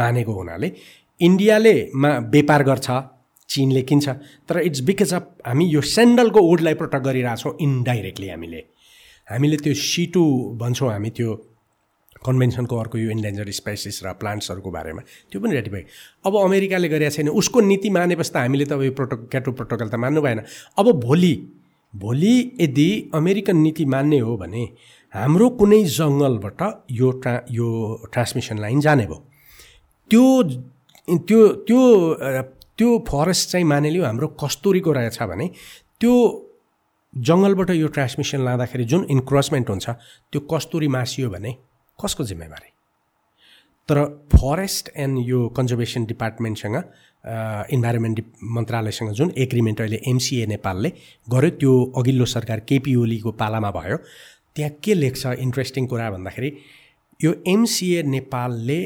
[0.01, 0.71] मानेको हुनाले
[1.19, 2.87] इन्डियाले मा व्यापार गर्छ
[3.49, 4.09] चिनले किन्छ
[4.49, 8.61] तर इट्स बिकज अफ हामी यो सेन्डलको वुडलाई प्रोटेक्ट गरिरहेछौँ इन्डाइरेक्टली हामीले।
[9.27, 10.23] हामीले त्यो सिटु
[10.61, 11.33] भन्छौँ हामी त्यो
[12.25, 15.01] कन्भेन्सनको अर्को यो इन्डेन्जर स्पाइसिस र प्लान्ट्सहरूको बारेमा
[15.31, 15.83] त्यो पनि रेटिफाई
[16.25, 19.87] अब अमेरिकाले गरेका छैन। उसको नीति मानेपछि त हामीले त अब यो प्रोटो क्याटो प्रोटोकल
[19.89, 20.41] त मान्नु भएन।
[20.79, 21.33] अब भोलि
[21.93, 24.63] भोलि यदि अमेरिकन नीति मान्ने हो भने
[25.13, 26.61] हाम्रो कुनै जङ्गलबाट
[26.91, 27.67] यो ट्रा यो
[28.13, 29.19] ट्रान्समिसन लाइन जाने भयो।
[30.11, 30.25] त्यो
[31.27, 31.81] त्यो त्यो
[32.77, 35.47] त्यो फरेस्ट चाहिँ मानिलियो हाम्रो कस्तुरीको रहेछ भने
[36.01, 36.13] त्यो
[37.13, 39.89] जङ्गलबाट यो ट्रान्समिसन लाँदाखेरि जुन इन्क्रोचमेन्ट हुन्छ
[40.31, 41.51] त्यो कस्तुरी मासियो भने
[41.99, 42.69] कसको जिम्मेवारी?
[43.89, 44.03] तर
[44.35, 46.75] फरेस्ट एन्ड यो कन्जर्भेसन डिपार्टमेन्टसँग
[47.73, 48.23] इन्भाइरोमेन्ट
[48.55, 50.91] मन्त्रालयसँग जुन एग्रिमेन्ट अहिले एमसिए नेपालले
[51.27, 53.97] गर्यो त्यो अघिल्लो सरकार केपी ओलीको पालामा भयो
[54.55, 56.51] त्यहाँ के लेख्छ इन्ट्रेस्टिङ कुरा भन्दाखेरि
[57.19, 58.79] यो एमसिए नेपालले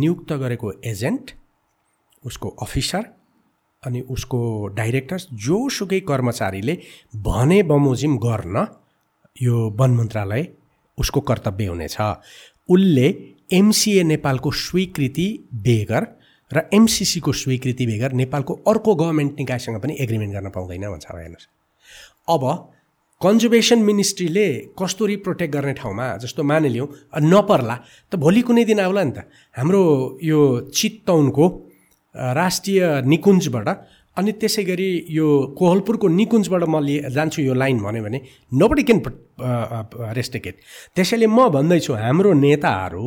[0.00, 1.30] नियुक्त गरेको एजेन्ट
[2.24, 3.04] उसको अफिसर
[3.82, 4.40] अनि उसको
[4.74, 6.76] डाइरेक्टर्स जोसुकै कर्मचारीले
[7.22, 8.66] भने बमोजिम गर्न
[9.36, 10.46] यो वन मन्त्रालय
[10.98, 11.96] उसको कर्तव्य हुनेछ
[12.68, 13.08] उसले
[13.52, 15.28] एमसिए नेपालको स्वीकृति
[15.66, 16.06] बेगर
[16.50, 21.48] र एमसिसीको स्वीकृति बेगर नेपालको अर्को गभर्मेन्ट निकायसँग पनि एग्रिमेन्ट गर्न पाउँदैन भन्छ हेर्नुहोस्।
[22.28, 22.42] अब
[23.20, 24.46] कन्जर्भेसन मिनिस्ट्रीले
[24.78, 26.88] कस्तुरी प्रोटेक्ट गर्ने ठाउँमा जस्तो मानिलिउँ
[27.22, 27.76] नपर्ला
[28.12, 29.18] त भोलि कुनै दिन आउला नि त।
[29.58, 29.82] हाम्रो
[30.22, 30.40] यो
[30.70, 31.46] चित्तौनको
[32.14, 33.68] राष्ट्रिय निकुञ्जबाट
[34.18, 34.88] अनि त्यसै गरी
[35.18, 35.26] यो
[35.58, 38.18] कोहलपुरको निकुञ्जबाट म लिए जान्छु यो लाइन भन्यो भने
[38.60, 39.00] नोबडी क्यान
[40.18, 40.54] रेस्टिकेट
[40.96, 43.06] त्यसैले म भन्दैछु हाम्रो नेताहरू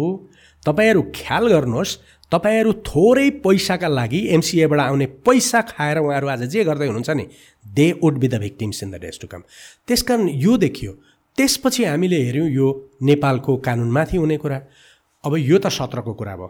[0.66, 1.97] तपाईँहरू ख्याल गर्नुहोस्
[2.32, 7.26] तपाईँहरू थोरै पैसाका लागि एमसिएबाट आउने पैसा खाएर उहाँहरू आज जे गर्दै हुनुहुन्छ नि
[7.66, 9.41] they would be the victims in the days to come
[9.88, 10.91] त्यस कारण यो देखियो।
[11.38, 12.68] त्यसपछि हामीले हेऱ्यौँ यो
[13.01, 14.57] नेपालको कानुनमाथि हुने कुरा।
[15.24, 16.49] अब यो त सत्रको कुरा भयो।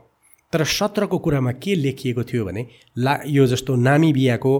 [0.54, 2.66] तर सत्रको कुरामा के लेखिएको थियो भने
[2.98, 4.54] ला यो जस्तो नामी बिहाको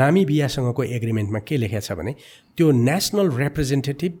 [0.00, 2.14] नामी बिहासँगको एग्रिमेन्टमा के लेखेको छ भने
[2.58, 4.12] त्यो नेसनल रिप्रेजेन्टेटिभ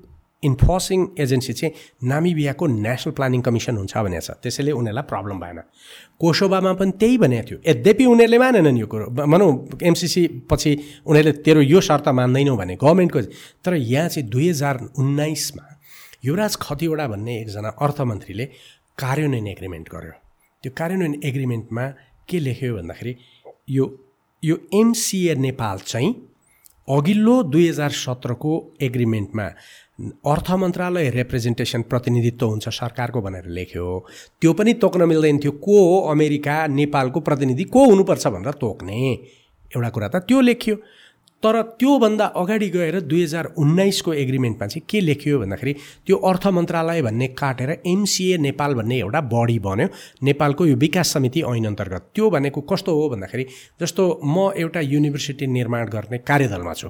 [0.42, 1.74] इन्फोर्सिङ एजेन्सी चाहिँ
[2.10, 5.58] नामिबियाको नेसनल प्लानिङ कमिसन हुन्छ भनेको छ त्यसैले उनीहरूलाई प्रब्लम भएन।
[6.18, 9.50] कोसोबामा पनि त्यही भनेको थियो। यद्यपि उनीहरूले मानेनन् यो कुरो। भनौँ
[9.86, 10.70] एमसिसी पछि
[11.06, 13.20] उनीहरूले तेरो यो शर्त मान्दैनौ भने गभर्मेन्टको।
[13.62, 15.64] तर यहाँ चाहिँ दुई हजार उन्नाइसमा
[16.26, 18.44] युवराज खतिवडा भन्ने एकजना अर्थमन्त्रीले
[18.98, 20.21] कार्यान्वयन एग्रिमेन्ट गर्यो।
[20.62, 21.86] त्यो कार्यान्वयन एग्रिमेन्टमा
[22.28, 23.14] के लेख्यो भन्दाखेरि
[23.70, 23.84] यो
[24.42, 26.10] यो एमसिए नेपाल चाहिँ
[26.90, 28.52] अघिल्लो दुई हजार सत्रको
[28.82, 29.46] एग्रिमेन्टमा
[30.32, 33.86] अर्थ मन्त्रालय रिप्रेजेन्टेसन प्रतिनिधित्व हुन्छ सरकारको भनेर लेख्यो।
[34.40, 38.98] त्यो पनि तोक्न मिल्दैन थियो को हो अमेरिका नेपालको प्रतिनिधि को हुनुपर्छ भनेर तोक्ने।
[39.76, 40.76] एउटा कुरा त त्यो लेखियो।
[41.42, 45.72] तर त्योभन्दा अगाडि गएर दुई हजार उन्नाइसको एग्रिमेन्टमा चाहिँ के लेखियो भन्दाखेरि
[46.06, 49.88] त्यो अर्थ मन्त्रालय भन्ने काटेर एमसिए नेपाल भन्ने एउटा बडी बन्यो।
[50.22, 53.46] नेपालको यो विकास समिति ऐन अन्तर्गत। त्यो भनेको कस्तो हो भन्दाखेरि
[53.80, 56.88] जस्तो म एउटा युनिभर्सिटी निर्माण गर्ने कार्यदलमा छु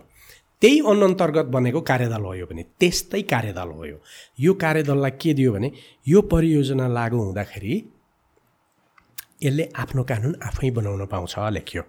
[0.62, 3.98] त्यही अन्तर्गत बनेको कार्यदल हो यो पनि। त्यस्तै कार्यदल हो यो।
[4.40, 5.72] यो कार्यदललाई के दियो भने
[6.06, 7.74] यो परियोजना लागु हुँदाखेरि
[9.42, 11.82] यसले आफ्नो कानुन आफै बनाउन पाउँछ लेख्यो।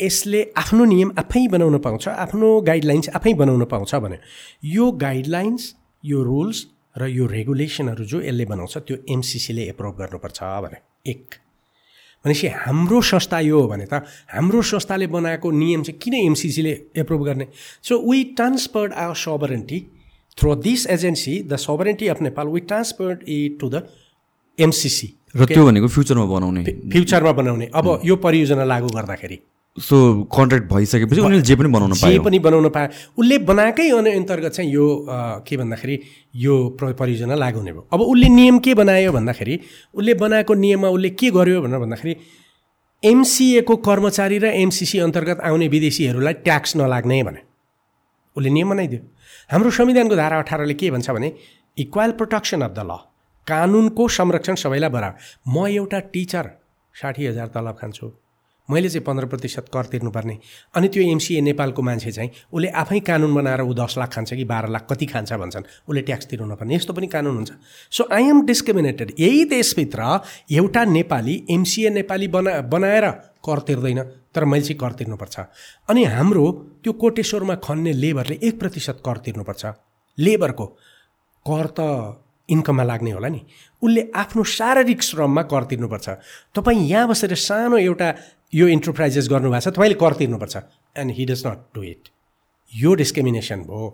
[0.00, 4.18] यसले आफ्नो नियम आफै बनाउन पाउँछ आफ्नो गाइडलाइन्स आफै बनाउन पाउँछ भने।
[4.64, 5.74] यो गाइडलाइन्स
[6.04, 6.66] यो रुल्स
[6.98, 11.34] र यो रेगुलेसनहरू जो यसले बनाउँछ त्यो एमसिसीले एप्रुभ गर्नुपर्छ भने। एक।
[12.24, 17.22] भनेपछि हाम्रो संस्था यो हो भने त हाम्रो संस्थाले बनाएको नियम चाहिँ किन एमसिसीले एप्रुभ
[17.24, 17.46] गर्ने?
[17.82, 19.78] So we transferred our sovereignty
[20.38, 23.86] through this agency the sovereignty of Nepal we transferred it to the
[24.58, 29.38] MCC र त्यो भनेको फ्युचरमा बनाउने। फ्युचरमा बनाउने। अब यो परियोजना लागू गर्दाखेरि।
[29.76, 29.96] सो
[30.30, 34.86] कन्ट्र्याक्ट भइसकेपछि उनीहरूले जे पनि बनाउन जे पनि बनाउन पाए। उसले बनाएकै अन्तर्गत चाहिँ यो
[35.46, 35.98] के भन्दाखेरि
[36.36, 39.58] यो परियोजना लागु हुने भयो। अब उसले नियम के बनायो भन्दाखेरि
[39.94, 42.16] उसले बनाएको नियममा उसले के गर्यो भनेर भन्दाखेरि
[43.02, 47.40] एमसिएको कर्मचारी र एमसिसी अन्तर्गत आउने विदेशीहरूलाई ट्याक्स नलाग्ने भने।
[48.36, 49.00] उसले नियम बनाइदियो।
[49.50, 51.32] हाम्रो संविधानको धारा अठारले के भन्छ भने
[51.78, 53.02] equal protection of the law
[53.46, 55.18] कानुनको संरक्षण सबैलाई बराबर।
[55.50, 56.44] म एउटा टिचर
[56.94, 58.06] साठी हजार तलब खान्छु।
[58.68, 60.38] मैले चाहिँ पन्ध्र प्रतिशत कर तिर्नुपर्ने।
[60.74, 64.44] अनि त्यो एमसिए नेपालको मान्छे चाहिँ उसले आफै कानुन बनाएर ऊ दस लाख खान्छ कि
[64.44, 67.52] बाह्र लाख कति खान्छ भन्छन् उसले ट्याक्स तिर्नु नपर्ने यस्तो पनि कानुन हुन्छ।
[67.92, 70.00] सो आई एम डिस्क्रिमिनेटेड यही देशभित्र
[70.52, 73.10] एउटा नेपाली एमसिए नेपाली बना बनाएर
[73.44, 74.02] कर तिर्दैन
[74.34, 75.38] तर मैले चाहिँ कर तिर्नुपर्छ।
[75.88, 76.50] अनि हाम्रो
[76.82, 79.64] त्यो कोटेश्वरमा खन्ने लेबरले एक प्रतिशत कर तिर्नुपर्छ।
[80.18, 80.66] लेबरको
[81.46, 83.40] कर त इन्कममा लाग्ने होला नि।
[83.82, 86.08] उसले आफ्नो शारीरिक श्रममा कर तिर्नुपर्छ।
[86.54, 88.08] तपाईँ यहाँ बसेर सानो एउटा
[88.54, 90.56] यो इन्टरप्राइजेस गर्नुभएको छ तपाईँले कर तिर्नुपर्छ।
[90.96, 92.08] And he does not do it
[92.72, 93.86] यो डिस्क्रिमिनेसन भयो।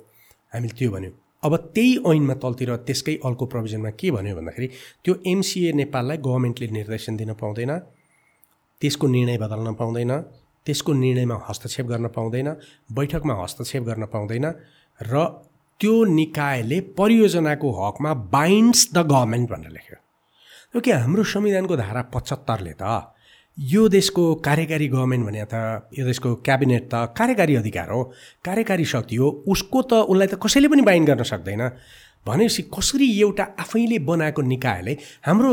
[0.53, 4.67] हामीले त्यो भन्यौँ। अब त्यही ऐनमा तलतिर त्यसकै अर्को प्रोभिजनमा के भन्यो भन्दाखेरि
[5.05, 7.73] त्यो एमसिए नेपाललाई गभर्मेन्टले निर्देशन दिन पाउँदैन
[8.83, 10.13] त्यसको निर्णय बदल्न पाउँदैन
[10.67, 12.49] त्यसको निर्णयमा हस्तक्षेप गर्न पाउँदैन
[12.93, 14.47] बैठकमा हस्तक्षेप गर्न पाउँदैन
[15.01, 15.25] र
[15.81, 23.17] त्यो निकायले परियोजनाको हकमा बाइन्ड्स द गभर्मेन्ट भनेर लेख्यो। कि हाम्रो संविधानको धारा पचहत्तरले त
[23.61, 28.03] यो देशको कार्यकारी गभर्मेन्ट भने त यो देशको क्याबिनेट त कार्यकारी अधिकार हो
[28.45, 31.63] कार्यकारी शक्ति हो उसको त उसलाई त कसैले पनि बाइन्ड गर्न सक्दैन।
[32.27, 34.97] भनेपछि कसरी एउटा आफैले बनाएको निकायले
[35.27, 35.53] हाम्रो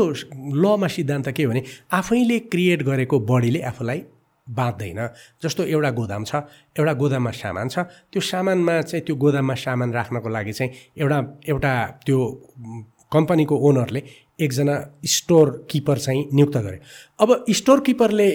[0.56, 1.62] लमा सिद्धान्त के भने
[1.92, 4.02] आफैले क्रिएट गरेको बडीले आफूलाई
[4.46, 5.00] बाँध्दैन।
[5.44, 6.34] जस्तो एउटा गोदाम छ
[6.78, 7.78] एउटा गोदाममा सामान छ
[8.12, 11.18] त्यो सामानमा चाहिँ त्यो गोदाममा सामान राख्नको लागि चाहिँ एउटा
[11.48, 11.72] एउटा
[12.06, 12.18] त्यो
[13.12, 14.00] कम्पनीको ओनरले
[14.40, 14.74] एकजना
[15.06, 16.78] स्टोर किपर चाहिँ नियुक्त गरे।
[17.20, 18.28] अब स्टोर किपरले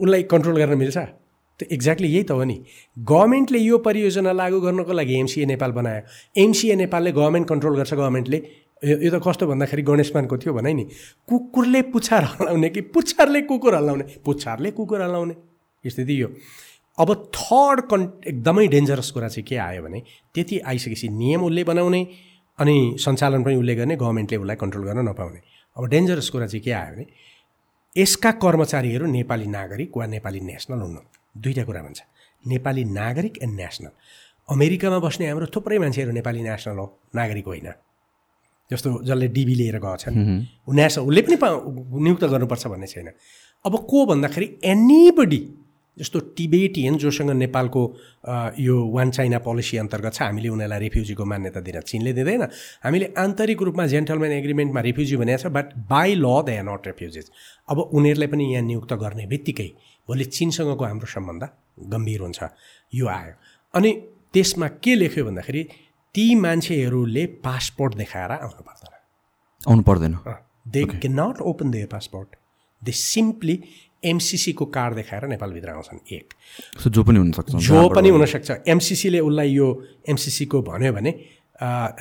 [0.00, 0.98] उसलाई कन्ट्रोल गर्न मिल्छ?
[1.60, 2.56] त एक्ज्याक्टली यही त हो नि।
[2.96, 6.02] गभर्मेन्टले यो परियोजना लागू गर्नको लागि एमसिए नेपाल बनायो।
[6.36, 8.38] एमसिए नेपालले गभर्मेन्ट कन्ट्रोल गर्छ गभर्मेन्टले।
[9.04, 10.84] यो त कस्तो भन्दाखेरि गणेशमानको थियो भने नि।
[11.28, 14.04] कुकुरले पुच्छार हल्लाउने कि पुच्छारले कुकुर हल्लाउने?
[14.24, 15.34] पुच्छारले कुकुर हल्लाउने।
[15.84, 16.28] स्थिति यो।
[16.98, 20.02] अब थर्ड कन् एकदमै डेन्जरस कुरा चाहिँ के आयो भने
[20.34, 22.00] त्यति आइसकेपछि नियम उसले बनाउने।
[22.60, 25.40] अनि सञ्चालन पनि उसले गर्ने गभर्मेन्टले उसलाई कन्ट्रोल गर्न नपाउने।
[25.76, 27.06] अब डेन्जरस कुरा चाहिँ के आयो भने
[27.96, 31.00] यसका कर्मचारीहरू नेपाली नागरिक वा नेपाली नेसनल हुनु।
[31.42, 32.00] दुईवटा कुरा भन्छ।
[32.44, 33.90] नेपाली नागरिक एन्ड नेसनल
[34.48, 37.68] अमेरिकामा बस्ने हाम्रो थुप्रै मान्छेहरू नेपाली नेसनल हो नागरिक होइन।
[38.70, 40.16] जस्तो जसले डिबी लिएर गएको छन्।
[40.68, 41.36] ऊ नेसनल उसले पनि
[42.04, 43.08] नियुक्त गर्नुपर्छ भन्ने छैन।
[43.64, 45.40] अब को भन्दाखेरि एनीबडी
[46.00, 47.82] जस्तो टिबेटियन जोसँग नेपालको
[48.58, 52.42] यो वान चाइना पोलिसी अन्तर्गत छ हामीले उनीहरूलाई रेफ्युजीको मान्यता दिन चिनले दिँदैन।
[52.84, 57.26] हामीले आन्तरिक रूपमा जेन्टलमेन एग्रिमेन्टमा रेफ्युजी भनेको छ but by law they are not refugees
[57.68, 59.68] अब उनीहरूलाई पनि यहाँ नियुक्त गर्ने बित्तिकै
[60.08, 61.42] भोलि चिनसँगको हाम्रो सम्बन्ध
[61.92, 62.40] गम्भीर हुन्छ।
[62.92, 63.34] यो आयो।
[63.74, 63.90] अनि
[64.32, 65.62] त्यसमा के लेख्यो भन्दाखेरि
[66.14, 68.92] ती मान्छेहरूले पासपोर्ट देखाएर आउनु पर्दैन।
[69.70, 70.14] आउनु पर्दैन।
[70.74, 72.28] They can not open their passport
[72.82, 73.56] they simply
[74.04, 76.34] एमसिसीको card देखाएर नेपालभित्र आउँछन् एक।
[76.88, 79.68] जो पनि हुनसक्छ। जो पनि हुनसक्छ। एमसिसीले उसलाई यो
[80.08, 81.12] एमसिसीको भन्यो भने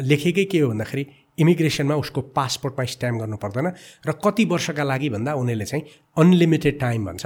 [0.02, 1.06] लेखेकै के हो भन्दाखेरि
[1.40, 3.68] इमिग्रेसनमा उसको पासपोर्टमा स्ट्याम्प गर्नु पर्दैन
[4.08, 5.84] र कति वर्षका लागि भन्दा उनीहरूले चाहिँ
[6.18, 7.26] अनलिमिटेड टाइम भन्छ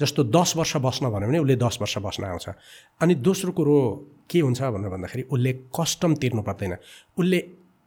[0.00, 2.48] जस्तो दस वर्ष बस्न भन्यो भने उसले दस वर्ष बस्न आउँछ।
[3.00, 3.76] अनि दोस्रो कुरो
[4.30, 6.76] के हुन्छ भनेर भन्दाखेरि उसले कस्टम तिर्नु पर्दैन।
[7.20, 7.40] उसले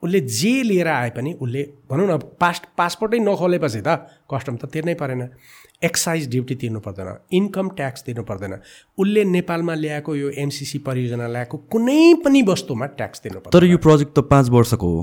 [0.04, 3.90] उसले जे लिएर आए पनि उसले भनौँ न पास पासपोर्टै नखोलेपछि त
[4.30, 5.22] कस्टम त तिर्नै परेन।
[5.84, 8.54] एक्साइज ड्युटी तिर्नु पर्दैन इन्कम ट्याक्स तिर्नु पर्दैन।
[8.98, 13.78] उसले नेपालमा ल्याएको यो एमसिसी परियोजना ल्याएको कुनै पनि वस्तुमा ट्याक्स तिर्नु पर्छ तर यो
[13.78, 15.02] प्रोजेक्ट त पाँच वर्षको हो।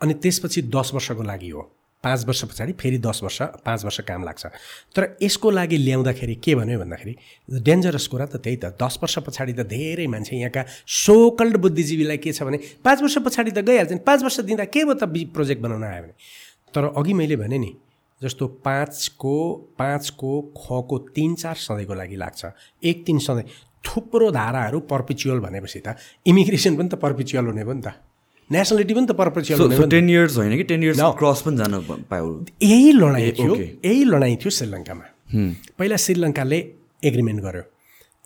[0.00, 1.62] अनि त्यसपछि दस वर्षको लागि हो।
[2.04, 4.46] पाँच वर्ष पछाडि फेरि दस वर्ष पाँच वर्ष काम लाग्छ।
[4.96, 7.14] तर यसको लागि ल्याउँदाखेरि के भन्यो भन्दाखेरि
[7.60, 12.32] डेन्जरस कुरा त त्यही त। दस वर्ष पछाडि त धेरै मान्छे यहाँका सोकल्ड बुद्धिजीवीलाई के
[12.32, 15.84] छ भने पाँच वर्ष पछाडि त गइहाल्छ पाँच वर्ष दिँदा के भयो त प्रोजेक्ट बनाउन
[15.84, 16.14] आयो भने?
[16.74, 17.74] तर अघि मैले भने नि
[18.22, 19.34] जस्तो पाँचको
[19.78, 22.44] पाँचको खको तिन चार सधैँको लागि लाग्छ।
[22.82, 23.44] एक तिन सधैँ।
[23.84, 25.96] थुप्रो धाराहरू पर्पिचुअल भनेपछि त
[26.26, 27.94] इमिग्रेसन पनि त पर्पिचुअल हुने भयो नि त।
[28.50, 31.80] नेसनालिटी पनि त पर्पिचुअल हुने टेन इयर्स होइन कि टेन इयर्स क्रस पनि जान
[32.10, 35.04] पायो। यही लडाइँ थियो यही लडाइँ थियो श्रीलङ्कामा।
[35.78, 36.58] पहिला श्रीलङ्काले
[37.04, 37.62] एग्रिमेन्ट गर्यो।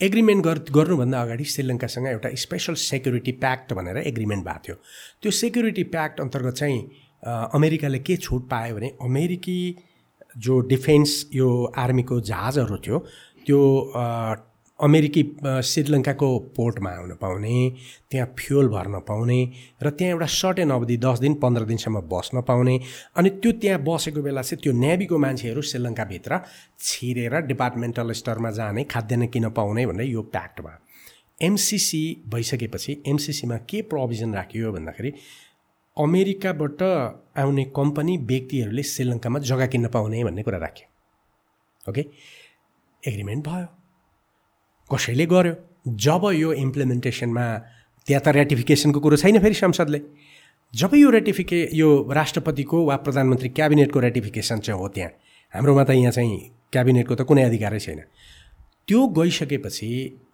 [0.00, 4.76] एग्रिमेन्ट गर् गर्नुभन्दा अगाडि श्रीलङ्कासँग एउटा स्पेसल सेक्युरिटी प्याक्ट भनेर एग्रिमेन्ट भएको थियो।
[5.22, 6.80] त्यो सेक्युरिटी प्याक्ट अन्तर्गत चाहिँ
[7.22, 9.58] अमेरिकाले के छुट पायो भने अमेरिकी
[10.38, 12.98] जो डिफेन्स यो आर्मीको जहाजहरू थियो
[13.46, 13.60] त्यो
[14.80, 15.22] अमेरिकी
[15.62, 17.56] श्रीलङ्काको पोर्टमा आउन पाउने
[18.10, 19.38] त्यहाँ फ्युल भर्न पाउने
[19.82, 22.78] र त्यहाँ एउटा सर्टेन अवधि दस दिन पन्ध्र दिनसम्म बस्न पाउने
[23.16, 26.40] अनि त्यो त्यहाँ बसेको बेला चाहिँ त्यो नेभीको मान्छेहरू श्रीलङ्काभित्र
[26.80, 30.78] छिरेर डिपार्टमेन्टल स्टोरमा जाने खाद्यान्न किन पाउने भनेर यो प्याक्टमा।
[31.42, 35.12] एमसिसी भइसकेपछि एमसिसीमा के प्रोभिजन राखियो भन्दाखेरि
[35.96, 36.82] अमेरिकाबाट
[37.36, 40.86] आउने कम्पनी व्यक्तिहरूले श्रीलङ्कामा जग्गा किन्न पाउने भन्ने कुरा राख्यो।
[41.90, 42.02] ओके
[43.02, 43.66] एग्रिमेन्ट भयो।
[44.88, 45.54] कसैले गर्यो?
[45.86, 47.44] जब यो इम्प्लिमेन्टेसनमा
[48.06, 50.00] त्यहाँ त रेटिफिकेसनको कुरो छैन फेरि संसदले।
[50.74, 55.10] जब यो रेटिफिके यो राष्ट्रपतिको वा प्रधानमन्त्री क्याबिनेटको रेटिफिकेसन चाहिँ हो त्यहाँ
[55.52, 56.38] हाम्रोमा त यहाँ चाहिँ
[56.72, 58.00] क्याबिनेटको त कुनै अधिकारै छैन।
[58.88, 59.88] त्यो गइसकेपछि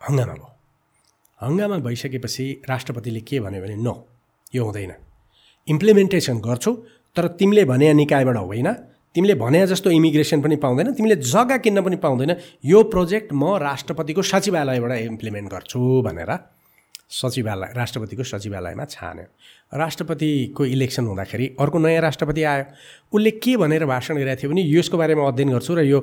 [0.09, 0.49] हङ्गामा भयो।
[1.41, 3.95] हङ्गामा भइसकेपछि राष्ट्रपतिले के भन्यो भने नो
[4.55, 5.08] यो हुँदैन।
[5.69, 6.73] इम्प्लिमेन्टेसन गर्छु
[7.17, 8.69] तर तिमीले भने निकायबाट होइन।
[9.15, 14.23] तिमीले भने जस्तो इमिग्रेसन पनि पाउँदैन तिमीले जग्गा किन्न पनि पाउँदैन। यो प्रोजेक्ट म राष्ट्रपतिको
[14.23, 16.31] सचिवालयबाट इम्प्लिमेन्ट गर्छु भनेर।
[17.11, 19.27] सचिवालय राष्ट्रपतिको सचिवालयमा छान्यो।
[19.73, 22.65] राष्ट्रपतिको इलेक्सन हुँदाखेरि अर्को नयाँ राष्ट्रपति आयो।
[23.13, 25.99] उसले के भनेर भाषण गरिरहेको थियो भने यसको बारेमा अध्ययन गर्छु र यो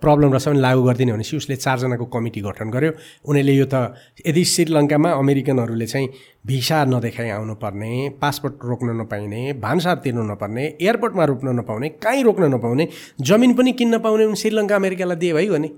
[0.00, 2.92] प्रब्लम रहेछ भने लागू गरिदिने भनेपछि उसले चारजनाको कमिटी गठन गर्यो।
[3.28, 3.92] उनीहरूले यो त
[4.24, 6.08] यदि श्रीलङ्कामा अमेरिकनहरूले चाहिँ
[6.46, 12.88] भिसा नदेखाइ आउनुपर्ने पासपोर्ट रोक्न नपाइने भान्सार तिर्नु नपर्ने एयरपोर्टमा रोक्न नपाउने कहीँ रोक्न नपाउने
[13.20, 15.68] जमिन पनि किन्न पाउने श्रीलङ्का अमेरिकालाई दिए भइगयो नि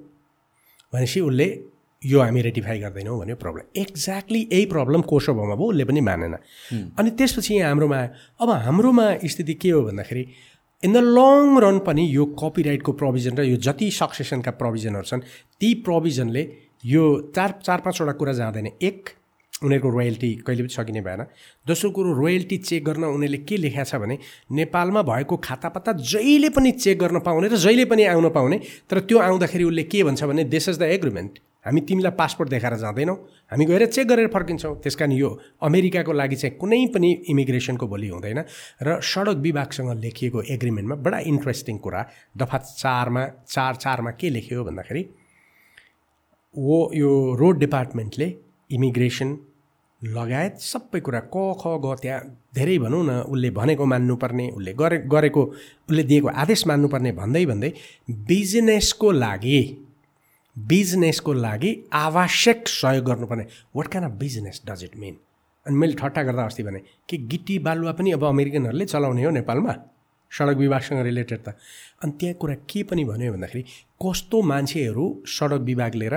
[0.93, 1.47] भनेपछि उसले
[2.05, 6.35] यो हामी रेटिफाई गर्दैनौँ भन्यो प्रब्लम एक्ज्याक्टली यही प्रब्लम कोसोभोमा भयो उसले पनि मानेन।
[6.99, 8.01] अनि त्यसपछि यहाँ हाम्रोमा
[8.41, 10.27] अब हाम्रोमा स्थिति के हो भन्दाखेरि
[10.83, 15.21] इन द लङ रन पनि यो कपिराइटको प्रोभिजन र यो जति सक्सेसनका प्रोभिजनहरू छन्
[15.61, 16.43] ती प्रोभिजनले
[16.85, 17.05] यो
[17.37, 19.09] चार चार पाँचवटा कुरा जाँदैन। एक
[19.63, 21.23] उनीहरूको रोयल्टी कहिले पनि सकिने भएन।
[21.67, 24.19] दोस्रो कुरो रोयल्टी चेक गर्न उनीहरूले के लेखाएको छ भने
[24.59, 28.61] नेपालमा भएको खातापाता जहिले पनि चेक गर्न पाउने र जहिले पनि आउन पाउने
[28.91, 32.75] तर त्यो आउँदाखेरि उसले के भन्छ भने दिस इज द एग्रिमेन्ट हामी तिमीलाई पासपोर्ट देखाएर
[32.77, 33.17] जाँदैनौँ।
[33.53, 35.29] हामी गएर चेक गरेर फर्किन्छौँ। त्यस कारण यो
[35.63, 38.41] अमेरिकाको लागि चाहिँ कुनै पनि इमिग्रेसनको भोलि हुँदैन
[38.83, 42.01] र सडक विभागसँग लेखिएको एग्रिमेन्टमा बडा इन्ट्रेस्टिङ कुरा
[42.37, 45.03] दफा चारमा चार चारमा के लेख्यो भन्दाखेरि
[46.55, 47.11] वो यो
[47.41, 48.27] रोड डिपार्टमेन्टले
[48.71, 49.31] इमिग्रेसन
[50.01, 52.21] लगायत सबै कुरा क ख ग त्यहाँ
[52.55, 55.43] धेरै भनौँ न उसले भनेको मान्नुपर्ने उसले गरे गरेको
[55.89, 57.71] उसले दिएको आदेश मान्नुपर्ने भन्दै भन्दै
[58.29, 59.59] बिजनेसको लागि
[60.57, 63.47] बिजनेसको लागि आवश्यक सहयोग गर्नुपर्ने।
[63.77, 65.17] What can of business does it mean
[65.67, 69.75] अनि मैले ठट्टा गर्दा अस्ति भने कि गिटी बालुवा पनि अब अमेरिकनहरूले चलाउने हो नेपालमा?
[70.33, 71.55] सडक विभागसँग रिलेटेड त।
[72.03, 73.63] अनि त्यहाँ कुरा के पनि भन्यो भन्दाखेरि
[74.05, 76.15] कस्तो मान्छेहरू सडक विभाग लिएर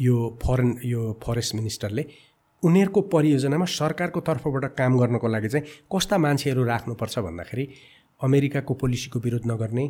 [0.00, 2.04] यो फरेन यो फरेस्ट मिनिस्टरले
[2.62, 7.68] उनीहरूको परियोजनामा सरकारको तर्फबाट काम गर्नको लागि चाहिँ कस्ता मान्छेहरू राख्नुपर्छ भन्दाखेरि
[8.20, 9.84] अमेरिकाको पोलिसीको विरोध नगर्ने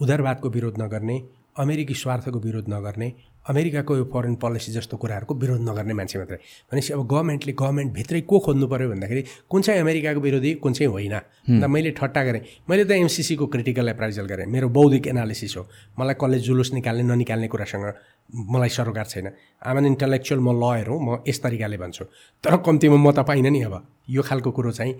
[0.00, 1.16] उदारवादको विरोध नगर्ने
[1.58, 3.12] अमेरिकी स्वार्थको विरोध नगर्ने
[3.48, 8.38] अमेरिकाको यो फरेन पोलिसी जस्तो कुराहरूको विरोध नगर्ने मान्छे मात्रै। भनेपछि अब गभर्मेन्टले गभर्मेन्टभित्रै को
[8.38, 12.84] खोज्नु पऱ्यो भन्दाखेरि कुन चाहिँ अमेरिकाको विरोधी कुन चाहिँ होइन। अन्त मैले ठट्टा गरेँ। मैले
[12.84, 15.62] त एमसिसीको क्रिटिकल एप्राइजल गरेँ। मेरो बौद्धिक एनालिसिस हो।
[15.98, 17.86] मलाई कसले जुलुस निकाल्ने ननिकाल्ने कुरासँग
[18.34, 19.30] मलाई सरोकार छैन।
[19.62, 22.04] आम एन इन्टलेक्चुअल म लयर हो। म यस तरिकाले भन्छु।
[22.42, 23.74] तर कम्तीमा म त पाइनँ नि अब।
[24.10, 24.92] यो खालको कुरो चाहिँ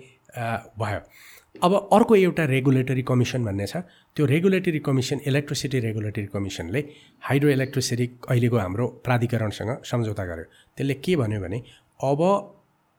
[0.79, 0.99] भयो।
[1.63, 3.77] अब अर्को एउटा रेगुलेटरी कमिसन भन्ने छ।
[4.15, 6.81] त्यो रेगुलेटरी कमिसन इलेक्ट्रिसिटी रेगुलेटरी कमिसनले
[7.27, 10.45] हाइड्रो इलेक्ट्रिसिटी अहिलेको हाम्रो प्राधिकरणसँग सम्झौता गर्यो।
[10.77, 11.57] त्यसले के भन्यो भने
[12.03, 12.21] अब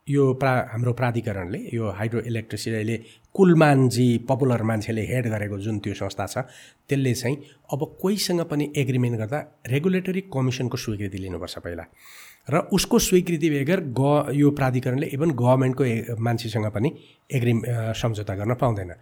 [0.06, 2.96] यो प्रा हाम्रो प्राधिकरणले यो हाइड्रो इलेक्ट्रिसिटी अहिले
[3.34, 6.38] कुलमानजी पपुलर मान्छेले हेड गरेको जुन त्यो संस्था छ
[6.88, 7.36] त्यसले चाहिँ
[7.72, 11.84] अब कोहीसँग पनि एग्रिमेन्ट गर्दा रेगुलेटरी कमिसनको स्वीकृति लिनुपर्छ पहिला।
[12.50, 15.84] र उसको स्वीकृति बेगर ग यो प्राधिकरणले इभन गभर्मेन्टको
[16.22, 16.92] मान्छेसँग पनि
[17.36, 17.62] एग्रिम
[18.00, 18.92] सम्झौता गर्न पाउँदैन।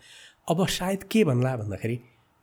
[0.50, 1.98] अब सायद के भन्ला भन्दाखेरि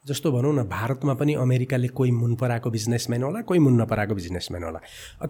[0.06, 4.64] जस्तो भनौँ न भारतमा पनि अमेरिकाले कोही मुन पराएको बिजनेसम्यान होला कोही मुन नपराएको बिजनेसम्यान
[4.64, 4.80] होला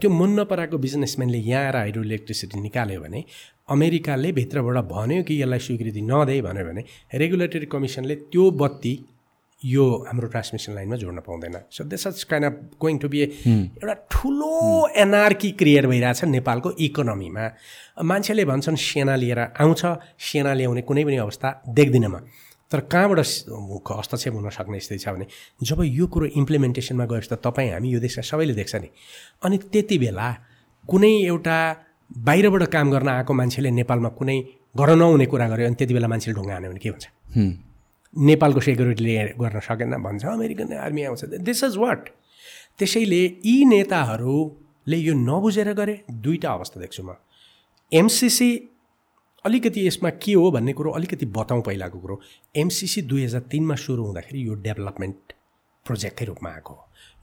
[0.02, 3.24] त्यो मुन नपराएको बिजनेसम्यानले यहाँ आएर हाइड्रो इलेक्ट्रिसिटी निकाल्यो भने
[3.70, 6.84] अमेरिकाले भित्रबाट भन्यो कि यसलाई स्वीकृति नदे भन्यो भने
[7.22, 8.94] रेगुलेटरी कमिसनले त्यो बत्ती
[9.65, 13.26] यो हाम्रो ट्रान्समिसन लाइनमा जोड्न पाउँदैन। So this is kind of going to be a
[13.48, 17.44] एउटा ठुलो एनआरकी क्रिएट भइरहेछ नेपालको इकोनोमीमा
[18.03, 19.81] मान्छेले भन्छन् सेना लिएर आउँछ
[20.19, 22.19] सेना ल्याउने कुनै पनि अवस्था देख्दिनँ म।
[22.72, 25.26] तर कहाँबाट हस्तक्षेप हुन सक्ने स्थिति छ भने
[25.61, 28.90] जब यो कुरो इम्प्लिमेन्टेसनमा गएपछि त तपाईँ हामी यो देशका सबैले देख्छ नि।
[29.45, 30.27] अनि त्यति बेला
[30.90, 31.57] कुनै एउटा
[32.10, 34.38] बाहिरबाट काम गर्न आएको मान्छेले नेपालमा कुनै
[34.76, 37.06] गर्न नहुने कुरा गर्यो अनि त्यति बेला मान्छेले ढुङ्गा हान्यो भने के हुन्छ?
[38.14, 42.10] नेपालको सेक्युरिटीले गर्न सकेन भन्छ अमेरिकन आर्मी आउँछ। दिस इज वाट
[42.80, 47.15] त्यसैले यी नेताहरूले यो नबुझेर गरे दुईवटा अवस्था देख्छु म।
[47.91, 48.49] एमसिसी
[49.45, 52.19] अलिकति यसमा के हो भन्ने कुरो अलिकति बताउँ पहिलाको कुरो।
[52.56, 55.34] एमसिसी दुई हजार तिनमा सुरु हुँदाखेरि यो डेभलपमेन्ट
[55.85, 56.76] प्रोजेक्टकै रूपमा आएको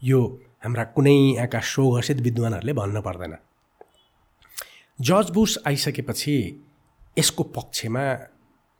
[0.03, 0.21] यो
[0.65, 3.37] हाम्रा कुनै यहाँका घोषित विद्वानहरूले भन्नु पर्दैन।
[4.99, 6.37] जज बुस आइसकेपछि
[7.19, 8.05] यसको पक्षमा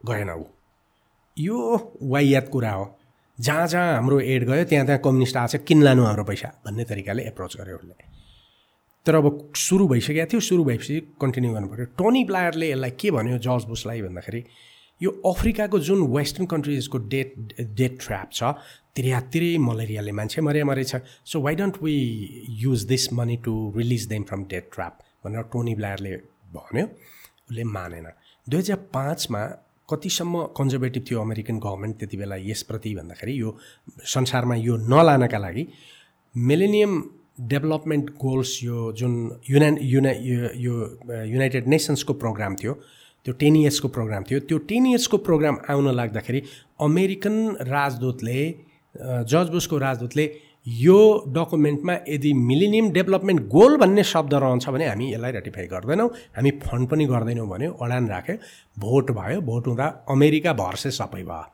[0.01, 0.45] गएन ऊ।
[1.41, 1.59] यो
[2.03, 2.87] वाइयात कुरा हो।
[3.39, 6.85] जहाँ जहाँ हाम्रो एड गयो त्यहाँ त्यहाँ कम्युनिस्ट आएको छ किन लानु हाम्रो पैसा भन्ने
[6.85, 8.09] तरिकाले एप्रोच गर्यो उसले।
[9.07, 13.39] तर अब सुरु भइसकेको थियो सुरु भएपछि कन्टिन्यू गर्नु पऱ्यो। टोनी प्लायरले यसलाई के भन्यो
[13.47, 14.45] जर्ज बुसलाई भन्दाखेरि
[15.01, 18.53] यो अफ्रिकाको जुन वेस्टर्न कन्ट्रिजको डेट डेट ट्र्याप छ
[18.97, 20.93] तिरैतिरै मलेरियाले मान्छे मरे मरेछ
[21.25, 21.95] so why don't we
[22.61, 26.17] use this money to release them from debt trap भनेर टोनी ब्लायरले
[26.55, 28.07] भन्यो। उसले मानेन।
[28.47, 29.43] दुई हजार पाँचमा
[29.91, 33.57] कतिसम्म कन्जर्भेटिभ थियो अमेरिकन गभर्मेन्ट त्यति बेला यसप्रति भन्दाखेरि यो
[34.15, 35.67] संसारमा यो नलानका लागि
[36.35, 37.03] मिलेनियम
[37.49, 39.15] डेभलपमेन्ट गोल्स यो जुन
[39.51, 40.13] युना युना
[40.59, 40.75] यो
[41.27, 42.75] युनाइटेड नेसन्सको प्रोग्राम थियो
[43.27, 46.43] त्यो टेन इयर्सको प्रोग्राम थियो त्यो टेन इयर्सको प्रोग्राम आउन लाग्दाखेरि
[46.81, 47.37] अमेरिकन
[47.69, 48.39] राजदूतले
[49.33, 50.27] जज बुसको राजदूतले
[50.67, 50.99] यो
[51.35, 56.89] डकुमेन्टमा यदि मिलिनियम डेभलपमेन्ट गोल भन्ने शब्द रहन्छ भने हामी यसलाई रेटिफाई गर्दैनौँ। हामी फन्ड
[56.89, 58.37] पनि गर्दैनौँ भन्यो अडान राख्यो
[58.77, 61.45] भोट भयो भोट हुँदा अमेरिका भर्से सबै भयो।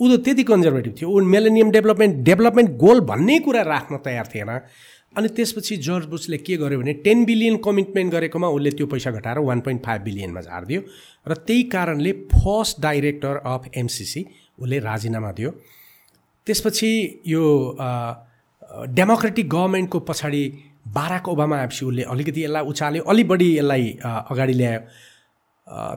[0.00, 4.50] ऊ त त्यति कन्जर्भेटिभ थियो। ऊ मिलेनियम डेभलपमेन्ट डेभलपमेन्ट गोल भन्ने कुरा राख्न तयार थिएन।
[5.16, 9.38] अनि त्यसपछि जर्ज बुसले के गर्यो भने टेन बिलियन कमिटमेन्ट गरेकोमा उसले त्यो पैसा घटाएर
[9.38, 10.80] वान पोइन्ट फाइभ बिलियनमा झारिदियो।
[11.26, 14.24] र त्यही कारणले फर्स्ट डाइरेक्टर अफ एमसिसी
[14.58, 15.50] उसले राजीनामा दियो।
[16.46, 16.90] त्यसपछि
[17.26, 17.44] यो
[18.70, 20.42] डेमोक्रेटिक गभर्मेन्टको पछाडि
[20.96, 24.80] बाराक ओबामा आएपछि उसले अलिकति यसलाई उचाल्यो अलिक बढी यसलाई अगाडि ल्यायो।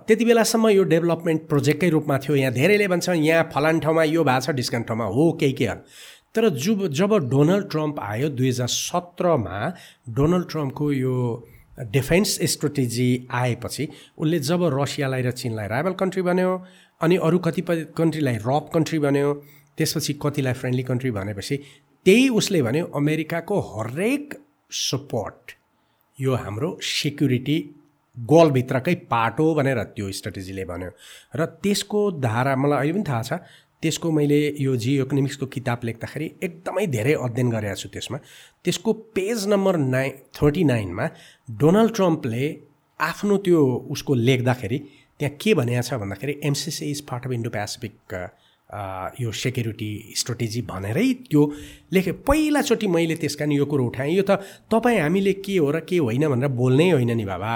[0.08, 4.46] त्यति बेलासम्म यो डेभलपमेन्ट प्रोजेक्टकै रूपमा थियो। यहाँ धेरैले भन्छ यहाँ फलान ठाउँमा यो भएको
[4.46, 5.68] छ डिस्काउन्ट ठाउँमा हो केही के
[6.36, 9.58] तर जब जब डोनाल्ड ट्रम्प आयो दुई हजार सत्रमा
[10.16, 11.16] डोनाल्ड ट्रम्पको यो
[11.92, 13.88] डिफेन्स स्ट्रेटेजी आएपछि
[14.18, 16.52] उसले जब रसियालाई र चिनलाई राइबल कन्ट्री बन्यो
[17.02, 19.34] अनि अरू कतिपय कन्ट्रीलाई रप कन्ट्री बन्यो
[19.78, 21.60] त्यसपछि कतिलाई फ्रेन्डली कन्ट्री भनेपछि
[22.08, 24.34] त्यही उसले भन्यो अमेरिकाको हरेक
[24.72, 25.52] सपोर्ट
[26.18, 27.58] यो हाम्रो सेक्युरिटी
[28.18, 30.92] गोलभित्रकै पार्ट हो भनेर त्यो स्ट्राटेजीले भन्यो।
[31.36, 33.34] र त्यसको धारा मलाई अहिले पनि थाहा छ
[33.84, 38.18] त्यसको मैले यो जियो इकोनोमिक्सको किताब लेख्दाखेरि एकदमै धेरै अध्ययन गरेको छु त्यसमा।
[38.64, 41.06] त्यसको पेज नम्बर नाइन थर्टी नाइनमा
[41.60, 42.44] डोनाल्ड ट्रम्पले
[43.00, 43.62] आफ्नो त्यो
[43.92, 44.78] उसको लेख्दाखेरि
[45.20, 47.96] त्यहाँ के भनेको छ भन्दाखेरि MCC is part of Indo Pacific
[48.68, 51.42] यो सेक्युरिटी स्ट्रेटेजी भनेरै त्यो
[51.94, 55.80] लेखेँ। पहिलाचोटि मैले त्यस कारण यो कुरो उठाएँ। यो त तपाईँ हामीले के हो र
[55.88, 57.54] के होइन भनेर बोल्नै होइन नि बाबा।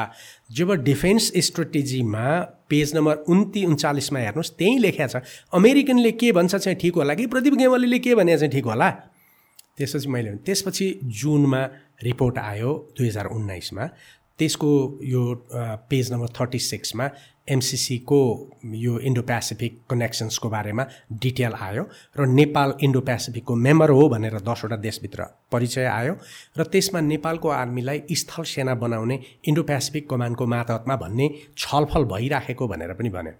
[0.56, 2.26] जब डिफेन्स स्ट्रेटेजीमा
[2.70, 5.16] पेज नम्बर उन्ति उन्चालिसमा हेर्नुहोस् त्यहीँ लेखा छ।
[5.52, 8.90] अमेरिकनले के भन्छ चाहिँ ठिक होला कि प्रदीप गेवालीले के भने चाहिँ ठिक होला?
[9.78, 11.62] त्यसपछि मैले त्यसपछि जुनमा
[12.04, 13.86] रिपोर्ट आयो दुई हजार उन्नाइसमा।
[14.40, 14.72] त्यसको
[15.04, 15.22] यो
[15.92, 17.06] पेज नम्बर थर्टी सिक्समा
[17.52, 18.20] एमसिसीको
[18.76, 20.86] यो इन्डो पेसिफिक कनेक्सन्सको बारेमा
[21.24, 21.84] डिटेल आयो
[22.18, 26.14] र नेपाल इन्डो पेसिफिकको मेम्बर हो भनेर दसवटा देशभित्र परिचय आयो
[26.58, 32.94] र त्यसमा नेपालको आर्मीलाई स्थल सेना बनाउने इन्डो पेसिफिक कमान्डको मातहतमा भन्ने छलफल भइराखेको भनेर
[32.94, 33.34] पनि भन्यो।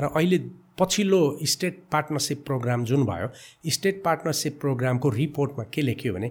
[0.00, 0.38] र अहिले
[0.78, 3.28] पछिल्लो स्टेट पार्टनरसिप प्रोग्राम जुन भयो
[3.70, 6.30] स्टेट पार्टनरसिप प्रोग्रामको रिपोर्टमा के लेख्यो भने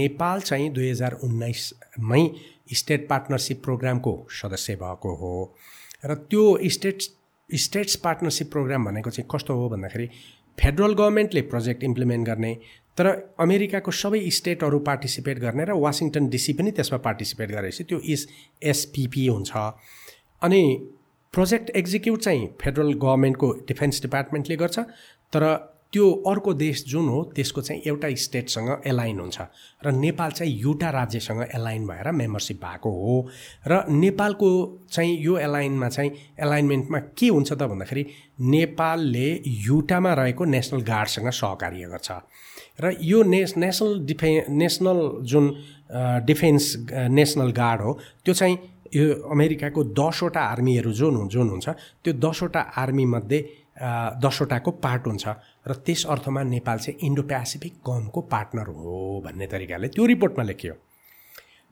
[0.00, 2.28] नेपाल चाहिँ दुई हजार उन्नाइसमै
[2.72, 5.32] स्टेट पार्टनरसिप प्रोग्रामको सदस्य भएको हो।
[6.06, 7.10] र त्यो स्टेट्स
[7.50, 10.06] स्टेट्स पार्टनरसिप प्रोग्राम भनेको चाहिँ कस्तो हो भन्दाखेरि
[10.58, 12.54] फेडरल गभर्मेन्टले प्रोजेक्ट इम्प्लिमेन्ट गर्ने
[12.98, 13.06] तर
[13.40, 18.26] अमेरिकाको सबै स्टेटहरू पार्टिसिपेट गर्ने र वासिङटन डिसी पनि त्यसमा पार्टिसिपेट गरेपछि त्यो इस
[18.62, 19.50] एसपिपी हुन्छ।
[20.42, 20.62] अनि
[21.34, 24.78] प्रोजेक्ट एक्जिक्युट चाहिँ फेडरल गभर्मेन्टको डिफेन्स डिपार्टमेन्टले गर्छ
[25.32, 25.44] तर
[25.92, 29.38] त्यो अर्को देश जुन हो त्यसको चाहिँ एउटा स्टेटसँग एलाइन हुन्छ।
[29.84, 33.28] र नेपाल चाहिँ युटा राज्यसँग एलाइन भएर मेम्बरसिप भएको हो।
[33.66, 34.50] र नेपालको
[34.90, 36.10] चाहिँ यो एलाइनमा चाहिँ
[36.42, 38.06] एलाइनमेन्टमा के हुन्छ त भन्दाखेरि
[38.40, 42.10] नेपालले युटामा रहेको नेसनल गार्डसँग सहकार्य गर्छ।
[42.80, 45.44] र यो नेस नेसनल डिफे नेसनल जुन
[46.26, 46.64] डिफेन्स
[47.08, 48.58] नेसनल गार्ड हो त्यो चाहिँ
[48.94, 51.68] यो अमेरिकाको दसवटा आर्मीहरू जुन जुन हुन्छ
[52.04, 53.38] त्यो दसवटा आर्मीमध्ये
[53.76, 55.28] दसवटाको पार्ट हुन्छ
[55.68, 60.74] र त्यस अर्थमा नेपाल चाहिँ इन्डो पेसिफिक कमको पार्टनर हो भन्ने तरिकाले त्यो रिपोर्टमा लेखियो।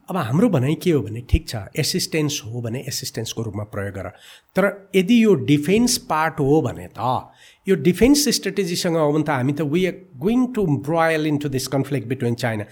[0.09, 4.09] अब हाम्रो भनाइ के हो भने ठिक छ एसिस्टेन्स हो भने एसिस्टेन्सको रूपमा प्रयोग गर।
[4.57, 4.65] तर
[4.97, 7.01] यदि यो डिफेन्स पार्ट हो भने त
[7.67, 11.67] यो डिफेन्स स्ट्रेटेजीसँग हो भने त हामी त we are going to broil into this
[11.73, 12.65] conflict between China.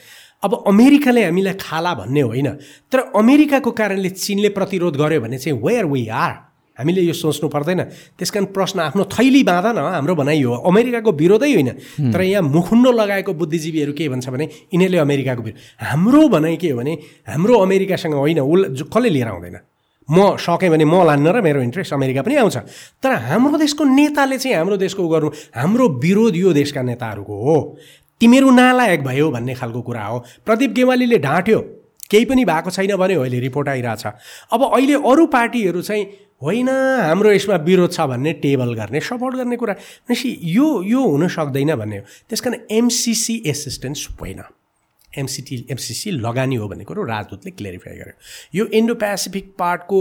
[0.44, 2.48] अब अमेरिकाले हामीलाई खाला भन्ने होइन
[2.92, 6.32] तर अमेरिकाको कारणले चिनले प्रतिरोध गर्यो भने चाहिँ वेयर वी आर
[6.78, 7.80] हामीले यो सोच्नु पर्दैन।
[8.16, 11.68] त्यस कारण प्रश्न आफ्नो थैली बाँध न हाम्रो भनाइ हो। अमेरिकाको विरोधै होइन।
[12.12, 16.78] तर यहाँ मुखुन्डो लगाएको बुद्धिजीवीहरू के भन्छ भने यिनीहरूले अमेरिकाको विरोध हाम्रो भनाइ के हो
[16.78, 16.92] भने
[17.28, 19.56] हाम्रो अमेरिकासँग होइन उल कसले लिएर आउँदैन?
[20.08, 22.56] म सकेँ भने म लान्न र मेरो इन्ट्रेस्ट अमेरिका पनि आउँछ।
[23.02, 27.56] तर हाम्रो देशको नेताले चाहिँ हाम्रो देशको गर्नु हाम्रो विरोध यो देशका नेताहरूको हो।
[28.20, 31.60] तिमीहरू नालायक भयो भन्ने खालको कुरा हो। प्रदीप गेवालीले ढाँट्यो।
[32.10, 34.06] केही पनि भएको छैन भने अहिले रिपोर्ट आइरहेछ।
[34.52, 36.04] अब अहिले अरू पार्टीहरू चाहिँ
[36.42, 41.28] होइन हाम्रो यसमा विरोध छ भन्ने टेबल गर्ने सपोर्ट गर्ने कुरा। भनेपछि यो यो हुन
[41.28, 44.42] सक्दैन भन्ने हो। त्यस कारण एमसिसी एसिस्टेन्स होइन
[45.12, 48.14] एमसिटी एमसिसी लगानी हो भन्ने कुरो राजदूतले क्लियरिफाई गर्यो।
[48.54, 50.00] यो इन्डो पेसिफिक पार्टको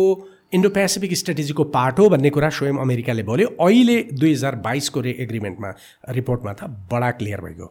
[0.54, 5.16] इन्डो पेसिफिक स्ट्रेटेजीको पार्ट हो भन्ने कुरा स्वयं अमेरिकाले बोल्यो। अहिले दुई हजार बाइसको रे
[5.20, 5.74] एग्रिमेन्टमा
[6.10, 7.68] रिपोर्टमा त बडा क्लियर भइगयो।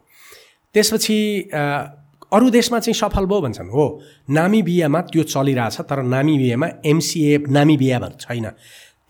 [0.74, 1.18] त्यसपछि
[2.32, 3.84] अरू देशमा चाहिँ सफल भयो भन्छन्। हो
[4.30, 8.46] नामी बिहामा त्यो चलिरहेछ तर नामी बिहामा एमसिए नामी बिहा छैन।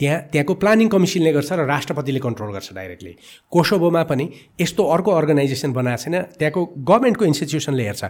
[0.01, 3.13] त्यहाँ त्यहाँको प्लानिङ कमिसनले गर्छ र राष्ट्रपतिले कन्ट्रोल गर्छ डाइरेक्टली।
[3.53, 4.25] कोसोबोमा पनि
[4.61, 8.05] यस्तो अर्को अर्गनाइजेसन बनाएको छैन। त्यहाँको गभर्मेन्टको इन्स्टिट्युसनले हेर्छ।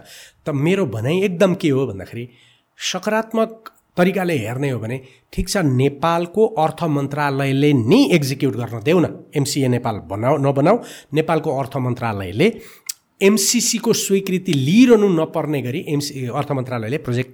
[0.45, 2.23] त मेरो भनाइ एकदम के हो भन्दाखेरि
[2.79, 3.51] सकारात्मक
[3.97, 4.97] तरिकाले हेर्ने हो भने
[5.35, 10.77] ठिक छ नेपालको अर्थ मन्त्रालयले नै एक्जिक्युट गर्न देऊ न। एमसिए नेपाल बनाऊ नबनाऊ
[11.11, 12.47] नेपालको अर्थ मन्त्रालयले
[13.21, 17.33] एमसिसीको स्वीकृति लिइरहनु नपर्ने गरी एमसी अर्थ मन्त्रालयले प्रोजेक्ट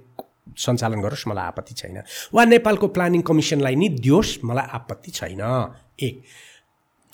[0.58, 2.02] सञ्चालन गरोस् मलाई आपत्ति छैन।
[2.34, 5.42] वा नेपालको प्लानिङ कमिसनलाई नि दियोस् मलाई आपत्ति छैन।
[6.02, 6.22] एक।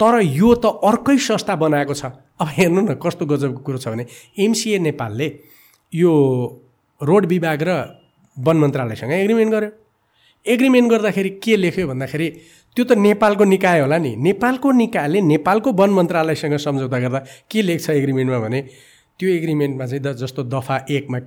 [0.01, 2.05] तर यो त अर्कै संस्था बनाएको छ।
[2.41, 4.07] अब हेर्नु न कस्तो गजबको कुरो छ भने
[4.39, 5.29] एमसिए नेपालले
[5.93, 6.13] यो
[7.01, 7.71] रोड विभाग र
[8.37, 9.71] वन मन्त्रालयसँग एग्रिमेन्ट गर्यो।
[10.47, 12.29] एग्रिमेन्ट गर्दाखेरि के लेख्यो भन्दाखेरि
[12.77, 17.19] त्यो त नेपालको निकाय होला नि। नेपालको निकायले नेपालको वन मन्त्रालयसँग सम्झौता गर्दा
[17.51, 18.61] के लेख्छ एग्रिमेन्टमा भने
[19.21, 21.19] त्यो एग्रिमेन्टमा चाहिँ द जस्तो दफा एकमा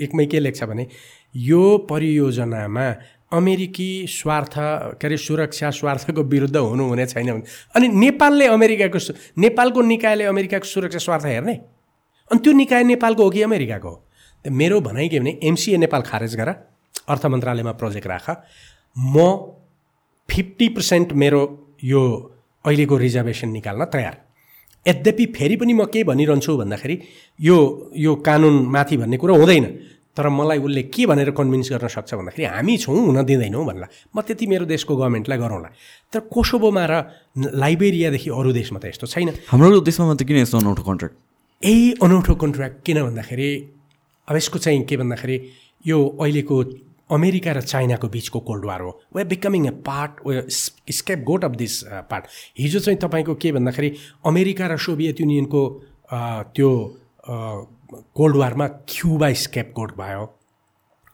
[0.00, 0.86] एकमै के लेख्छ भने
[1.34, 2.86] यो परियोजनामा
[3.32, 4.54] अमेरिकी स्वार्थ
[5.00, 7.42] के अरे सुरक्षा स्वार्थको विरुद्ध हुनु हुने छैन भने।
[7.76, 8.98] अनि नेपालले अमेरिकाको
[9.38, 11.54] नेपालको निकायले अमेरिकाको सुरक्षा स्वार्थ हेर्ने?
[12.30, 14.04] अनि त्यो निकाय नेपालको हो कि अमेरिकाको हो?
[14.44, 16.54] मेरो भनाइ के भने एमसिए नेपाल खारेज गर।
[17.10, 18.26] अर्थ मन्त्रालयमा प्रोजेक्ट राख।
[18.96, 19.14] म
[20.28, 21.42] फिफ्टी पर्सेन्ट मेरो
[21.84, 22.02] यो
[22.64, 24.14] अहिलेको रिजर्भेसन निकाल्न तयार।
[24.86, 26.96] यद्यपि फेरि पनि म के भनिरहन्छु भन्दाखेरि
[27.38, 27.56] यो
[27.96, 29.66] यो कानुन माथि भन्ने कुरो हुँदैन।
[30.10, 34.20] तर मलाई उसले के भनेर कन्भिन्स गर्न सक्छ भन्दाखेरि हामी छौँ हुन दिँदैनौँ भन्ला। म
[34.26, 35.68] त्यति मेरो देशको गभर्मेन्टलाई गरौँला।
[36.12, 36.94] तर कोसोबोमा र
[37.38, 41.14] लाइबेरियादेखि अरू देशमा त यस्तो छैन। हाम्रो देशमा मात्रै किन यस्तो अनौठो कन्ट्र्याक्ट
[41.62, 43.50] यही अनौठो कन्ट्र्याक्ट किन भन्दाखेरि
[44.28, 45.36] अब यसको चाहिँ के भन्दाखेरि
[45.86, 46.56] यो अहिलेको
[47.10, 50.42] अमेरिका र चाइनाको बिचको कोल्ड वार हो। We becoming a part we
[51.26, 52.24] scapegoat of this part
[52.58, 53.90] हिजो चाहिँ तपाईँको के भन्दाखेरि
[54.26, 55.62] अमेरिका र सोभियत युनियनको
[56.54, 56.70] त्यो
[58.16, 60.24] कोल्ड वारमा क्युबा स्केप गोट भयो।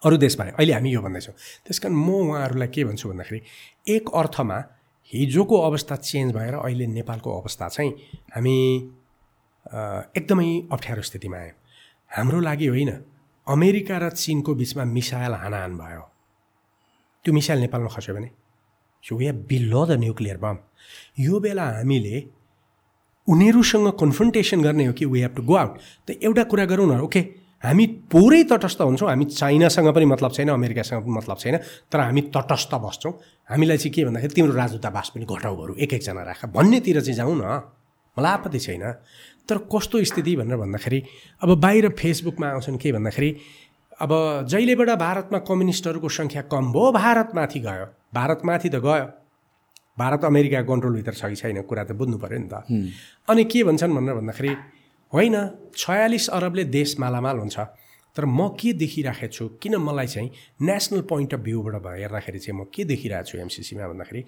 [0.03, 1.35] अरू देश भयो अहिले हामी यो भन्दैछौँ।
[1.67, 3.41] त्यस कारण म उहाँहरूलाई के भन्छु भन्दाखेरि
[3.97, 4.59] एक अर्थमा
[5.13, 7.91] हिजोको अवस्था चेन्ज भएर अहिले नेपालको अवस्था चाहिँ
[8.35, 8.57] हामी
[10.17, 11.55] एकदमै अप्ठ्यारो स्थितिमा आयो।
[12.11, 12.91] हाम्रो लागि होइन।
[13.47, 16.03] अमेरिका र चिनको बिचमा मिसाइल हानाहान भयो।
[17.25, 18.31] त्यो मिसाइल नेपालमा खस्यो भने?
[19.05, 20.57] So we have below the nuclear bomb.
[21.21, 22.17] यो बेला हामीले
[23.29, 27.01] उनीहरूसँग कन्फ्रन्टेसन गर्ने हो कि we have to go out त एउटा कुरा गरौँ न
[27.07, 27.21] ओके
[27.65, 31.57] हामी पुरै तटस्थ हुन्छौँ हामी चाइनासँग पनि मतलब छैन अमेरिकासँग पनि मतलब छैन
[31.91, 33.13] तर हामी तटस्थ बस्छौँ।
[33.51, 37.45] हामीलाई चाहिँ के भन्दाखेरि तिम्रो राजदूतावास पनि घटाउ एक एकजना राख। भन्नेतिर चाहिँ जाउँ न।
[38.17, 38.85] मलाई आपत्ति छैन।
[39.49, 41.03] तर कस्तो स्थिति भनेर भन्दाखेरि
[41.43, 43.31] अब बाहिर फेसबुकमा आउँछन् के भन्दाखेरि
[44.01, 44.13] अब
[44.51, 49.07] जहिलेबाट भारतमा कम्युनिस्टहरूको सङ्ख्या कम भयो भारत माथि गयो। भारत माथि त गयो।
[49.99, 52.55] भारत अमेरिका कन्ट्रोलभित्र छ कि छैन कुरा त बुझ्नु पऱ्यो नि त।
[53.29, 54.53] अनि के भन्छन् भनेर भन्दाखेरि
[55.13, 55.37] होइन
[55.77, 57.57] छयालिस अरबले देश मालामाल हुन्छ।
[58.17, 62.65] तर म के देखिराखेको छु किन मलाई चाहिँ नेसनल पोइन्ट अफ भ्यूबाट हेर्दाखेरि चाहिँ म
[62.69, 64.23] के देखिरहेको छु एमसिसीमा भन्दाखेरि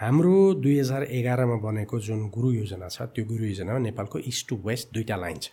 [0.00, 4.56] हाम्रो दुई हजार एघारमा बनेको जुन गुरु योजना छ त्यो गुरु योजनामा नेपालको इस्ट टु
[4.66, 5.50] वेस्ट दुईवटा लाइन छ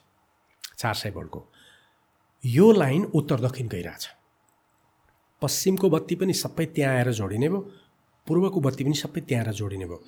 [0.77, 1.41] चार सय भोल्टको
[2.43, 4.05] यो लाइन उत्तर दक्षिण गइरहेछ।
[5.41, 7.61] पश्चिमको बत्ती पनि सबै त्यहाँ आएर जोडिने भयो
[8.27, 9.99] पूर्वको बत्ती पनि सबै त्यहाँ आएर जोडिने भयो।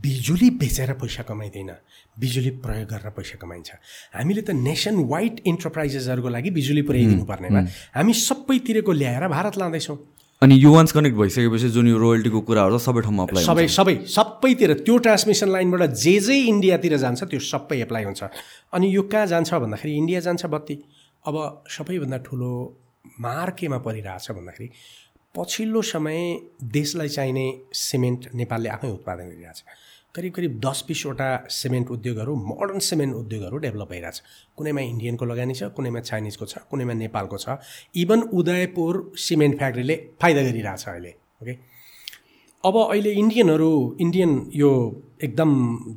[0.00, 1.70] बिजुली बेचेर पैसा कमाइँदैन
[2.16, 3.70] बिजुली प्रयोग गरेर पैसा कमाइन्छ।
[4.16, 7.60] हामीले त नेसन वाइड इन्टरप्राइजेसहरूको लागि बिजुली पुर्याइदिनु पर्नेमा
[8.00, 9.98] हामी सबैतिरको ल्याएर भारत लाँदैछौँ।
[10.42, 14.72] अनि यो वान्स कनेक्ट भइसकेपछि जुन यो रोयल्टीको कुराहरू सबै ठाउँमा अप्लाई सबै सबै सबैतिर
[14.84, 18.22] त्यो ट्रान्समिसन लाइनबाट जे जे इन्डियातिर जान्छ त्यो सबै एप्लाई हुन्छ।
[18.74, 20.76] अनि यो कहाँ जान्छ भन्दाखेरि इन्डिया जान्छ बत्ती।
[21.24, 21.36] अब
[21.76, 22.52] सबैभन्दा ठुलो
[23.20, 24.68] मार केमा परिरहेछ भन्दाखेरि
[25.34, 26.20] पछिल्लो समय
[26.76, 29.62] देशलाई चाहिने सिमेन्ट नेपालले आफै उत्पादन गरिरहेछ।
[30.14, 34.22] करिब करिब दस बिसवटा सिमेन्ट उद्योगहरू मोडर्न सिमेन्ट उद्योगहरू डेभलप भइरहेछ।
[34.56, 37.56] कुनैमा इन्डियनको लगानी छ कुनैमा चाइनिजको छ कुनैमा नेपालको छ।
[38.02, 41.10] इभन उदयपुर सिमेन्ट फ्याक्ट्रीले फाइदा गरिरहेछ अहिले
[41.42, 41.54] ओके
[42.64, 43.70] अब अहिले इन्डियनहरू
[44.00, 44.70] इन्डियन यो
[45.24, 45.50] एकदम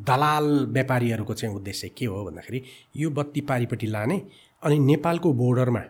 [0.09, 2.63] दलाल व्यापारीहरूको चाहिँ उद्देश्य के हो भन्दाखेरि
[2.97, 4.17] यो बत्ती पारिपट्टि लाने
[4.63, 5.83] अनि नेपालको बोर्डरमा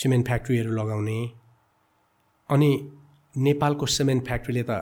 [0.00, 1.18] सिमेन्ट फ्याक्ट्रीहरू लगाउने
[2.50, 2.70] अनि
[3.34, 4.80] नेपालको सिमेन्ट फ्याक्ट्रीले त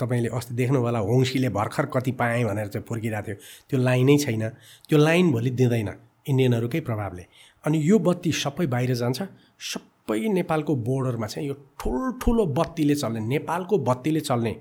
[0.00, 3.36] तपाईँले अस्ति देख्नु होला होङ्सीले भर्खर कति पाएँ भनेर चाहिँ फुर्किरहेको थियो।
[3.70, 4.48] त्यो लाइनै छैन।
[4.88, 5.90] त्यो लाइन भोलि दिँदैन
[6.28, 7.26] इन्डियनहरूकै प्रभावले।
[7.64, 9.22] अनि यो बत्ती सबै बाहिर जान्छ।
[9.58, 14.52] सबै नेपालको बोर्डरमा चाहिँ यो ठुल्ठुलो बत्तीले चल्ने नेपालको बत्तीले चल्ने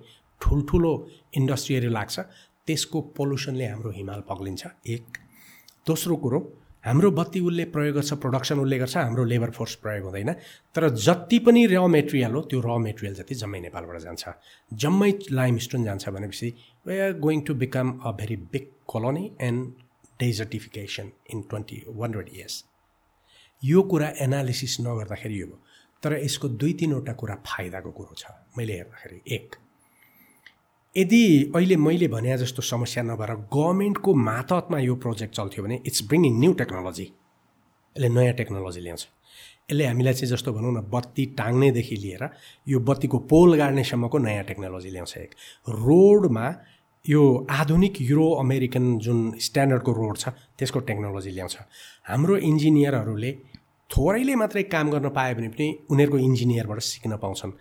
[0.42, 0.92] ठुल्ठुलो
[1.38, 2.20] इन्डस्ट्रीहरू लाग्छ।
[2.68, 5.06] त्यसको पोल्युसनले हाम्रो हिमाल पग्लिन्छ। एक।
[5.88, 6.40] दोस्रो कुरो
[6.86, 10.32] हाम्रो बत्ती उसले प्रयोग गर्छ प्रोडक्सन उसले गर्छ हाम्रो लेबर फोर्स प्रयोग हुँदैन।
[10.76, 14.24] तर जति पनि र मेटेरियल हो त्यो र मेटेरियल जति जम्मै नेपालबाट जान्छ।
[14.74, 16.54] जम्मै लाइम स्टोन जान्छ भनेपछि
[16.88, 19.68] we are going to become a very big colony and
[20.20, 22.64] desertification in twenty one hundred years
[23.64, 25.48] यो कुरा एनालिसिस नगर्दाखेरि यो
[26.04, 28.26] तर यसको दुई तिनवटा कुरा फाइदाको कुरो छ।
[28.58, 29.56] मैले हेर्दाखेरि एक
[30.98, 36.34] यदि अहिले मैले भने जस्तो समस्या नभएर गभर्मेन्टको मातहतमा यो प्रोजेक्ट चल्थ्यो भने इट्स ब्रिङिङ
[36.40, 39.04] न्यू टेक्नोलोजी। यसले नयाँ टेक्नोलोजी ल्याउँछ।
[39.72, 42.24] यसले हामीलाई चाहिँ जस्तो भनौँ न बत्ती टाङ्नेदेखि लिएर
[42.68, 45.32] यो बत्तीको पोल गाड्नेसम्मको नयाँ टेक्नोलोजी ल्याउँछ एक।
[45.68, 46.46] रोडमा
[47.06, 51.56] यो आधुनिक युरो अमेरिकन जुन स्ट्यान्डर्डको रोड छ त्यसको टेक्नोलोजी ल्याउँछ।
[52.08, 53.32] हाम्रो इन्जिनियरहरूले
[53.90, 57.52] थोरैले मात्रै काम गर्न पायो भने पनि उनीहरूको इन्जिनियरबाट सिक्न पाउँछन्।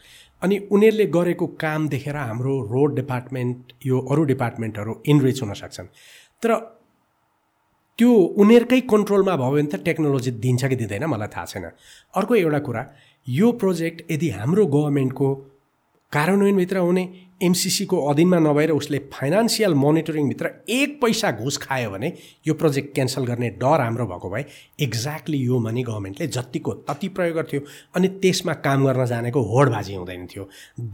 [0.45, 5.89] अनि उनीहरूले गरेको काम देखेर हाम्रो रोड डिपार्टमेन्ट यो अरू डिपार्टमेन्टहरू इनरिच हुन सक्छन्।
[6.43, 6.51] तर
[7.99, 8.13] त्यो
[8.43, 11.65] उनीहरूकै कन्ट्रोलमा भयो भने त टेक्नोलोजी दिन्छ कि दिँदैन मलाई थाहा छैन।
[12.19, 12.83] अर्को एउटा कुरा
[13.27, 15.29] यो प्रोजेक्ट यदि हाम्रो गभर्मेन्टको
[16.13, 17.05] कार्यान्वयनभित्र हुने
[17.45, 22.13] एमसिसीको अधीनमा नभएर उसले फाइनेन्सियल मोनिटरिङभित्र एक पैसा घुस खायो भने
[22.47, 24.45] यो प्रोजेक्ट क्यान्सल गर्ने डर हाम्रो भएको भए
[24.81, 27.61] एक्ज्याक्टली यो मनी गभर्मेन्टले जतिको तति प्रयोग गर्थ्यो
[27.97, 30.49] अनि त्यसमा काम गर्न जानेको होडबाजी हुँदैन थियो।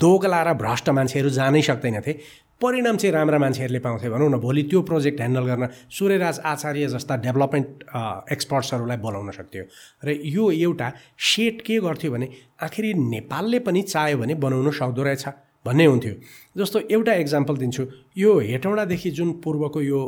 [0.05, 2.13] दोगला र भ्रष्ट मान्छेहरू जानै सक्दैनथे।
[2.61, 7.17] परिणाम चाहिँ राम्रा मान्छेहरूले पाउँथे भनौँ न भोलि त्यो प्रोजेक्ट ह्यान्डल गर्न सूर्यराज आचार्य जस्ता
[7.17, 7.85] डेभलपमेन्ट
[8.33, 9.65] एक्सपर्ट्सहरूलाई बोलाउन सक्थ्यो।
[10.05, 12.29] र यो एउटा सेट के गर्थ्यो भने
[12.63, 15.25] आखिर नेपालले पनि चाह्यो भने बनाउन सक्दो रहेछ।
[15.67, 16.15] भन्ने हुन्थ्यो।
[16.57, 17.83] जस्तो एउटा इक्जाम्पल दिन्छु।
[18.17, 20.01] यो हेटौँडादेखि जुन पूर्वको यो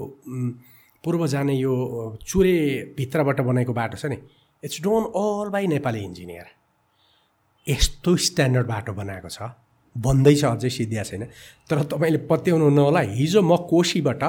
[1.04, 1.72] पूर्व जाने यो
[2.24, 2.56] चुरे
[2.96, 4.18] भित्रबाट बनाएको बाटो छ नि
[4.62, 6.46] it's done all by Nepali engineer
[7.66, 9.50] यस्तो स्ट्यान्डर्ड बाटो बनाएको छ।
[9.96, 11.24] बन्दैछ अझै सिद्धिया छैन।
[11.68, 14.22] तर तपाईँले पत्याउनु होला हिजो म कोसीबाट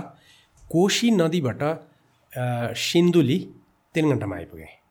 [0.68, 1.62] कोसी नदीबाट
[2.84, 3.38] सिन्धुली
[3.96, 4.83] तिन घन्टामा आइपुगेँ।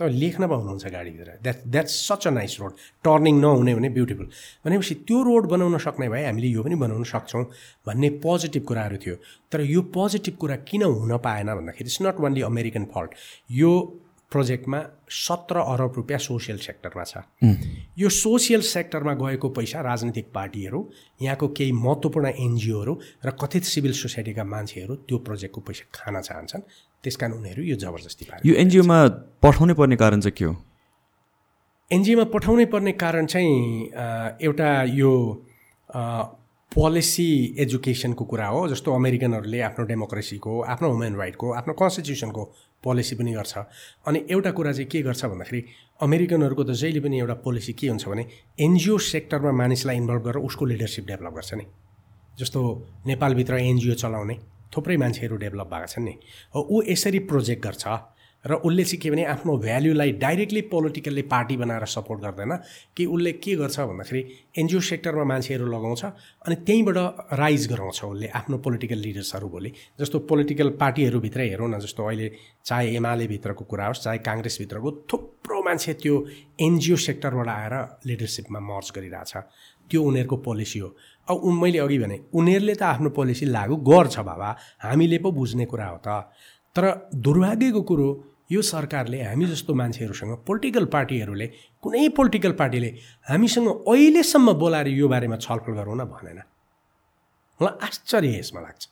[0.00, 2.72] तपाईँ लेख्न पाउनुहुन्छ गाडीभित्र। That that's such a nice road
[3.04, 4.26] turning नहुने भने ब्युटिफुल
[4.64, 7.44] भनेपछि त्यो रोड बनाउन सक्ने भए हामीले यो पनि बनाउन सक्छौँ
[7.86, 9.16] भन्ने पोजिटिभ कुराहरू थियो।
[9.52, 13.10] तर यो पोजिटिभ कुरा किन हुन पाएन भन्दाखेरि it's not only American fault
[13.52, 13.72] यो
[14.32, 17.20] प्रोजेक्टमा सत्र अरब रुपियाँ सोसियल सेक्टरमा छ।
[17.98, 20.80] यो सोसियल सेक्टरमा गएको पैसा राजनीतिक पार्टीहरू
[21.22, 22.94] यहाँको केही महत्त्वपूर्ण एनजिओहरू
[23.26, 26.62] र कथित सिभिल सोसाइटीका मान्छेहरू त्यो प्रोजेक्टको पैसा खान चाहन्छन्।
[27.04, 28.98] त्यस कारण उनीहरू यो जबरजस्ती पाए यो एनजिओमा
[29.42, 30.54] पठाउनै पर्ने कारण चाहिँ के हो?
[31.90, 33.54] एनजिओमा पठाउनै पर्ने कारण चाहिँ
[34.46, 34.70] एउटा
[35.00, 35.12] यो
[36.72, 42.42] पोलिसी एजुकेसनको कुरा हो जस्तो अमेरिकनहरूले आफ्नो डेमोक्रेसीको आफ्नो ह्युमन राइटको आफ्नो कन्स्टिट्युसनको
[42.84, 43.54] पोलिसी पनि गर्छ।
[44.06, 45.60] अनि एउटा कुरा चाहिँ के गर्छ भन्दाखेरि
[46.02, 48.24] अमेरिकनहरूको त जहिले पनि एउटा पोलिसी के हुन्छ भने
[48.66, 51.66] एनजिओ सेक्टरमा मानिसलाई इन्भल्भ गरेर उसको लिडरसिप डेभलप गर्छ नि।
[52.38, 52.60] जस्तो
[53.06, 54.36] नेपालभित्र एनजिओ चलाउने
[54.72, 56.14] थुप्रै मान्छेहरू डेभलप भएको छन् नि।
[56.56, 57.86] ऊ यसरी प्रोजेक्ट गर्छ
[58.44, 62.56] र उसले चाहिँ के भने आफ्नो भ्याल्युलाई डाइरेक्टली पोलिटिकल्ली पार्टी बनाएर सपोर्ट गर्दैन
[62.96, 64.20] कि उसले के गर्छ भन्दाखेरि
[64.58, 66.04] एनजिओ सेक्टरमा मान्छेहरू लगाउँछ
[66.48, 66.96] अनि त्यहीँबाट
[67.36, 72.32] राइज गराउँछ उसले आफ्नो पोलिटिकल लिडर्सहरू भोलि। जस्तो पोलिटिकल पार्टीहरूभित्रै हेरौँ न जस्तो अहिले
[72.64, 76.14] चाहे एमाले भित्रको कुरा होस् चाहे काङ्ग्रेसभित्रको थुप्रो मान्छे त्यो
[76.64, 77.74] एनजिओ सेक्टरबाट आएर
[78.08, 79.32] लिडरसिपमा मर्च गरिरहेछ।
[79.90, 80.88] त्यो उनीहरूको पोलिसी हो।
[81.34, 84.48] मैले अघि भने उनीहरूले त आफ्नो पोलिसी लागु गर्छ बाबा
[84.82, 86.08] हामीले पो बुझ्ने कुरा हो त।
[86.76, 86.84] तर
[87.14, 88.08] दुर्भाग्यको कुरो
[88.52, 91.46] यो सरकारले हामी जस्तो मान्छेहरूसँग पोलिटिकल पार्टीहरूले
[91.82, 92.90] कुनै पोलिटिकल पार्टीले
[93.30, 96.40] हामीसँग अहिलेसम्म बोलाएर यो बारेमा छलफल गरौँ न भनेन।
[97.60, 98.82] मलाई आश्चर्य यसमा लाग्छ।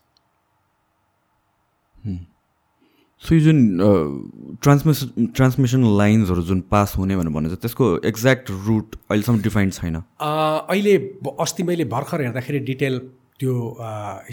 [3.22, 5.02] सो यो जुन ट्रान्समिस
[5.36, 9.94] ट्रान्समिसन लाइन्सहरू जुन पास हुने भनेर भने चाहिँ त्यसको एक्ज्याक्ट रुट अहिलेसम्म डिफाइन्ड छैन?
[9.94, 10.96] अहिले
[11.40, 13.00] अस्ति मैले भर्खर हेर्दाखेरि डिटेल
[13.38, 13.54] त्यो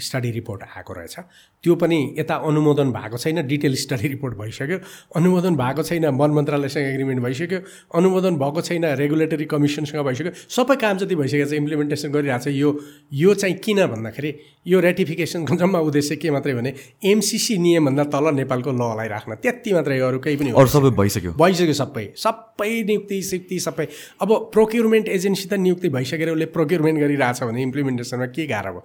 [0.02, 1.16] स्टडी रिपोर्ट आएको रहेछ।
[1.64, 4.78] त्यो पनि यता अनुमोदन भएको छैन डिटेल स्टडी रिपोर्ट भइसक्यो।
[5.16, 7.58] अनुमोदन भएको छैन वन मन्त्रालयसँग एग्रिमेन्ट भइसक्यो।
[7.94, 12.70] अनुमोदन भएको छैन रेगुलेटरी कमिसनसँग भइसक्यो। सबै काम जति भइसकेको छ इम्प्लिमेन्टेसन गरिरहेको छ यो
[13.14, 14.30] यो चाहिँ किन भन्दाखेरि
[14.66, 16.74] यो रेटिफिकेसनको जम्मा उद्देश्य के मात्रै भने
[17.06, 21.74] एमसिसी नियमभन्दा तल नेपालको ललाई राख्न। त्यति मात्रै अरू केही पनि अरू सबै भइसक्यो। भइसक्यो
[21.74, 23.86] सबै। सबै नियुक्ति सिक्ति सबै।
[24.22, 28.82] अब प्रोक्युरमेन्ट एजेन्सी त नियुक्ति भइसकेर उसले प्रोक्युरमेन्ट गरिरहेछ भने इम्प्लिमेन्टेसनमा के गाह्रो भयो?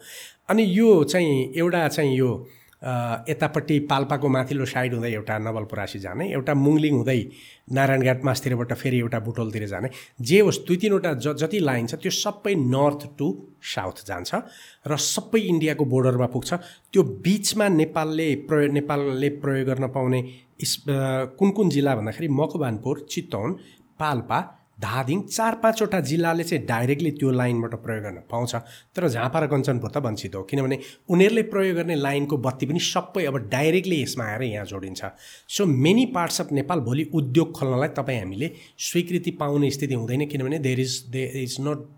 [0.50, 2.32] अनि यो चाहिँ एउटा चाहिँ यो
[3.30, 7.22] यतापट्टि पाल्पाको माथिल्लो साइड हुँदै एउटा नवलपरासी जाने एउटा मुङलिङ हुँदै
[7.78, 9.90] नारायणघाट मासतिरबाट फेरि एउटा बुटोलतिर जाने
[10.30, 13.28] जे होस् दुई तिनवटा ज जति लाइन छ त्यो सबै नर्थ टु
[13.74, 14.30] साउथ जान्छ
[14.88, 16.50] र सबै इन्डियाको बोर्डरमा पुग्छ।
[16.92, 20.22] त्यो बिचमा नेपालले प्रयोग नेपालले प्रयोग गर्न पाउने
[21.38, 23.50] कुन कुन जिल्ला भन्दाखेरि मकवानपुर चितवन
[24.02, 24.40] पाल्पा
[24.82, 28.56] धादिङ चार पाँचवटा जिल्लाले चाहिँ डाइरेक्टली त्यो लाइनबाट प्रयोग गर्न पाउँछ।
[28.96, 30.78] तर झापा र कञ्चनपुर त वञ्चित हो। किनभने
[31.10, 35.02] उनीहरूले प्रयोग गर्ने लाइनको बत्ती पनि सबै अब डाइरेक्टली यसमा आएर यहाँ जोडिन्छ।
[35.56, 38.52] So many parts of Nepal भोलि उद्योग खोल्नलाई तपाईँ हामीले
[38.90, 41.90] स्वीकृति पाउने स्थिति हुँदैन किनभने there is they is not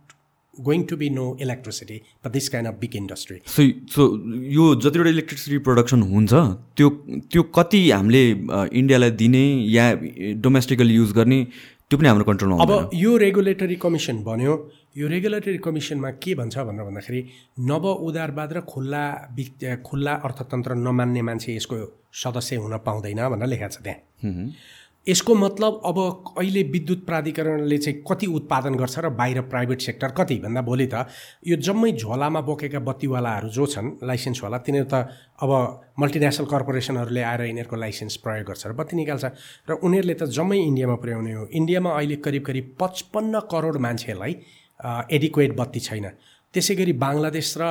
[0.54, 1.96] going to be no electricity
[2.26, 4.04] the this kind of big industry so so
[4.56, 6.34] यो जतिवटा इलेक्ट्रिसिटी प्रडक्सन हुन्छ
[6.78, 6.90] त्यो
[7.34, 8.24] त्यो कति हामीले
[8.80, 9.44] इन्डियालाई दिने
[9.76, 9.86] या
[10.44, 11.46] डोमेस्टिकली युज गर्ने
[11.94, 14.54] त्यो पनि हाम्रो कन्ट्रोलमा अब यो रेगुलेटरी कमिसन भन्यो।
[14.98, 17.22] यो रेगुलेटरी कमिसनमा के भन्छ भनेर भन्दाखेरि
[17.70, 19.04] नव उदारवाद र खुल्ला
[19.86, 21.78] खुल्ला अर्थतन्त्र नमान्ने मान्छे यसको
[22.10, 24.02] सदस्य हुन पाउँदैन भनेर लेखाएको छ त्यहाँ।
[25.08, 25.98] यसको मतलब अब
[26.40, 30.36] अहिले विद्युत प्राधिकरणले चाहिँ कति उत्पादन गर्छ र बाहिर प्राइभेट सेक्टर कति?
[30.40, 31.06] भन्दा भोलि त
[31.48, 34.96] यो जम्मै झोलामा बोकेका बत्तीवालाहरू जो छन् लाइसेन्सवाला तिनीहरू त
[35.44, 35.52] अब
[36.00, 39.26] मल्टिनेसनल कर्पोरेसनहरूले आएर यिनीहरूको लाइसेन्स प्रयोग गर्छ र बत्ती निकाल्छ
[39.70, 44.32] र उनीहरूले त जम्मै इन्डियामा पुर्याउने हो। इन्डियामा अहिले करिब करिब पचपन्न करोड मान्छेलाई
[45.12, 46.06] एडिक्वेट बत्ती छैन।
[46.54, 47.64] त्यसै गरी बङ्गलादेश र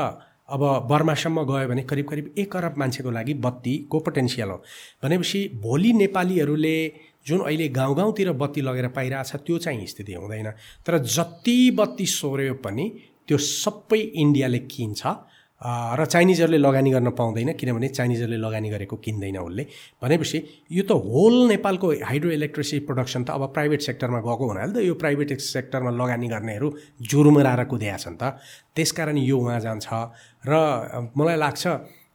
[0.52, 4.58] अब बर्मासम्म गयो भने करिब करिब एक अरब मान्छेको लागि बत्तीको पोटेन्सियल हो।
[5.00, 6.76] भनेपछि भोलि नेपालीहरूले
[7.26, 10.50] जुन अहिले गाउँ गाउँतिर बत्ती लगेर पाइरहेछ त्यो चाहिँ स्थिति हुँदैन।
[10.86, 12.84] तर जति बत्ती सोर्यो पनि
[13.28, 15.02] त्यो सबै इन्डियाले किन्छ।
[15.62, 19.66] र चाइनिजहरूले लगानी गर्न पाउँदैन किनभने चाइनिजहरूले लगानी गरेको किन्दैन उसले।
[20.02, 20.38] भनेपछि
[20.74, 24.94] यो त होल नेपालको हाइड्रो इलेक्ट्रिसिटी प्रोडक्सन त अब प्राइभेट सेक्टरमा गएको हुनाले त यो
[24.98, 26.68] प्राइभेट सेक्टरमा लगानी गर्नेहरू
[26.98, 28.42] जुरुमराएर कुदेका छन् त।
[28.74, 29.86] त्यसकारण यो उहाँ जान्छ।
[30.50, 30.52] र
[31.14, 31.62] मलाई लाग्छ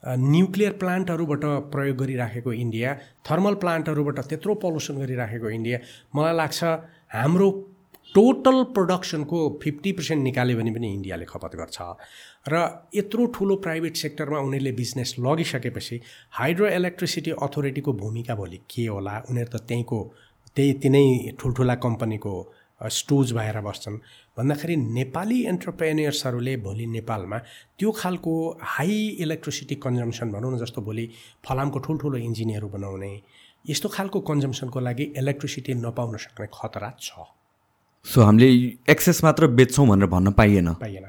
[0.08, 2.94] न्युक्लियर प्लान्टहरूबाट प्रयोग गरिराखेको इन्डिया
[3.30, 5.78] थर्मल प्लान्टहरूबाट त्यत्रो पल्युसन गरिराखेको इन्डिया।
[6.16, 6.64] मलाई लाग्छ
[7.14, 7.50] हाम्रो
[8.16, 11.78] टोटल प्रोडक्सनको फिफ्टी पर्सेन्ट निकाल्यो भने पनि इन्डियाले खपत गर्छ।
[12.48, 12.56] र
[12.96, 16.00] यत्रो ठुलो प्राइभेट सेक्टरमा उनीहरूले बिजनेस लगिसकेपछि
[16.40, 19.16] हाइड्रो इलेक्ट्रिसिटी अथोरिटीको भूमिका भोलि के होला?
[19.30, 20.00] उनीहरू त त्यहीँको
[20.56, 22.34] त्यही तिनै ठुल्ठुला कम्पनीको
[22.82, 23.98] स्टोज भएर बस्छन्।
[24.38, 27.38] भन्दाखेरि नेपाली एन्टरप्रेनियर्सहरूले भोलि नेपालमा
[27.80, 28.34] त्यो खालको
[28.74, 31.10] हाई इलेक्ट्रिसिटी कन्जम्सन भनौँ न जस्तो भोलि
[31.46, 33.12] फलामको ठुल्ठुलो इन्जिनहरू बनाउने
[33.66, 37.28] यस्तो खालको कन्जम्सनको लागि इलेक्ट्रिसिटी नपाउन सक्ने खतरा छ।
[38.06, 38.48] सो हामीले
[38.90, 41.06] एक्सेस मात्र बेच्छौँ भनेर भन्न पाइएन। पाइएन।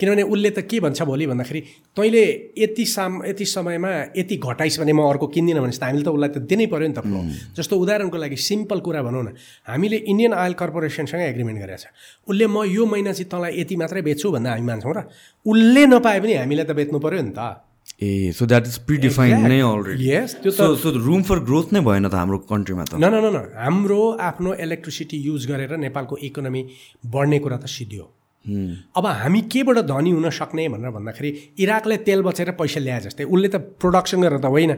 [0.00, 1.60] किनभने उसले त के भन्छ भोलि भन्दाखेरि
[1.96, 2.22] तैँले
[2.58, 6.30] यति साम यति समयमा यति घटाइस् भने म अर्को किन्दिनँ भने त हामीले त उसलाई
[6.34, 7.20] त दिनै पऱ्यो नि त फ्लो
[7.54, 9.28] जस्तो उदाहरणको लागि सिम्पल कुरा भनौँ न।
[9.68, 11.86] हामीले इन्डियन अयल कर्पोरेसनसँग एग्रिमेन्ट गरेको छ।
[12.26, 15.00] उसले म यो महिना चाहिँ तँलाई यति मात्रै बेच्छु भन्दा हामी मान्छौँ र
[15.46, 17.62] उसले नपाए पनि हामीले त बेच्नु पऱ्यो नि त।
[18.02, 21.80] ए सो द्याट इज प्रिडिफाइन्ड नै अलरेडी यस त्यो त सो रुम फर ग्रोथ नै
[21.86, 26.16] भएन त हाम्रो कन्ट्रीमा त। न न न न। हाम्रो आफ्नो इलेक्ट्रिसिटी युज गरेर नेपालको
[26.26, 26.62] इकोनोमी
[27.06, 28.06] बढ्ने कुरा त सिद्धियो।
[28.42, 31.30] अब हामी केबाट धनी हुन सक्ने भनेर भन्दाखेरि
[31.62, 34.72] इराकले तेल बचेर पैसा ल्याए जस्तै उसले त प्रोडक्सन गरेर त होइन।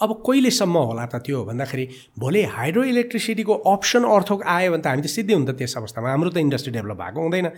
[0.00, 1.84] अब कहिलेसम्म होला त त्यो भन्दाखेरि
[2.16, 6.30] भोलि हाइड्रो इलेक्ट्रिसिटीको अप्सन अर्थक आयो भने त हामी त सिद्धै हुन्छ त्यस अवस्थामा। हाम्रो
[6.32, 7.48] त इन्डस्ट्री डेभलप भएको हुँदैन।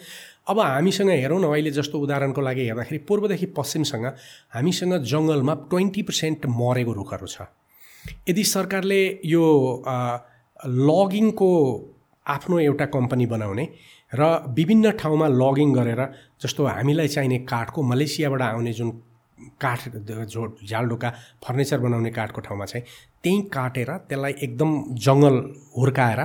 [0.50, 4.06] अब हामीसँग हेरौँ न अहिले जस्तो उदाहरणको लागि हेर्दाखेरि पूर्वदेखि पश्चिमसँग
[4.58, 7.46] हामीसँग जङ्गलमा ट्वेन्टी पर्सेन्ट मरेको रुखहरू छ।
[8.26, 9.44] यदि सरकारले यो
[10.90, 11.50] लगिङको
[12.26, 13.64] आफ्नो एउटा कम्पनी बनाउने
[14.12, 16.02] र विभिन्न ठाउँमा लगिङ गरेर
[16.42, 18.90] जस्तो हामीलाई चाहिने काठको मलेसियाबाट आउने जुन
[19.60, 19.88] काठ
[20.26, 21.10] जो झालडोका
[21.44, 22.84] फर्निचर बनाउने काठको ठाउँमा चाहिँ
[23.24, 25.36] त्यहीँ काटेर त्यसलाई एकदम जङ्गल
[25.76, 26.20] हुर्काएर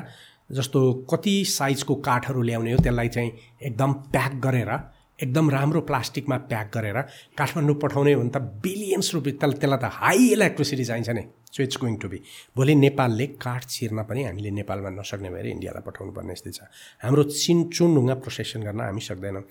[0.52, 0.82] जस्तो
[1.12, 3.32] कति साइजको काठहरू ल्याउने हो त्यसलाई चाहिँ
[3.62, 4.72] एकदम प्याक गरेर
[5.20, 7.02] एकदम राम्रो प्लास्टिकमा प्याक गरेर
[7.38, 11.24] काठमाडौँ पठाउने हो भने त बिलियन्स रुपियाँ त्यसलाई त्यसलाई त हाई इलेक्ट्रिसिटी चाहिन्छ नि।
[11.58, 12.22] So it's going to be
[12.54, 16.70] भोलि नेपालले काठ चिर्न पनि हामीले नेपालमा नसक्ने भएर इन्डियालाई पठाउनु पर्ने स्थिति छ।
[17.02, 19.44] हाम्रो चिन ढुङ्गा प्रोसेसन गर्न हामी सक्दैनौँ।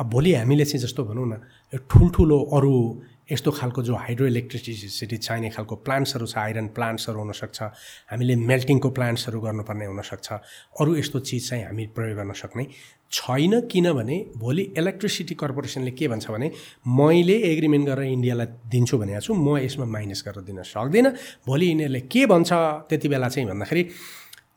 [0.00, 1.34] अब भोलि हामीले चाहिँ जस्तो भनौँ न
[1.84, 2.74] ठुल्ठुलो अरू
[3.32, 7.62] यस्तो खालको जो हाइड्रो इलेक्ट्रिसिटी चाहिने खालको प्लान्ट्सहरू छ आइरन प्लान्ट्सहरू हुनसक्छ
[8.10, 10.28] हामीले मेल्टिङको प्लान्ट्सहरू गर्नुपर्ने हुनसक्छ।
[10.80, 12.64] अरू यस्तो चिज चाहिँ हामी प्रयोग गर्न सक्ने।
[13.12, 16.50] छैन किनभने भोलि इलेक्ट्रिसिटी कर्पोरेसनले के भन्छ भने
[16.88, 21.12] मैले एग्रिमेन्ट गरेर इन्डियालाई दिन्छु भनेको छु म यसमा माइनस गरेर दिन सक्दिनँ।
[21.46, 22.50] भोलि यिनीहरूले के भन्छ
[22.88, 23.82] त्यति बेला चाहिँ भन्दाखेरि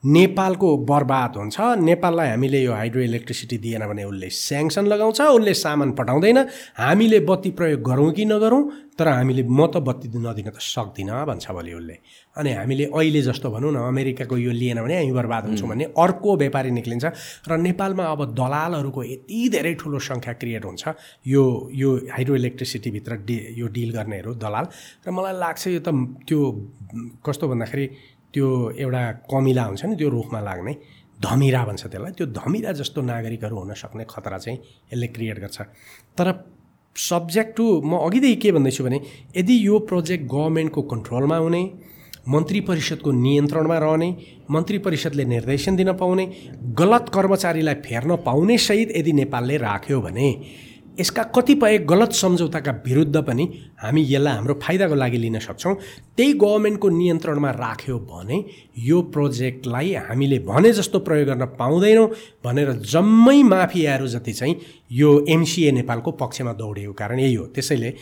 [0.04, 5.92] नेपालको बर्बाद हुन्छ। नेपाललाई हामीले यो हाइड्रो इलेक्ट्रिसिटी दिएन भने उसले स्याङ्सन लगाउँछ उसले सामान
[5.98, 6.38] पठाउँदैन।
[6.78, 8.62] हामीले बत्ती प्रयोग गरौँ कि नगरौँ
[8.98, 11.96] तर हामीले म त बत्ती नदिन त सक्दिनँ भन्छ भोलि उसले।
[12.36, 16.36] अनि हामीले अहिले जस्तो भनौँ न अमेरिकाको यो लिएन भने हामी बर्बाद हुन्छौँ भने अर्को
[16.36, 17.04] व्यापारी निक्लिन्छ।
[17.48, 20.84] र नेपालमा अब दलालहरूको यति धेरै ठुलो सङ्ख्या क्रिएट हुन्छ
[21.26, 21.42] यो
[21.72, 24.64] यो हाइड्रो इलेक्ट्रिसिटीभित्र डि यो डिल गर्नेहरू दलाल।
[25.04, 25.88] र मलाई लाग्छ यो त
[26.28, 26.40] त्यो
[27.26, 27.86] कस्तो भन्दाखेरि
[28.36, 28.48] त्यो
[28.84, 29.02] एउटा
[29.32, 30.72] कमिला हुन्छ नि त्यो रुखमा लाग्ने
[31.24, 34.58] धमिरा भन्छ त्यसलाई। त्यो धमिरा जस्तो नागरिकहरू हुन सक्ने खतरा चाहिँ
[34.92, 35.58] यसले क्रिएट गर्छ।
[36.18, 36.26] तर
[36.96, 38.98] सब्जेक्ट टु म अघिदेखि के भन्दैछु भने
[39.36, 41.62] यदि यो प्रोजेक्ट गभर्मेन्टको कन्ट्रोलमा हुने
[42.28, 44.08] मन्त्री परिषदको नियन्त्रणमा रहने
[44.50, 46.24] मन्त्री परिषदले निर्देशन दिन पाउने
[46.76, 50.28] गलत कर्मचारीलाई फेर्न पाउने सहित यदि नेपालले राख्यो भने
[51.00, 53.44] यसका कतिपय गलत सम्झौताका विरुद्ध पनि
[53.82, 55.74] हामी यसलाई हाम्रो फाइदाको लागि लिन सक्छौँ।
[56.16, 58.44] त्यही गभर्मेन्टको नियन्त्रणमा राख्यो भने
[58.78, 62.08] यो प्रोजेक्टलाई हामीले भने जस्तो प्रयोग गर्न पाउँदैनौँ
[62.44, 64.56] भनेर जम्मै माफियाहरू जति चाहिँ
[64.90, 67.94] यो एमसिए नेपालको पक्षमा दौडेको कारण यही हो। त्यसैले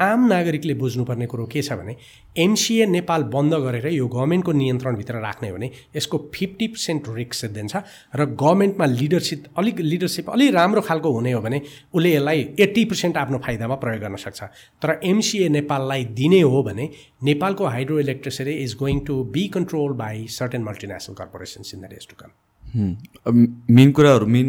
[0.00, 1.96] आम नागरिकले बुझ्नुपर्ने कुरो के छ भने
[2.38, 7.76] एमसिए नेपाल बन्द गरेर यो गभर्मेन्टको नियन्त्रणभित्र राख्ने हो भने यसको फिफ्टी पर्सेन्ट रिक्स दिन्छ
[8.16, 11.60] र गभर्मेन्टमा लिडरसिप अलिक लिडरसिप अलिक राम्रो खालको हुने हो भने
[11.94, 14.42] उसले यसलाई एट्टी पर्सेन्ट आफ्नो फाइदामा प्रयोग गर्न सक्छ।
[14.82, 16.88] तर एमसिए नेपाललाई दिने हो भने
[17.24, 22.06] नेपालको hydro electricity is going to be control by certain multinational corporations in the days
[22.10, 22.30] to come.
[22.76, 24.48] Main कुराहरू मेन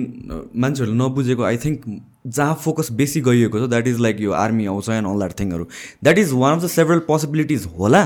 [0.56, 1.85] मान्छेहरूले नबुझेको आई थिङ्क
[2.27, 5.68] जहाँ फोकस बेसी गइएको छ द्याट इज लाइक यो आर्मी आउँछ and all that थिङहरू
[6.03, 8.06] that is one of the several possibilities होला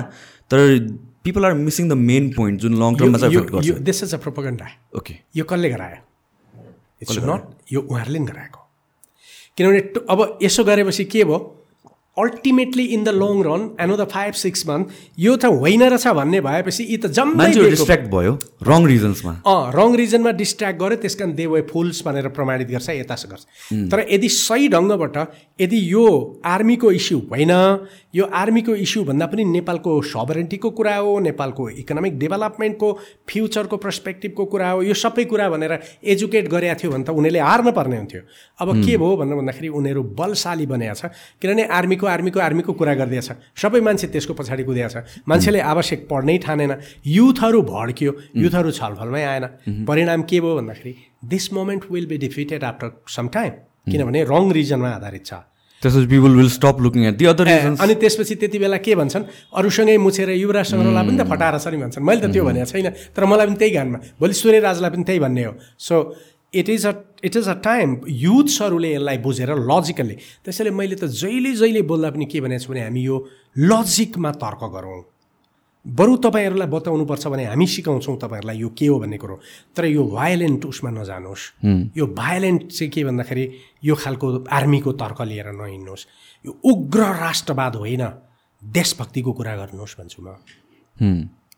[0.51, 0.59] तर
[1.23, 4.67] people are missing the main point जुन लङ टर्ममा चाहिँ this is a propaganda
[4.97, 6.01] okay यो कसले गरायो?
[7.01, 8.59] इट्स नट यो उहाँहरूले नि गराएको।
[9.57, 9.79] किनभने
[10.09, 11.37] अब यसो गरेपछि के भयो?
[12.17, 14.85] Ultimately in the long run I know the five six month
[15.19, 18.37] यो त होइन रहेछ भन्ने भएपछि यी त जम्मै डिस्ट्र्याक्ट भयो
[18.69, 22.89] रङ रिजन्समा अँ रङ रिजनमा डिस्ट्र्याक्ट गर्यो त्यस कारण दे वे फुल्स भनेर प्रमाणित गर्छ
[22.89, 23.43] यता गर्छ।
[23.91, 25.17] तर यदि सही ढङ्गबाट
[25.61, 26.05] यदि यो
[26.45, 27.53] आर्मीको इस्यु होइन
[28.15, 32.91] यो आर्मीको इस्यु भन्दा पनि नेपालको सबरेन्टीको कुरा हो नेपालको इकोनोमिक डेभलपमेन्टको
[33.29, 35.73] फ्युचरको पर्सपेक्टिभको कुरा हो यो सबै कुरा भनेर
[36.15, 38.21] एजुकेट गरेका थियो भने त उनीहरूले हार्न पर्ने हुन्थ्यो।
[38.61, 41.11] अब के भयो भनेर भन्दाखेरि उनीहरू बलशाली बनेको छ।
[41.41, 46.37] किनभने आर्मीको आर्मीको आर्मीको कुरा गरिदिएछ। सबै मान्छे त्यसको पछाडि कुदिएको छ मान्छेले आवश्यक पढ्नै
[46.45, 46.71] ठानेन।
[47.03, 49.45] युथहरू भड्कियो। युथहरू छलफलमै आएन।
[49.85, 50.93] परिणाम के भयो भन्दाखेरि
[51.25, 53.51] this moment will be defeated after some time
[53.91, 55.33] किनभने रङ रिजनमा आधारित छ।
[55.85, 59.23] Will stop looking at the other अनि त्यसपछि त्यति बेला के भन्छन्?
[59.53, 62.89] अरूसँगै मुछेर युवराज सङ्ग्रहलाई पनि त फटाएर छ नि भन्छन्। मैले त त्यो भनेको छैन
[63.13, 65.95] तर मलाई पनि त्यही गानमा भोलि सूर्यराजलाई पनि त्यही भन्ने हो। So
[66.59, 70.15] it is a it is a time युथ्सहरूले यसलाई बुझेर लजिकल्ली
[70.45, 73.17] त्यसैले मैले त जहिले जहिले बोल्दा पनि के भनेको छु भने हामी यो
[73.57, 75.03] लजिकमा तर्क गरौँ।
[75.85, 79.35] बरु तपाईँहरूलाई बताउनुपर्छ भने हामी सिकाउँछौँ तपाईँहरूलाई यो के हो भन्ने कुरो।
[79.75, 81.43] तर यो भायोलेन्ट उसमा नजानुहोस्।
[81.97, 83.45] यो भायोलेन्ट चाहिँ के भन्दाखेरि
[83.85, 86.07] यो खालको आर्मीको तर्क लिएर नहिँड्नुहोस्।
[86.45, 88.03] यो उग्र राष्ट्रवाद होइन।
[88.61, 90.27] देशभक्तिको कुरा गर्नुहोस् भन्छु म।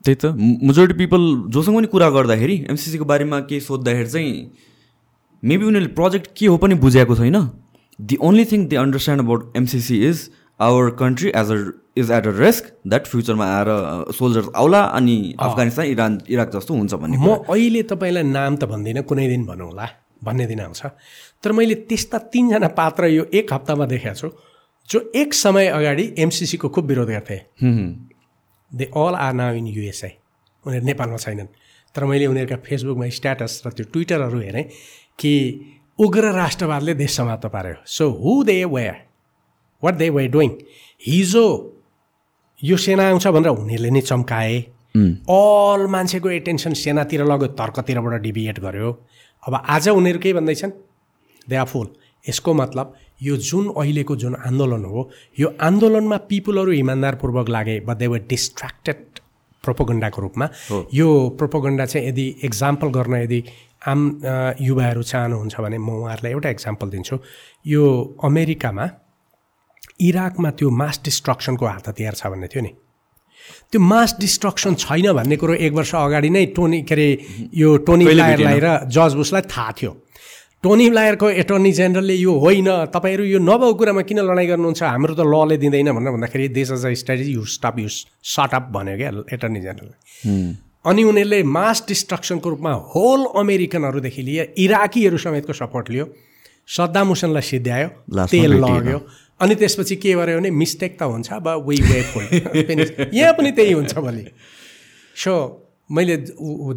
[0.03, 4.34] त्यही त। मेजोरिटी पिपल जोसँग पनि कुरा गर्दाखेरि एमसिसीको बारेमा केही सोद्धाखेरि चाहिँ
[5.48, 7.38] मेबी उनीहरूले प्रोजेक्ट के हो पनि बुझेको छैन।
[7.99, 10.30] The only thing they understand about MCC is
[10.60, 11.57] our country as a
[11.98, 13.69] is at a risk that फ्युचरमा आएर
[14.18, 19.03] सोल्जर्स आउला अनि अफगानिस्तान इरान इराक जस्तो हुन्छ भन्ने म अहिले तपाईँलाई नाम त भन्दिनँ
[19.03, 19.88] कुनै दिन भनौँला
[20.24, 20.82] भन्ने दिन आउँछ।
[21.44, 24.30] तर मैले त्यस्ता तिनजना पात्र यो एक हप्तामा देखाएको छु
[24.90, 27.38] जो एक समय अगाडि एमसिसीको खुब विरोध गर्थे।
[28.72, 30.11] They all are now in USA
[30.65, 31.49] उनीहरू नेपालमा छैनन्।
[31.95, 34.65] तर मैले उनीहरूका फेसबुकमा स्ट्याटस र त्यो ट्विटरहरू हेरेँ।
[35.19, 35.34] कि
[35.99, 38.88] उग्र राष्ट्रवादले देश समाप्त पार्यो so who they were
[39.84, 40.52] what they were doing
[41.02, 41.45] हिजो
[42.60, 44.57] यो सेना आउँछ भनेर उनीहरूले नै चम्काए।
[44.98, 48.91] अल मान्छेको एटेन्सन सेनातिर लग्यो तर्कतिरबाट डिभिएट गर्यो।
[49.44, 50.72] अब आज उनीहरू के भन्दैछन्?
[51.48, 51.88] दे आर फुल
[52.30, 58.07] यसको मतलब यो जुन अहिलेको जुन आन्दोलन हो यो आन्दोलनमा पिपुलहरू इमान्दारपूर्वक लागे बट दे
[58.07, 58.98] वर डिस्ट्र्याक्टेड
[59.68, 60.45] प्रोपोगन्डाको रूपमा।
[60.94, 61.07] यो
[61.39, 63.39] प्रोपोगन्डा चाहिँ यदि एक्जाम्पल गर्न यदि
[63.88, 63.99] आम
[64.61, 67.15] युवाहरू चाहनुहुन्छ भने म उहाँहरूलाई एउटा एक्जाम्पल दिन्छु।
[67.68, 67.84] यो
[68.23, 68.85] अमेरिकामा
[70.07, 72.72] इराकमा त्यो मास डिस्ट्रक्सनको हात हतियार छ भन्ने थियो नि।
[73.72, 77.07] त्यो मास डिस्ट्रक्सन छैन भन्ने कुरो एक वर्ष अगाडि नै टोनी के अरे
[77.53, 79.91] यो टोनी कहिले ब्लायरलाई र जज बुसलाई थाहा थियो।
[80.63, 84.81] टोनी ब्लायरको एटर्नी जेनरलले यो होइन। तपाईँहरू यो नभएको कुरामा किन लडाइँ गर्नुहुन्छ?
[84.84, 88.97] हाम्रो त लले दिँदैन भनेर भन्दाखेरि देश अझ strategy you stop you shut up भन्यो
[88.97, 89.95] क्या एटर्नी जेनरलले
[90.85, 96.05] अनि उनीहरूले मास डिस्ट्रक्सनको रूपमा होल अमेरिकनहरूदेखि लिए इराकीहरू समेतको सपोर्ट लियो।
[96.67, 97.89] सद्दाम हुसेनलाई सिद्ध्यायो।
[98.31, 98.99] तेल। लग्यो।
[99.39, 102.25] अनि त्यसपछि के गर्यो भने मिस्टेक त हुन्छ अब वे वे फुल
[103.13, 104.25] यहाँ पनि त्यही हुन्छ भोलि।
[105.15, 105.34] सो
[105.91, 106.17] मैले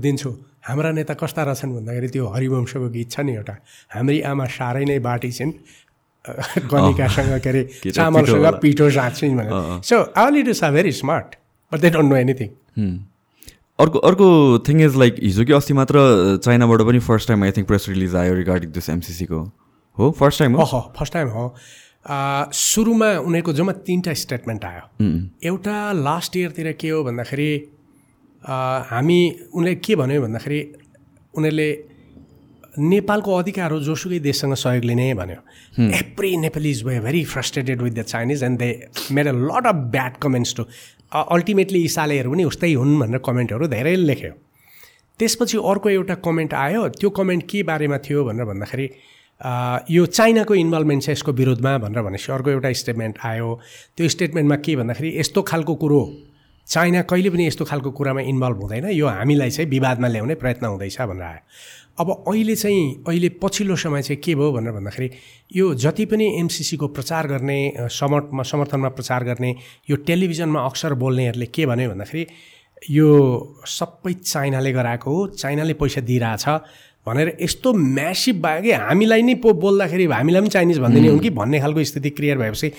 [0.05, 0.31] दिन्छु।
[0.65, 3.55] हाम्रा नेता कस्ता रहेछन् भन्दाखेरि त्यो हरिवंशको गीत छ नि एउटा।
[3.95, 5.53] हाम्री आमा साह्रै नै बाटी छिन्
[6.25, 6.33] अ,
[6.73, 11.35] गनिकासँग के अरे चामलसँग। पिठो जाँच्छिन् भनेर। So our leaders are very smart
[11.73, 12.49] but they don't know anything
[13.79, 14.27] अर्को अर्को
[14.69, 15.97] थिङ इज लाइक हिजो कि अस्ति मात्र
[16.45, 19.39] चाइनाबाट पनि first time I think press release आयो रिगार्डिङ दिस एमसिसीको
[19.99, 20.11] हो?
[20.19, 20.81] फर्स्ट टाइम हो?
[20.99, 21.45] फर्स्ट टाइम हो।
[22.61, 24.85] सुरुमा उनीहरूको जम्मा तिनवटा स्टेटमेन्ट आयो।
[25.49, 27.49] एउटा लास्ट इयरतिर के हो भन्दाखेरि
[28.43, 29.21] हामी
[29.55, 30.61] उनले के भन्यो भन्दाखेरि
[31.35, 31.71] उनीहरूले
[32.79, 35.41] नेपालको अधिकार हो जोसुकै देशसँग सहयोग लिने भन्यो।
[36.01, 38.71] Every Nepalese were very frustrated with the Chinese and they
[39.13, 40.65] made a lot of bad comments to
[41.13, 44.33] ultimately इसालेहरू पनि उस्तै हुन् भनेर कमेन्टहरू धेरै लेख्यो।
[45.21, 48.89] त्यसपछि अर्को एउटा कमेन्ट आयो त्यो कमेन्ट के बारेमा थियो भनेर भन्दाखेरि
[49.91, 53.49] यो चाइनाको इन्भल्भमेन्ट छ यसको विरोधमा भनेर भनेपछि अर्को एउटा स्टेटमेन्ट आयो।
[53.97, 56.03] त्यो स्टेटमेन्टमा के भन्दाखेरि यस्तो खालको कुरो
[56.71, 61.01] चाइना कहिले पनि यस्तो खालको कुरामा इन्भल्भ हुँदैन। यो हामीलाई चाहिँ विवादमा ल्याउने प्रयत्न हुँदैछ
[61.03, 61.43] भनेर आयो।
[62.01, 65.11] अब अहिले चाहिँ अहिले पछिल्लो समय चाहिँ के भयो भनेर भन्दाखेरि
[65.57, 67.59] यो जति पनि एमसिसीको प्रचार गर्ने
[67.91, 69.55] समर्थमा समर्थनमा प्रचार गर्ने
[69.91, 72.27] यो टेलिभिजनमा अक्सर बोल्नेहरूले के भन्यो भन्दाखेरि
[72.91, 73.09] यो
[73.67, 76.47] सबै चाइनाले गराएको हो चाइनाले पैसा दिइरहेछ।
[77.07, 81.31] भनेर यस्तो म्यासिभ भयो कि हामीलाई नै पो बोल्दाखेरि हामीलाई पनि चाइनिज भन्दिने हुन् कि
[81.31, 82.73] भन्ने खालको स्थिति क्रियर भएपछि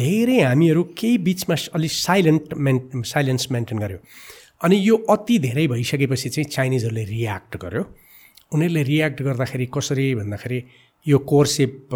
[0.00, 3.98] धेरै हामीहरू केही बिचमा अलिक साइलेन्ट मेन साइलेन्स मेन्टेन गर्यो।
[4.64, 7.82] अनि यो अति धेरै भइसकेपछि चाहिँ चाइनिजहरूले रियाक्ट गर्यो।
[8.54, 10.58] उनीहरूले रियाक्ट गर्दाखेरि कसरी भन्दाखेरि
[11.06, 11.88] यो कोर्सिप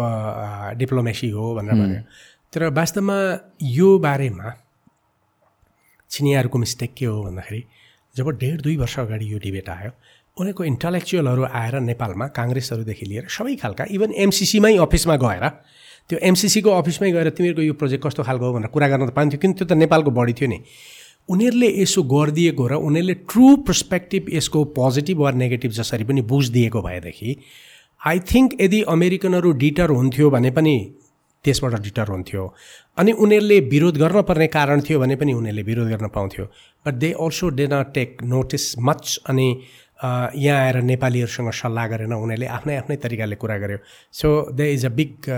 [0.79, 2.01] डिप्लोमेसी हो भनेर भन्यो।
[2.53, 3.17] तर वास्तवमा
[3.61, 4.47] यो बारेमा
[6.11, 7.63] चिनियाहरूको मिस्टेक के हो भन्दाखेरि
[8.15, 9.91] जब डेढ दुई वर्ष अगाडि यो डिबेट आयो
[10.37, 15.45] उनीहरूको इन्टलेक्चुअलहरू आएर नेपालमा काङ्ग्रेसहरूदेखि लिएर सबै खालका इभन एमसिसीमै अफिसमा गएर
[16.09, 19.39] त्यो एमसिसीको अफिसमै गएर तिमीहरूको यो प्रोजेक्ट कस्तो खालको हो भनेर कुरा गर्न त पाइन्थ्यो
[19.39, 20.59] किन त्यो त नेपालको बढी थियो नि।
[21.29, 27.37] उनीहरूले यसो गरिदिएको र उनीहरूले ट्रु पर्सपेक्टिभ यसको पोजिटिभ वा नेगेटिभ जसरी पनि बुझिदिएको भएदेखि
[28.01, 30.75] आई थिङ्क यदि अमेरिकनहरू डिटर हुन्थ्यो भने पनि
[31.45, 32.43] त्यसबाट डिटर हुन्थ्यो।
[32.97, 36.45] अनि उनीहरूले विरोध गर्न पर्ने कारण थियो भने पनि उनीहरूले विरोध गर्न पाउँथ्यो।
[36.85, 39.47] But they also did not take notice much अनि
[39.99, 43.77] यहाँ आएर नेपालीहरूसँग सल्लाह गरेन उनीहरूले आफ्नै आफ्नै तरिकाले कुरा गर्यो
[44.13, 45.31] so they is a big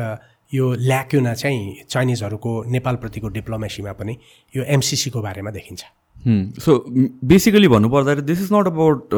[0.51, 4.17] यो ल्याक्युना चाहिँ चाइनिजहरूको नेपालप्रतिको डिप्लोमेसीमा पनि
[4.53, 5.83] यो एमसिसीको बारेमा देखिन्छ
[6.59, 6.73] सो
[7.25, 9.09] बेसिकली भन्नुपर्दाखेरि this is not about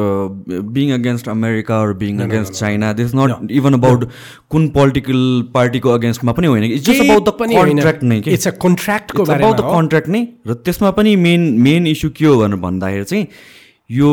[0.70, 4.08] being against America or being against China this is not even about
[4.50, 5.22] कुन पोलिटिकल
[5.54, 9.64] पार्टीको अगेन्स्टमा पनि होइन it's just about the contract नै इट्स अ कन्ट्र्याक्टको अबाउट द
[9.70, 13.26] कन्ट्र्याक्ट नै र त्यसमा पनि मेन मेन इस्यु के हो भनेर भन्दाखेरि चाहिँ
[13.90, 14.08] यो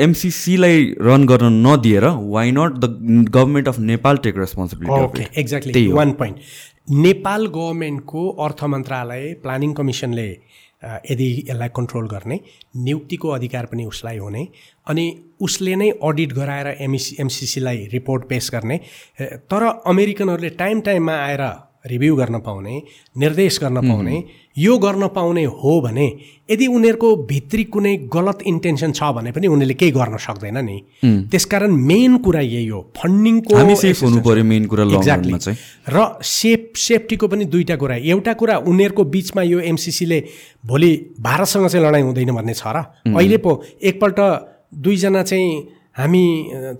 [0.00, 6.90] एमसिसीलाई रन गर्न नदिएर why not the government of Nepal take responsibility exactly one point
[6.98, 10.28] Nepal गभर्मेन्टको अर्थ मन्त्रालय प्लानिङ कमिसनले
[11.10, 12.40] यदि यसलाई कन्ट्रोल गर्ने
[12.78, 14.46] नियुक्तिको अधिकार पनि उसलाई हुने
[14.86, 15.04] अनि
[15.40, 18.80] उसले नै अडिट गराएर एमइसी एमसिसीलाई रिपोर्ट पेस गर्ने
[19.50, 21.46] तर अमेरिकनहरूले टाइम टाइममा आएर
[21.84, 22.82] रिभ्यू गर्न पाउने
[23.18, 24.22] निर्देश गर्न पाउने
[24.58, 26.06] यो गर्न पाउने हो भने
[26.50, 30.78] यदि उनीहरूको भित्री कुनै गलत इन्टेन्सन छ भने पनि उनीहरूले केही गर्न सक्दैन नि।
[31.30, 33.52] त्यसकारण मेन कुरा यही हो। फन्डिङको
[34.96, 35.32] एक्ज्याक्टली
[35.88, 40.18] र सेफ सेफ्टीको पनि दुईवटा कुरा। एउटा कुरा उनीहरूको बिचमा यो एमसिसीले
[40.66, 42.78] भोलि भारतसँग चाहिँ लडाइँ हुँदैन भन्ने छ र।
[43.12, 44.20] अहिले पो एकपल्ट
[44.74, 45.48] दुईजना चाहिँ
[45.96, 46.24] हामी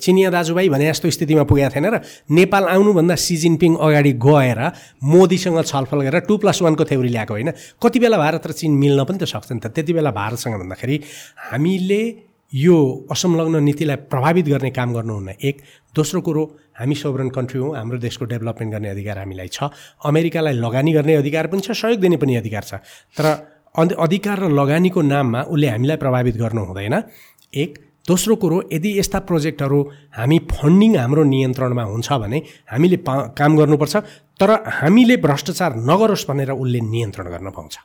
[0.02, 2.00] चिनिया दाजुभाइ भने जस्तो स्थितिमा पुगेको थिएन र
[2.30, 4.60] नेपाल आउनुभन्दा सी जिनपिङ अगाडि गएर
[5.04, 9.04] मोदीसँग छलफल गरेर टु प्लस वानको थ्योरी ल्याएको होइन। कति बेला भारत र चिन मिल्न
[9.04, 10.96] पनि त सक्छ नि त। त्यति बेला भारतसँग भन्दाखेरि
[11.50, 12.02] हामीले
[12.52, 12.76] यो
[13.10, 15.56] असंलग्न नीतिलाई प्रभावित गर्ने काम गर्नुहुन्न। एक
[15.94, 16.42] दोस्रो कुरो
[16.78, 19.70] हामी सोभरन कन्ट्री हौँ हाम्रो देशको डेभलपमेन्ट गर्ने अधिकार हामीलाई छ।
[20.02, 22.74] अमेरिकालाई लगानी गर्ने अधिकार पनि छ सहयोग दिने पनि अधिकार छ।
[23.14, 23.26] तर
[23.74, 26.94] अधिकार र लगानीको नाममा उसले हामीलाई प्रभावित गर्नु हुँदैन
[27.54, 27.70] एक
[28.08, 29.80] दोस्रो कुरो यदि यस्ता प्रोजेक्टहरू
[30.16, 32.38] हामी फन्डिङ हाम्रो नियन्त्रणमा हुन्छ भने
[32.72, 33.96] हामीले पा काम गर्नुपर्छ
[34.40, 37.76] तर हामीले भ्रष्टाचार नगरोस् भनेर उसले नियन्त्रण गर्न पाउँछ।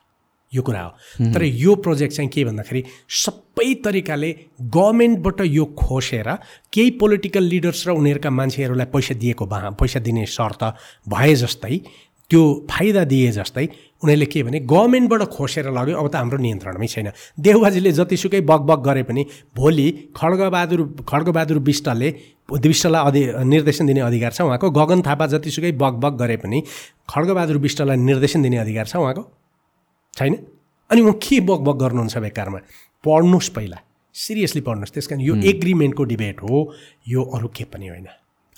[0.52, 0.92] यो कुरा हो।
[1.34, 2.84] तर यो प्रोजेक्ट चाहिँ के भन्दाखेरि
[3.24, 4.30] सबै तरिकाले
[4.76, 6.30] गभर्मेन्टबाट यो खोसेर
[6.74, 10.64] केही पोलिटिकल लिडर्स र उनीहरूका मान्छेहरूलाई पैसा दिएको भा पैसा दिने शर्त
[11.08, 11.76] भए जस्तै
[12.30, 13.66] त्यो फाइदा दिए जस्तै
[14.04, 19.04] उनीहरूले के भने गभर्मेन्टबाट खोसेर लग्यो। अब त हाम्रो नियन्त्रणमै छैन। देवबाजीले जतिसुकै बग गरे
[19.04, 19.26] पनि
[19.58, 22.10] भोलि खड्गबहादुर खड्गबहादुर विष्टले
[22.50, 26.64] विष्टलाई अधि निर्देशन दिने अधिकार छ उहाँको। गगन थापा जतिसुकै बग गरे पनि
[27.10, 29.24] खड्गबहादुर विष्टलाई निर्देशन दिने अधिकार छ उहाँको।
[30.14, 30.34] छैन?
[30.90, 32.60] अनि उहाँ के बग गर्नुहुन्छ बेकारमा?
[33.04, 33.78] पढ्नुहोस् पहिला।
[34.16, 36.56] सिरियसली पढ्नुहोस् त्यस कारण यो एग्रिमेन्टको डिबेट हो।
[37.08, 38.08] यो अरू के पनि होइन।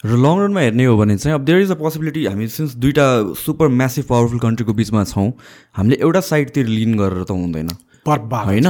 [0.03, 3.07] र लङ रनमा हेर्ने हो भने चाहिँ अब देयर इज अ पोसिबिलिटी हामी सिन्स दुइटा
[3.37, 5.31] सुपर म्यासिभ पावरफुल कन्ट्रीको बिचमा छौँ
[5.77, 7.69] हामीले एउटा साइडतिर लिन गरेर त हुँदैन।
[8.05, 8.67] होइन?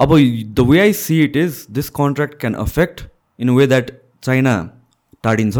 [0.00, 0.16] अब
[0.54, 3.00] the way I see it is this contract can affect
[3.38, 3.90] in way that
[4.22, 4.54] China
[5.24, 5.56] टाढिन्छ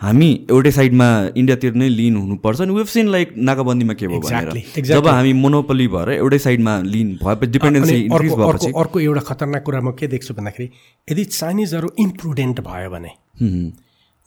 [0.00, 1.06] हामी एउटै साइडमा
[1.36, 5.86] इन्डियातिर नै लिन हुनुपर्छ अनि वेभ सिन लाइक नाकाबन्दीमा के भयो भनेर। जब हामी मोनोपली
[5.88, 10.34] भएर एउटै साइडमा लिन भएपछि डिपेन्डेन्सी इन्क्रिज भएपछि अर्को एउटा खतरनाक कुरा म के देख्छु
[10.34, 10.68] भन्दाखेरि
[11.08, 13.10] यदि चाइनिजहरू इम्प्रुडेन्ट भयो भने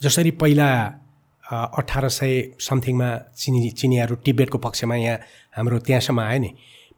[0.01, 0.69] जसरी पहिला
[1.79, 5.17] अठार सय समथिङमा चिनी चिनियाहरू टिबेटको पक्षमा यहाँ
[5.57, 6.49] हाम्रो त्यहाँसम्म आयो नि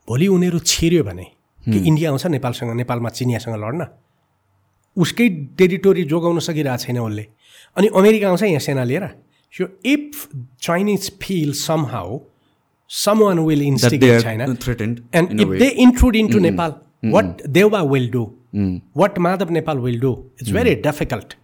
[0.08, 1.26] भोलि उनीहरू छिर्यो भने
[1.68, 3.86] कि इन्डिया आउँछ नेपालसँग नेपालमा चिनियासँग लड्न?
[4.98, 7.26] उसकै टेरिटोरी जोगाउन सकिरहेको छैन उसले।
[7.78, 9.08] अनि अमेरिका आउँछ यहाँ सेना लिएर।
[9.54, 10.28] So if
[10.62, 11.52] Chinese feel
[11.86, 12.20] somehow
[13.20, 16.74] someone will instigate China and if they intrude into Nepal
[17.12, 18.24] what Deuba will do
[18.98, 21.38] what Madhav Nepal will do it's very difficult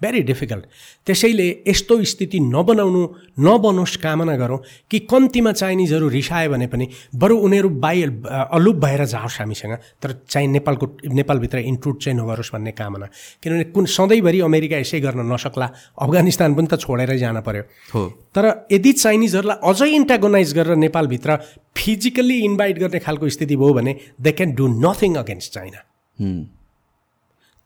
[0.00, 0.64] very difficult
[1.06, 3.02] त्यसैले यस्तो स्थिति नबनाउनु
[3.38, 4.58] नबनोस् कामना गरौँ
[4.90, 10.48] कि कम्तीमा चाइनिजहरू रिसायो भने पनि बरु उनीहरू बाइ अलुप भएर जाओस् हामीसँग। तर चाहिँ
[10.48, 13.06] नेपालको नेपालभित्र इन्क्लुड चाहिँ नगरोस् भन्ने कामना।
[13.42, 15.66] किनभने कुन सधैँभरि अमेरिका यसै गर्न नसक्ला
[15.98, 17.62] अफगानिस्तान पनि त छोडेरै जान पर्यो।
[17.94, 18.02] हो।
[18.34, 21.36] तर यदि चाइनिजहरूलाई अझै इन्टागोनाइज गरेर नेपालभित्र
[21.74, 25.80] फिजिकल्ली इन्भाइट गर्ने खालको स्थिति भयो भने they can do nothing against China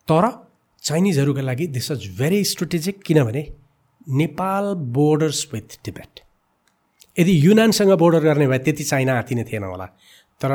[0.09, 0.25] तर
[0.83, 3.43] चाइनिजहरूका लागि दिस इज भेरी स्ट्रेटेजिक किनभने
[4.21, 6.21] नेपाल बोर्डर्स विथ टिबेट
[7.17, 9.87] यदि युनानसँग बोर्डर गर्ने भए त्यति चाइना आतिने थिएन होला।
[10.41, 10.51] तर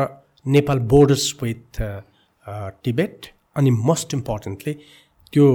[0.46, 1.82] नेपाल बोर्डर्स विथ
[2.84, 3.26] टिबेट
[3.56, 4.74] अनि मोस्ट इम्पोर्टेन्टली
[5.34, 5.46] त्यो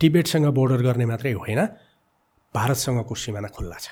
[0.00, 1.60] टिबेटसँग बोर्डर गर्ने मात्रै होइन
[2.54, 3.88] भारतसँगको सिमाना खुल्ला छ।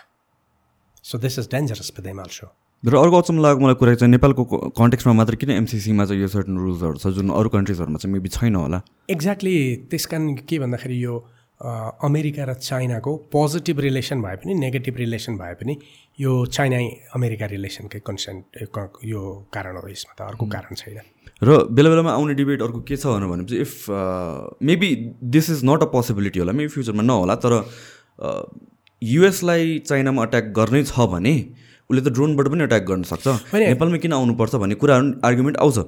[1.05, 2.47] So this is dangerous with them also
[2.81, 6.57] र अर्को अचम्म लागेको मलाई कुरा चाहिँ नेपालको कन्टेक्समा मात्र किन एमसिसीमा चाहिँ यो सर्टन
[6.57, 8.81] रुल्सहरू छ जुन अरू कन्ट्रिजहरूमा चाहिँ मेबी छैन होला?
[9.11, 9.55] एक्ज्याक्टली
[9.93, 11.15] त्यस कारण के भन्दाखेरि यो
[11.61, 15.77] अमेरिका र चाइनाको पोजिटिभ रिलेसन भए पनि नेगेटिभ रिलेसन भए पनि
[16.25, 16.79] यो चाइना
[17.21, 18.65] अमेरिका रिलेसनकै कन्सेन्ट
[19.05, 19.21] यो
[19.53, 20.99] कारण हो यसमा त अर्को कारण छैन।
[21.45, 24.91] र बेला बेलामा आउने डिबेट अर्को के छ भनेपछि if maybe
[25.37, 27.61] this is not a possibility होला मेबी फ्युचरमा नहोला तर
[29.03, 31.35] युएसलाई चाइनामा अट्याक गर्नै छ भने
[31.91, 35.79] उसले त ड्रोनबाट पनि अट्याक गर्न सक्छ। नेपालमा किन आउनुपर्छ भन्ने कुराहरू आर्गुमेन्ट आउँछ।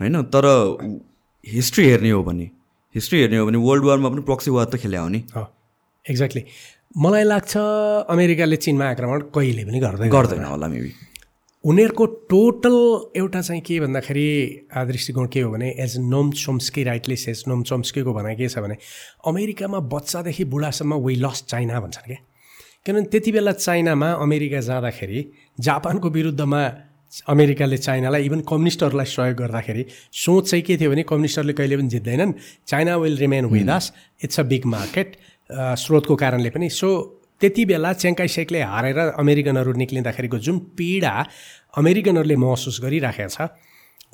[0.00, 0.44] होइन तर
[1.46, 2.50] हिस्ट्री हेर्ने हो भने
[2.94, 5.20] हिस्ट्री हेर्ने हो भने वर्ल्ड वारमा पनि प्रक्सी वार त खेल्या हो नि
[6.04, 6.42] एक्ज्याक्टली
[6.96, 7.56] मलाई लाग्छ
[8.08, 10.92] अमेरिकाले चिनमा आक्रमण कहिले पनि गर्दैन। गर्दैन होला मेबी
[11.64, 12.76] उनीहरूको टोटल
[13.20, 14.28] एउटा चाहिँ के भन्दाखेरि
[14.86, 18.76] दृष्टिकोण के हो भने as Noam Chomsky rightly as Noam चोम्स्कीको भनाइ के छ भने
[19.26, 22.20] अमेरिकामा बच्चादेखि बुढासम्म वे लस चाइना भन्छन् क्या
[22.86, 25.20] किनभने त्यति बेला चाइनामा अमेरिका जाँदाखेरि
[25.66, 26.62] जापानको विरुद्धमा
[27.28, 29.84] अमेरिकाले चाइनालाई इभन कम्युनिस्टहरूलाई सहयोग गर्दाखेरि
[30.14, 32.32] सोच चाहिँ के थियो भने कम्युनिस्टहरूले कहिले पनि जित्दैनन्।
[32.66, 33.92] China will remain with us
[34.24, 35.16] it's a big market
[35.82, 36.88] स्रोतको कारणले पनि। सो
[37.40, 41.14] त्यति बेला च्याङ्काई सेकले हारेर अमेरिकनहरू निक्लिँदाखेरिको जुन पीडा
[41.82, 43.50] अमेरिकनहरूले महसुस गरिराखेको छ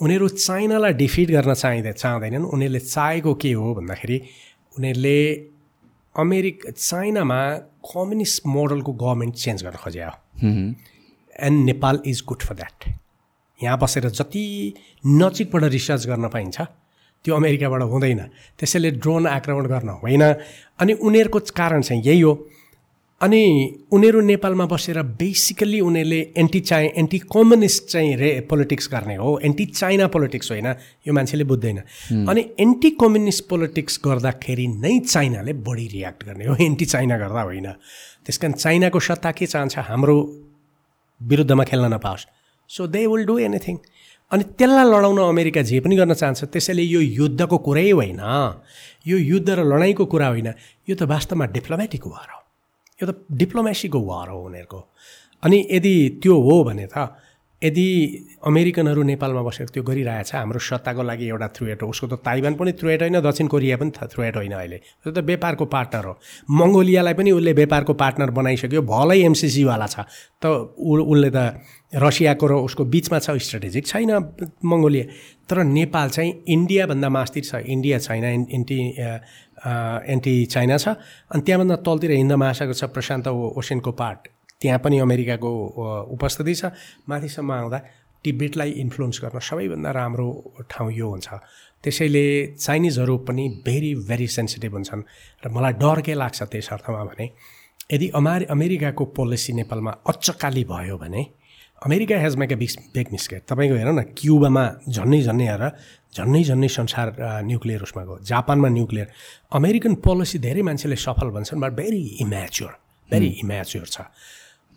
[0.00, 4.16] उनीहरू चाइनालाई डिफिट गर्न चाहिँदै चाहँदैनन्। उनीहरूले चाहेको के हो भन्दाखेरि
[4.76, 5.16] उनीहरूले
[6.14, 7.40] अमेरिका चाइनामा
[7.88, 10.12] कम्युनिस्ट मोडलको गभर्मेन्ट चेन्ज गर्न खोजे हो।
[10.42, 12.88] And Nepal is good for that
[13.60, 14.74] यहाँ बसेर जति
[15.06, 16.60] नजिकबाट रिसर्च गर्न पाइन्छ
[17.24, 18.18] त्यो अमेरिकाबाट हुँदैन।
[18.58, 20.22] त्यसैले ड्रोन आक्रमण गर्न होइन।
[20.80, 22.32] अनि उनीहरूको कारण चाहिँ यही हो
[23.22, 23.42] अनि
[23.92, 29.64] उनीहरू नेपालमा बसेर बेसिकल्ली उनीहरूले एन्टी चाइ एन्टी कम्युनिस्ट चाहिँ रे पोलिटिक्स गर्ने हो। एन्टी
[29.64, 30.66] चाइना पोलिटिक्स होइन
[31.06, 31.78] यो मान्छेले बुझ्दैन।
[32.26, 37.68] अनि एन्टी कम्युनिस्ट पोलिटिक्स गर्दाखेरि नै चाइनाले बढी रियाक्ट गर्ने हो। एन्टी चाइना गर्दा होइन।
[38.26, 40.16] त्यस कारण चाइनाको सत्ता के चाहन्छ हाम्रो
[41.22, 42.26] विरुद्धमा खेल्न नपाओस्।
[42.68, 43.78] So they will do anything
[44.30, 48.20] अनि त्यसलाई लडाउन अमेरिका जे पनि गर्न चाहन्छ त्यसैले यो युद्धको कुरै होइन।
[49.06, 50.54] यो युद्ध र लडाइँको कुरा होइन।
[50.88, 52.41] यो त वास्तवमा डिप्लोमेटिक वार हो।
[53.02, 54.80] यो त डिप्लोमेसीको वार हो उनीहरूको।
[55.42, 56.96] अनि यदि त्यो हो भने त
[57.62, 57.88] यदि
[58.42, 62.72] अमेरिकनहरू नेपालमा बसेर त्यो गरिरहेछ हाम्रो सत्ताको लागि एउटा थ्रुएट हो। उसको त ताइवान पनि
[62.74, 66.14] थ्रुएट होइन दक्षिण कोरिया पनि थ्रुएट होइन अहिले। त्यो त व्यापारको पार्टनर हो।
[66.50, 69.96] मङ्गोलियालाई पनि उसले व्यापारको पार्टनर बनाइसक्यो। भलै एमसिसीवाला छ।
[70.42, 71.38] त उसले त
[71.94, 74.10] रसियाको र उसको बिचमा छ स्ट्राटेजिक छैन
[74.66, 75.04] मङ्गोलिया।
[75.46, 78.78] तर नेपाल चाहिँ इन्डियाभन्दा मास्तिर छ। इन्डिया छैन एन्टी
[79.62, 80.88] एन्टी चाइना छ।
[81.30, 84.20] अनि त्यहाँभन्दा तलतिर हिन्द महासागर छ प्रशान्त ओसेनको पार्ट।
[84.60, 85.50] त्यहाँ पनि अमेरिकाको
[86.14, 86.64] उपस्थिति छ।
[87.08, 87.78] माथिसम्म आउँदा
[88.24, 90.28] टिबेटलाई इन्फ्लुएन्स गर्न सबैभन्दा राम्रो
[90.70, 91.28] ठाउँ यो हुन्छ।
[91.82, 92.24] त्यसैले
[92.54, 95.02] चाइनिजहरू पनि भेरी भेरी सेन्सिटिभ हुन्छन्।
[95.42, 97.26] र मलाई डर के लाग्छ त्यस अर्थमा भने
[97.90, 101.22] यदि अमार अमेरिकाको पोलिसी नेपालमा अच्चकाली भयो भने
[101.82, 105.62] America has make a big big mistake तपाईँको हेरौँ न क्युबामा झन्नै झन्नै हेर
[106.12, 107.06] झन्नै झन्नै संसार
[107.48, 109.06] न्युक्लियर उसमा गयो। जापानमा न्युक्लियर
[109.52, 112.72] अमेरिकन पोलिसी धेरै मान्छेले सफल भन्छन् but very immature
[113.10, 113.96] very immature छ।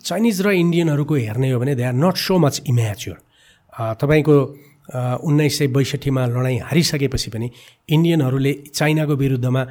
[0.04, 3.18] चाइनिज र इन्डियनहरूको हेर्ने हो भने they are not so much immature
[4.00, 4.36] तपाईँको
[5.28, 7.48] उन्नाइस सय बैसठीमा लडाइँ हारिसकेपछि पनि
[7.90, 9.62] इन्डियनहरूले चाइनाको विरुद्धमा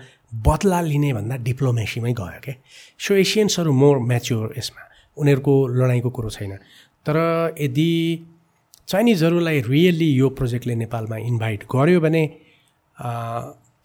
[0.46, 2.54] बदला लिने भन्दा डिप्लोमेसीमै गयो क्या
[2.98, 4.82] सो एसियन्सहरू मोर म्याच्योर यसमा।
[5.16, 6.52] उनीहरूको लडाइँको कुरो छैन।
[7.06, 7.16] तर
[7.54, 7.90] यदि
[8.88, 12.22] चाइनिजहरूलाई रियल्ली यो प्रोजेक्टले नेपालमा इन्भाइट गर्यो भने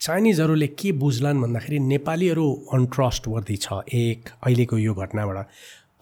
[0.01, 5.37] चाइनिजहरूले के बुझ्लान् भन्दाखेरि नेपालीहरू अनट्रस्ट वर्दी छ। एक अहिलेको यो घटनाबाट।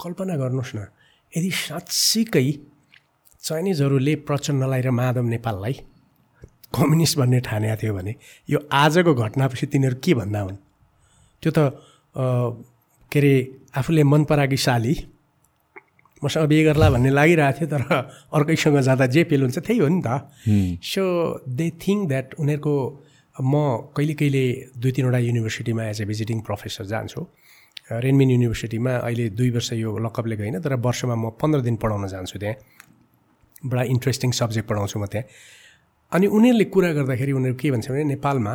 [0.01, 0.79] कल्पना गर्नुहोस् न
[1.33, 2.47] यदि साँच्चीकै
[3.41, 5.73] चाइनिजहरूले प्रचण्डलाई र माधव नेपाललाई
[6.75, 8.13] कम्युनिस्ट भन्ने ठानेको थियो भने
[8.49, 10.57] यो आजको घटनापछि तिनीहरू के भन्दा हुन्?
[11.43, 11.59] त्यो त
[13.11, 13.33] के अरे
[13.77, 14.93] आफूले मन पराएकी साली
[16.23, 17.81] मसँग बिहे गर्ला भन्ने लागिरहेको थियो तर
[18.33, 20.07] अर्कैसँग जाँदा जे फिल हुन्छ त्यही हो नि त।
[20.81, 21.03] सो
[21.45, 22.73] दे थिङ्क द्याट उनीहरूको
[23.37, 23.53] म
[23.93, 24.43] कहिले कहिले
[24.81, 27.21] दुई तिनवटा युनिभर्सिटीमा एज ए भिजिटिङ प्रोफेसर जान्छु।
[28.03, 32.39] रेनमिन युनिभर्सिटीमा अहिले दुई वर्ष यो लकअपले गएन तर वर्षमा म पन्ध्र दिन पढाउन जान्छु
[32.39, 32.55] त्यहाँ।
[33.65, 35.25] बडा इन्ट्रेस्टिङ सब्जेक्ट पढाउँछु म त्यहाँ।
[36.11, 38.53] अनि उनीहरूले कुरा गर्दाखेरि उनीहरू के भन्छ भने नेपालमा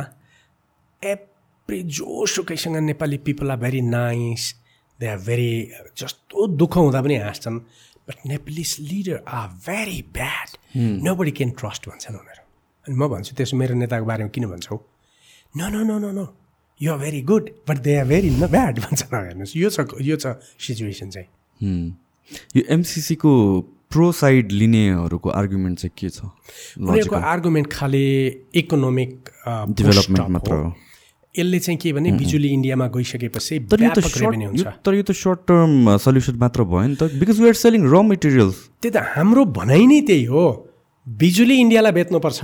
[1.01, 4.43] every जोसुकैसँग Nepali people are very nice
[4.99, 5.49] they are very
[5.97, 7.59] जस्तो दुःख हुँदा पनि हाँस्छन्
[8.07, 10.49] but Nepalese leader are very bad
[11.15, 12.41] nobody can trust भन्छन् उनीहरू
[12.85, 14.75] अनि म भन्छु त्यसो मेरो नेताको बारेमा किन भन्छौ
[15.55, 16.27] न न न न न
[16.81, 20.15] you are very good but they are very न ब्याड भन्छ हेर्नुहोस् यो छ यो
[20.17, 21.29] छ सिचुएसन चाहिँ
[22.55, 23.31] यो एमसिसीको
[23.93, 26.25] प्रो साइड लिनेहरूको आर्गुमेन्ट चाहिँ के छ?
[26.81, 28.05] उनीहरूको आर्गुमेन्ट खालि
[28.61, 30.53] इकोनोमिक डेभलपमेन्ट मात्र
[31.37, 35.11] यसले चाहिँ के भने बिजुली इन्डियामा गइसकेपछि तर यो त सर्ट हुन्छ। तर यो त
[35.11, 38.97] सर्ट टर्म सल्युसन मात्र भयो नि त because we are selling raw materials त्यही त
[39.17, 40.45] हाम्रो भनाइ नै त्यही हो।
[41.07, 42.41] बिजुली इन्डियालाई बेच्नुपर्छ।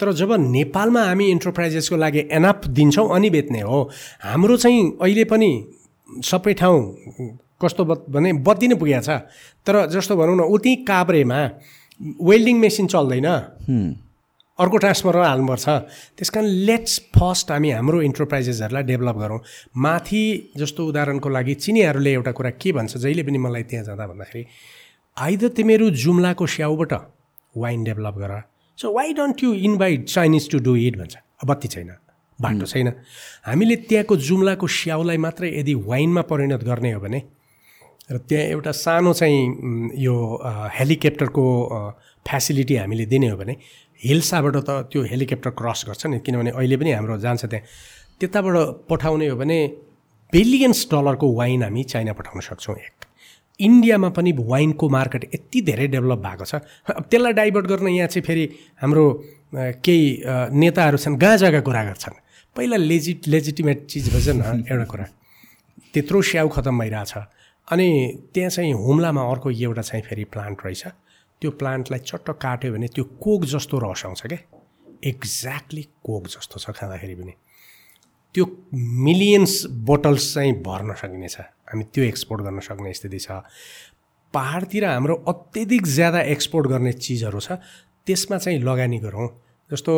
[0.00, 3.78] तर जब नेपालमा हामी इन्टरप्राइजेसको लागि एनाप दिन्छौँ अनि बेच्ने हो।
[4.28, 5.50] हाम्रो चाहिँ अहिले पनि
[6.20, 6.80] सबै ठाउँ
[7.56, 9.24] कस्तो बत भने बत्ती नै पुगेको छ।
[9.64, 11.40] तर जस्तो भनौँ न उति काभ्रेमा
[12.20, 13.28] वेल्डिङ मेसिन चल्दैन।
[14.58, 15.68] अर्को ट्रान्सफर्मर हाल्नुपर्छ।
[16.16, 19.40] त्यस कारण लेट्स फर्स्ट हामी हाम्रो इन्टरप्राइजेसहरूलाई डेभलप गरौँ।
[19.76, 20.22] माथि
[20.56, 24.44] जस्तो उदाहरणको लागि चिनिहरूले एउटा कुरा के भन्छ जहिले पनि मलाई त्यहाँ जाँदा भन्दाखेरि
[25.16, 26.92] आइदर तिमीहरू जुम्लाको स्याउबाट
[27.56, 28.32] वाइन डेभलप गर।
[28.78, 31.90] So why don't you invite Chinese to do it भन्छ। बत्ती छैन।
[32.38, 32.88] बाटो छैन।
[33.46, 37.22] हामीले त्यहाँको जुम्लाको स्याउलाई मात्रै यदि वाइनमा परिणत गर्ने हो भने
[38.12, 40.14] र त्यहाँ एउटा सानो चाहिँ यो
[40.72, 41.44] हेलिकप्टरको
[42.26, 43.56] फ्यासिलिटी हामीले दिने हो भने
[44.04, 47.64] हिल्साबाट त त्यो हेलिकप्टर क्रस गर्छ नि किनभने अहिले पनि हाम्रो जान्छ त्यहाँ।
[48.20, 48.56] त्यताबाट
[48.90, 49.58] पठाउने हो भने
[50.32, 52.94] बिलियन्स डलरको वाइन हामी चाइना पठाउन सक्छौँ एक।
[53.60, 56.54] इन्डियामा पनि वाइनको मार्केट यति धेरै डेभलप भएको छ।
[56.92, 58.44] अब त्यसलाई डाइभर्ट गर्न यहाँ चाहिँ फेरि
[58.80, 59.04] हाम्रो
[59.80, 60.06] केही
[60.60, 62.16] नेताहरू छन् गाँजाका कुरा गर्छन्
[62.56, 65.06] पहिला लेजिट लेजिटिमेट चिज भन्छ न एउटा कुरा।
[65.92, 67.12] त्यत्रो स्याउ खतम भइरहेछ।
[67.68, 67.88] अनि
[68.34, 70.84] त्यहाँ चाहिँ हुम्लामा अर्को एउटा चाहिँ फेरि प्लान्ट रहेछ।
[71.40, 74.38] त्यो प्लान्टलाई चट्ट काट्यो भने त्यो कोक जस्तो रस आउँछ क्या
[75.04, 77.32] एक्ज्याक्टली कोक जस्तो छ खाँदाखेरि पनि।
[78.34, 78.44] त्यो
[78.74, 83.30] मिलियन्स बोटल्स चाहिँ भर्न सकिनेछ। हामी त्यो एक्सपोर्ट गर्न सक्ने स्थिति छ।
[84.34, 87.52] पाहाडतिर हाम्रो अत्यधिक ज्यादा एक्सपोर्ट गर्ने चिजहरू छ।
[88.06, 89.28] त्यसमा चाहिँ लगानी गरौँ।
[89.70, 89.92] जस्तो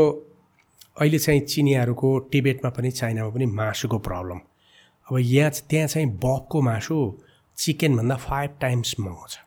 [1.00, 4.38] अहिले चाहिँ चिनियाहरूको टिबेटमा पनि चाइनामा पनि मासुको प्रब्लम
[5.06, 6.96] अब यहाँ त्यहाँ चाहिँ बकको मासु
[7.56, 9.38] चिकनभन्दा फाइभ टाइम्स महँगो छ।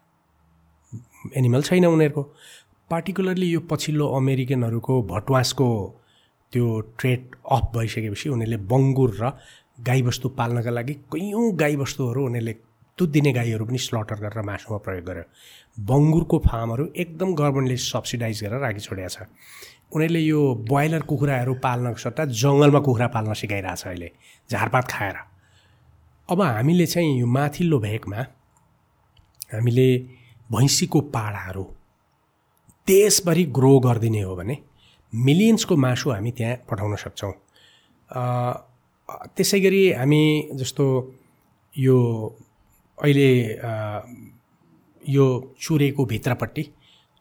[1.38, 2.24] एनिमल छैन उनीहरूको।
[2.90, 5.68] पार्टिकुलरली यो पछिल्लो अमेरिकनहरूको भटवासको
[6.54, 6.66] त्यो
[7.00, 7.22] ट्रेड
[7.52, 9.32] अफ भइसकेपछि उनीहरूले बङ्गुर र
[9.80, 12.54] गाईबस्तु पाल्नका लागि कैयौँ गाईबस्तुहरू उनीहरूले
[12.98, 15.26] दुध दिने गाईहरू पनि स्लटर गरेर मासुमा प्रयोग गर्यो।
[15.78, 19.18] बङ्गुरको फार्महरू एकदम गभर्मेन्टले सब्सिडाइज गरेर राखी छोडेको छ।
[19.96, 20.40] उनीहरूले यो
[20.70, 24.10] ब्रोइलर कुखुराहरू पाल्नको सट्टा जङ्गलमा कुखुरा पाल्न सिकाइरहेछ अहिले।
[24.50, 25.18] झारपात खाएर।
[26.30, 28.20] अब हामीले चाहिँ यो माथिल्लो भेगमा
[29.54, 29.88] हामीले
[30.52, 31.64] भैँसीको पाडाहरू
[32.88, 34.58] देशभरि ग्रो गरिदिने हो भने
[35.14, 37.34] मिलियन्सको मासु हामी त्यहाँ पठाउन सक्छौँ।
[39.36, 40.24] त्यसै गरी हामी
[40.54, 40.86] जस्तो
[41.76, 41.98] यो
[42.98, 43.30] अहिले
[45.04, 45.26] यो
[45.62, 46.64] चुरेको भित्रपट्टि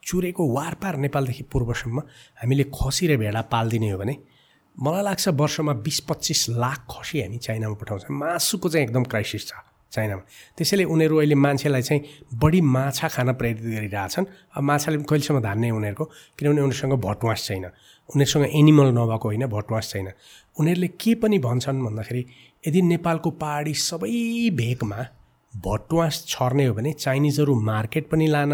[0.02, 1.98] चुरेको वारपार नेपालदेखि पूर्वसम्म
[2.43, 4.16] हामीले खसी र भेडा पालिदिने हो भने
[4.77, 9.52] मलाई लाग्छ वर्षमा बिस पच्चिस लाख खसी हामी चाइनामा पठाउँछौँ। मासुको चाहिँ एकदम क्राइसिस छ।
[9.92, 10.22] चाइनामा।
[10.56, 12.02] त्यसैले उनीहरू अहिले मान्छेलाई चाहिँ
[12.34, 14.24] बढी माछा खान प्रेरित गरिरहेछन्।
[14.56, 16.04] अब माछाले पनि कहिलेसम्म धान्ने उनीहरूको?
[16.38, 17.64] किनभने उनीहरूसँग भटवास छैन।
[18.08, 20.08] उनीहरूसँग एनिमल नभएको होइन भटवास छैन।
[20.56, 22.22] उनीहरूले के पनि भन्छन् भन्दाखेरि
[22.64, 25.00] यदि नेपालको पहाडी सबै भेगमा
[25.54, 28.52] भटवास छर्ने हो भने चाइनिजहरू मार्केट पनि लान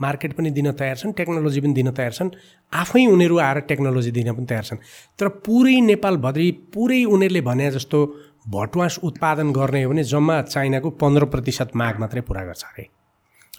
[0.00, 2.30] मार्केट पनि दिन तयार छन् टेक्नोलोजी पनि दिन तयार छन्
[2.72, 4.78] आफै उनीहरू आएर टेक्नोलोजी दिन पनि तयार छन्।
[5.18, 7.98] तर पुरै नेपालभरि पुरै उनीहरूले भने जस्तो
[8.46, 12.86] भटवास उत्पादन गर्ने हो भने जम्मा चाइनाको पन्ध्र प्रतिशत माग मात्रै पुरा गर्छ अरे।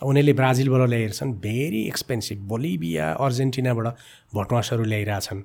[0.03, 3.87] उनीहरूले ब्राजिलबाट ल्याइरहेछन् भेरी एक्सपेन्सिभ बोलिभिया अर्जेन्टिनाबाट
[4.35, 5.41] भटवासहरू ल्याइरहेछन्।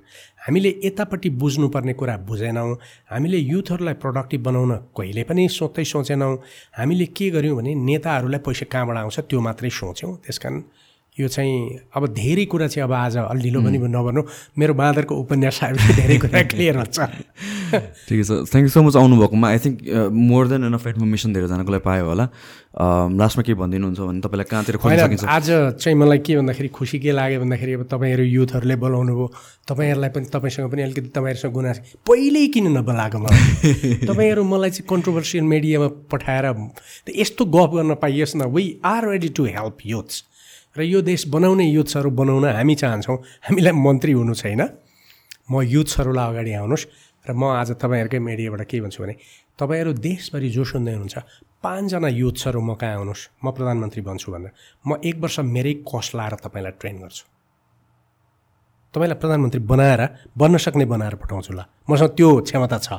[0.47, 2.75] हामीले यतापट्टि बुझ्नुपर्ने कुरा बुझेनौँ।
[3.11, 6.35] हामीले युथहरूलाई प्रोडक्टिभ बनाउन कहिले पनि सोच्दै सोचेनौँ।
[6.77, 10.61] हामीले के गर्यौँ भने नेताहरूलाई पैसा कहाँबाट आउँछ त्यो मात्रै सोच्यौँ। त्यस कारण
[11.17, 14.23] यो चाहिँ अब धेरै कुरा चाहिँ अब आज अलि ढिलो पनि नभनौँ
[14.57, 16.99] मेरो बाँदरको उपन्यास आएपछि धेरै कुरा क्लियर हुन्छ।
[18.07, 21.83] ठिकै छ। Thank you so much आउनुभएकोमा I think more than enough information धेरैजनाको लागि
[21.87, 22.25] पायो होला।
[23.15, 25.23] लास्टमा के भनिदिनुहुन्छ भने तपाईँलाई कहाँतिर सकिन्छ?
[25.23, 25.47] आज
[25.79, 29.31] चाहिँ मलाई के भन्दाखेरि खुसी के लाग्यो भन्दाखेरि अब तपाईँहरू युथहरूले बोलाउनु भयो।
[29.71, 33.95] तपाईँहरूलाई पनि तपाईँसँग पनि अलिकति तपाईँहरूसँग गुनास। पहिल्यै किन नबोलाएको मलाई?
[34.11, 36.45] तपाईँहरू मलाई चाहिँ कन्ट्रोभर्सियल मिडियामा पठाएर
[37.15, 40.23] यस्तो गफ गर्न पाइयोस् न। We are ready to help youths
[40.75, 44.61] र यो देश बनाउने युथ्सहरू बनाउन हामी चाहन्छौँ हामीलाई मन्त्री हुनु छैन।
[45.47, 46.85] म युथ्सहरूलाई अगाडि आउनुहोस्
[47.25, 49.15] र म आज तपाईँहरूकै मिडियाबाट के भन्छु भने
[49.55, 51.15] तपाईँहरू देशभरि जो सुन्दै हुनुहुन्छ।
[51.63, 53.23] पाँचजना युथ्सहरू म कहाँ आउनुहोस्?
[53.39, 54.51] म प्रधानमन्त्री बन्छु भनेर।
[54.83, 57.23] म एक वर्ष मेरै कस्ट लाएर तपाईँलाई ट्रेन गर्छु।
[58.93, 60.01] तपाईँलाई प्रधानमन्त्री बनाएर
[60.37, 62.89] बन्न सक्ने बनाएर पठाउँछु ल। मसँग त्यो क्षमता छ।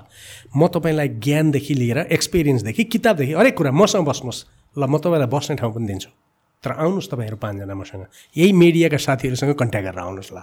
[0.57, 4.41] म तपाईँलाई ज्ञानदेखि लिएर एक्सपिरियन्सदेखि किताबदेखि हरेक कुरा मसँग बस्नुहोस्।
[4.77, 6.26] ल म तपाईँलाई बस्ने ठाउँ पनि दिन्छु।
[6.65, 8.05] तर आउनुहोस् तपाईँहरू पाँचजना मसँग।
[8.37, 10.43] यही मिडियाका साथीहरूसँग कन्ट्याक्ट गरेर आउनुहोस् ल।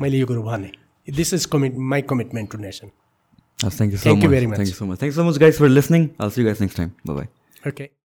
[0.00, 0.70] मैले यो कुरो भने।
[1.08, 2.88] This is commit my commitment to nation
[3.58, 4.56] thank you you much.
[4.56, 6.90] Thank you so much thank so much guys for listening all see guys next time
[7.06, 7.26] bye
[7.68, 7.88] okay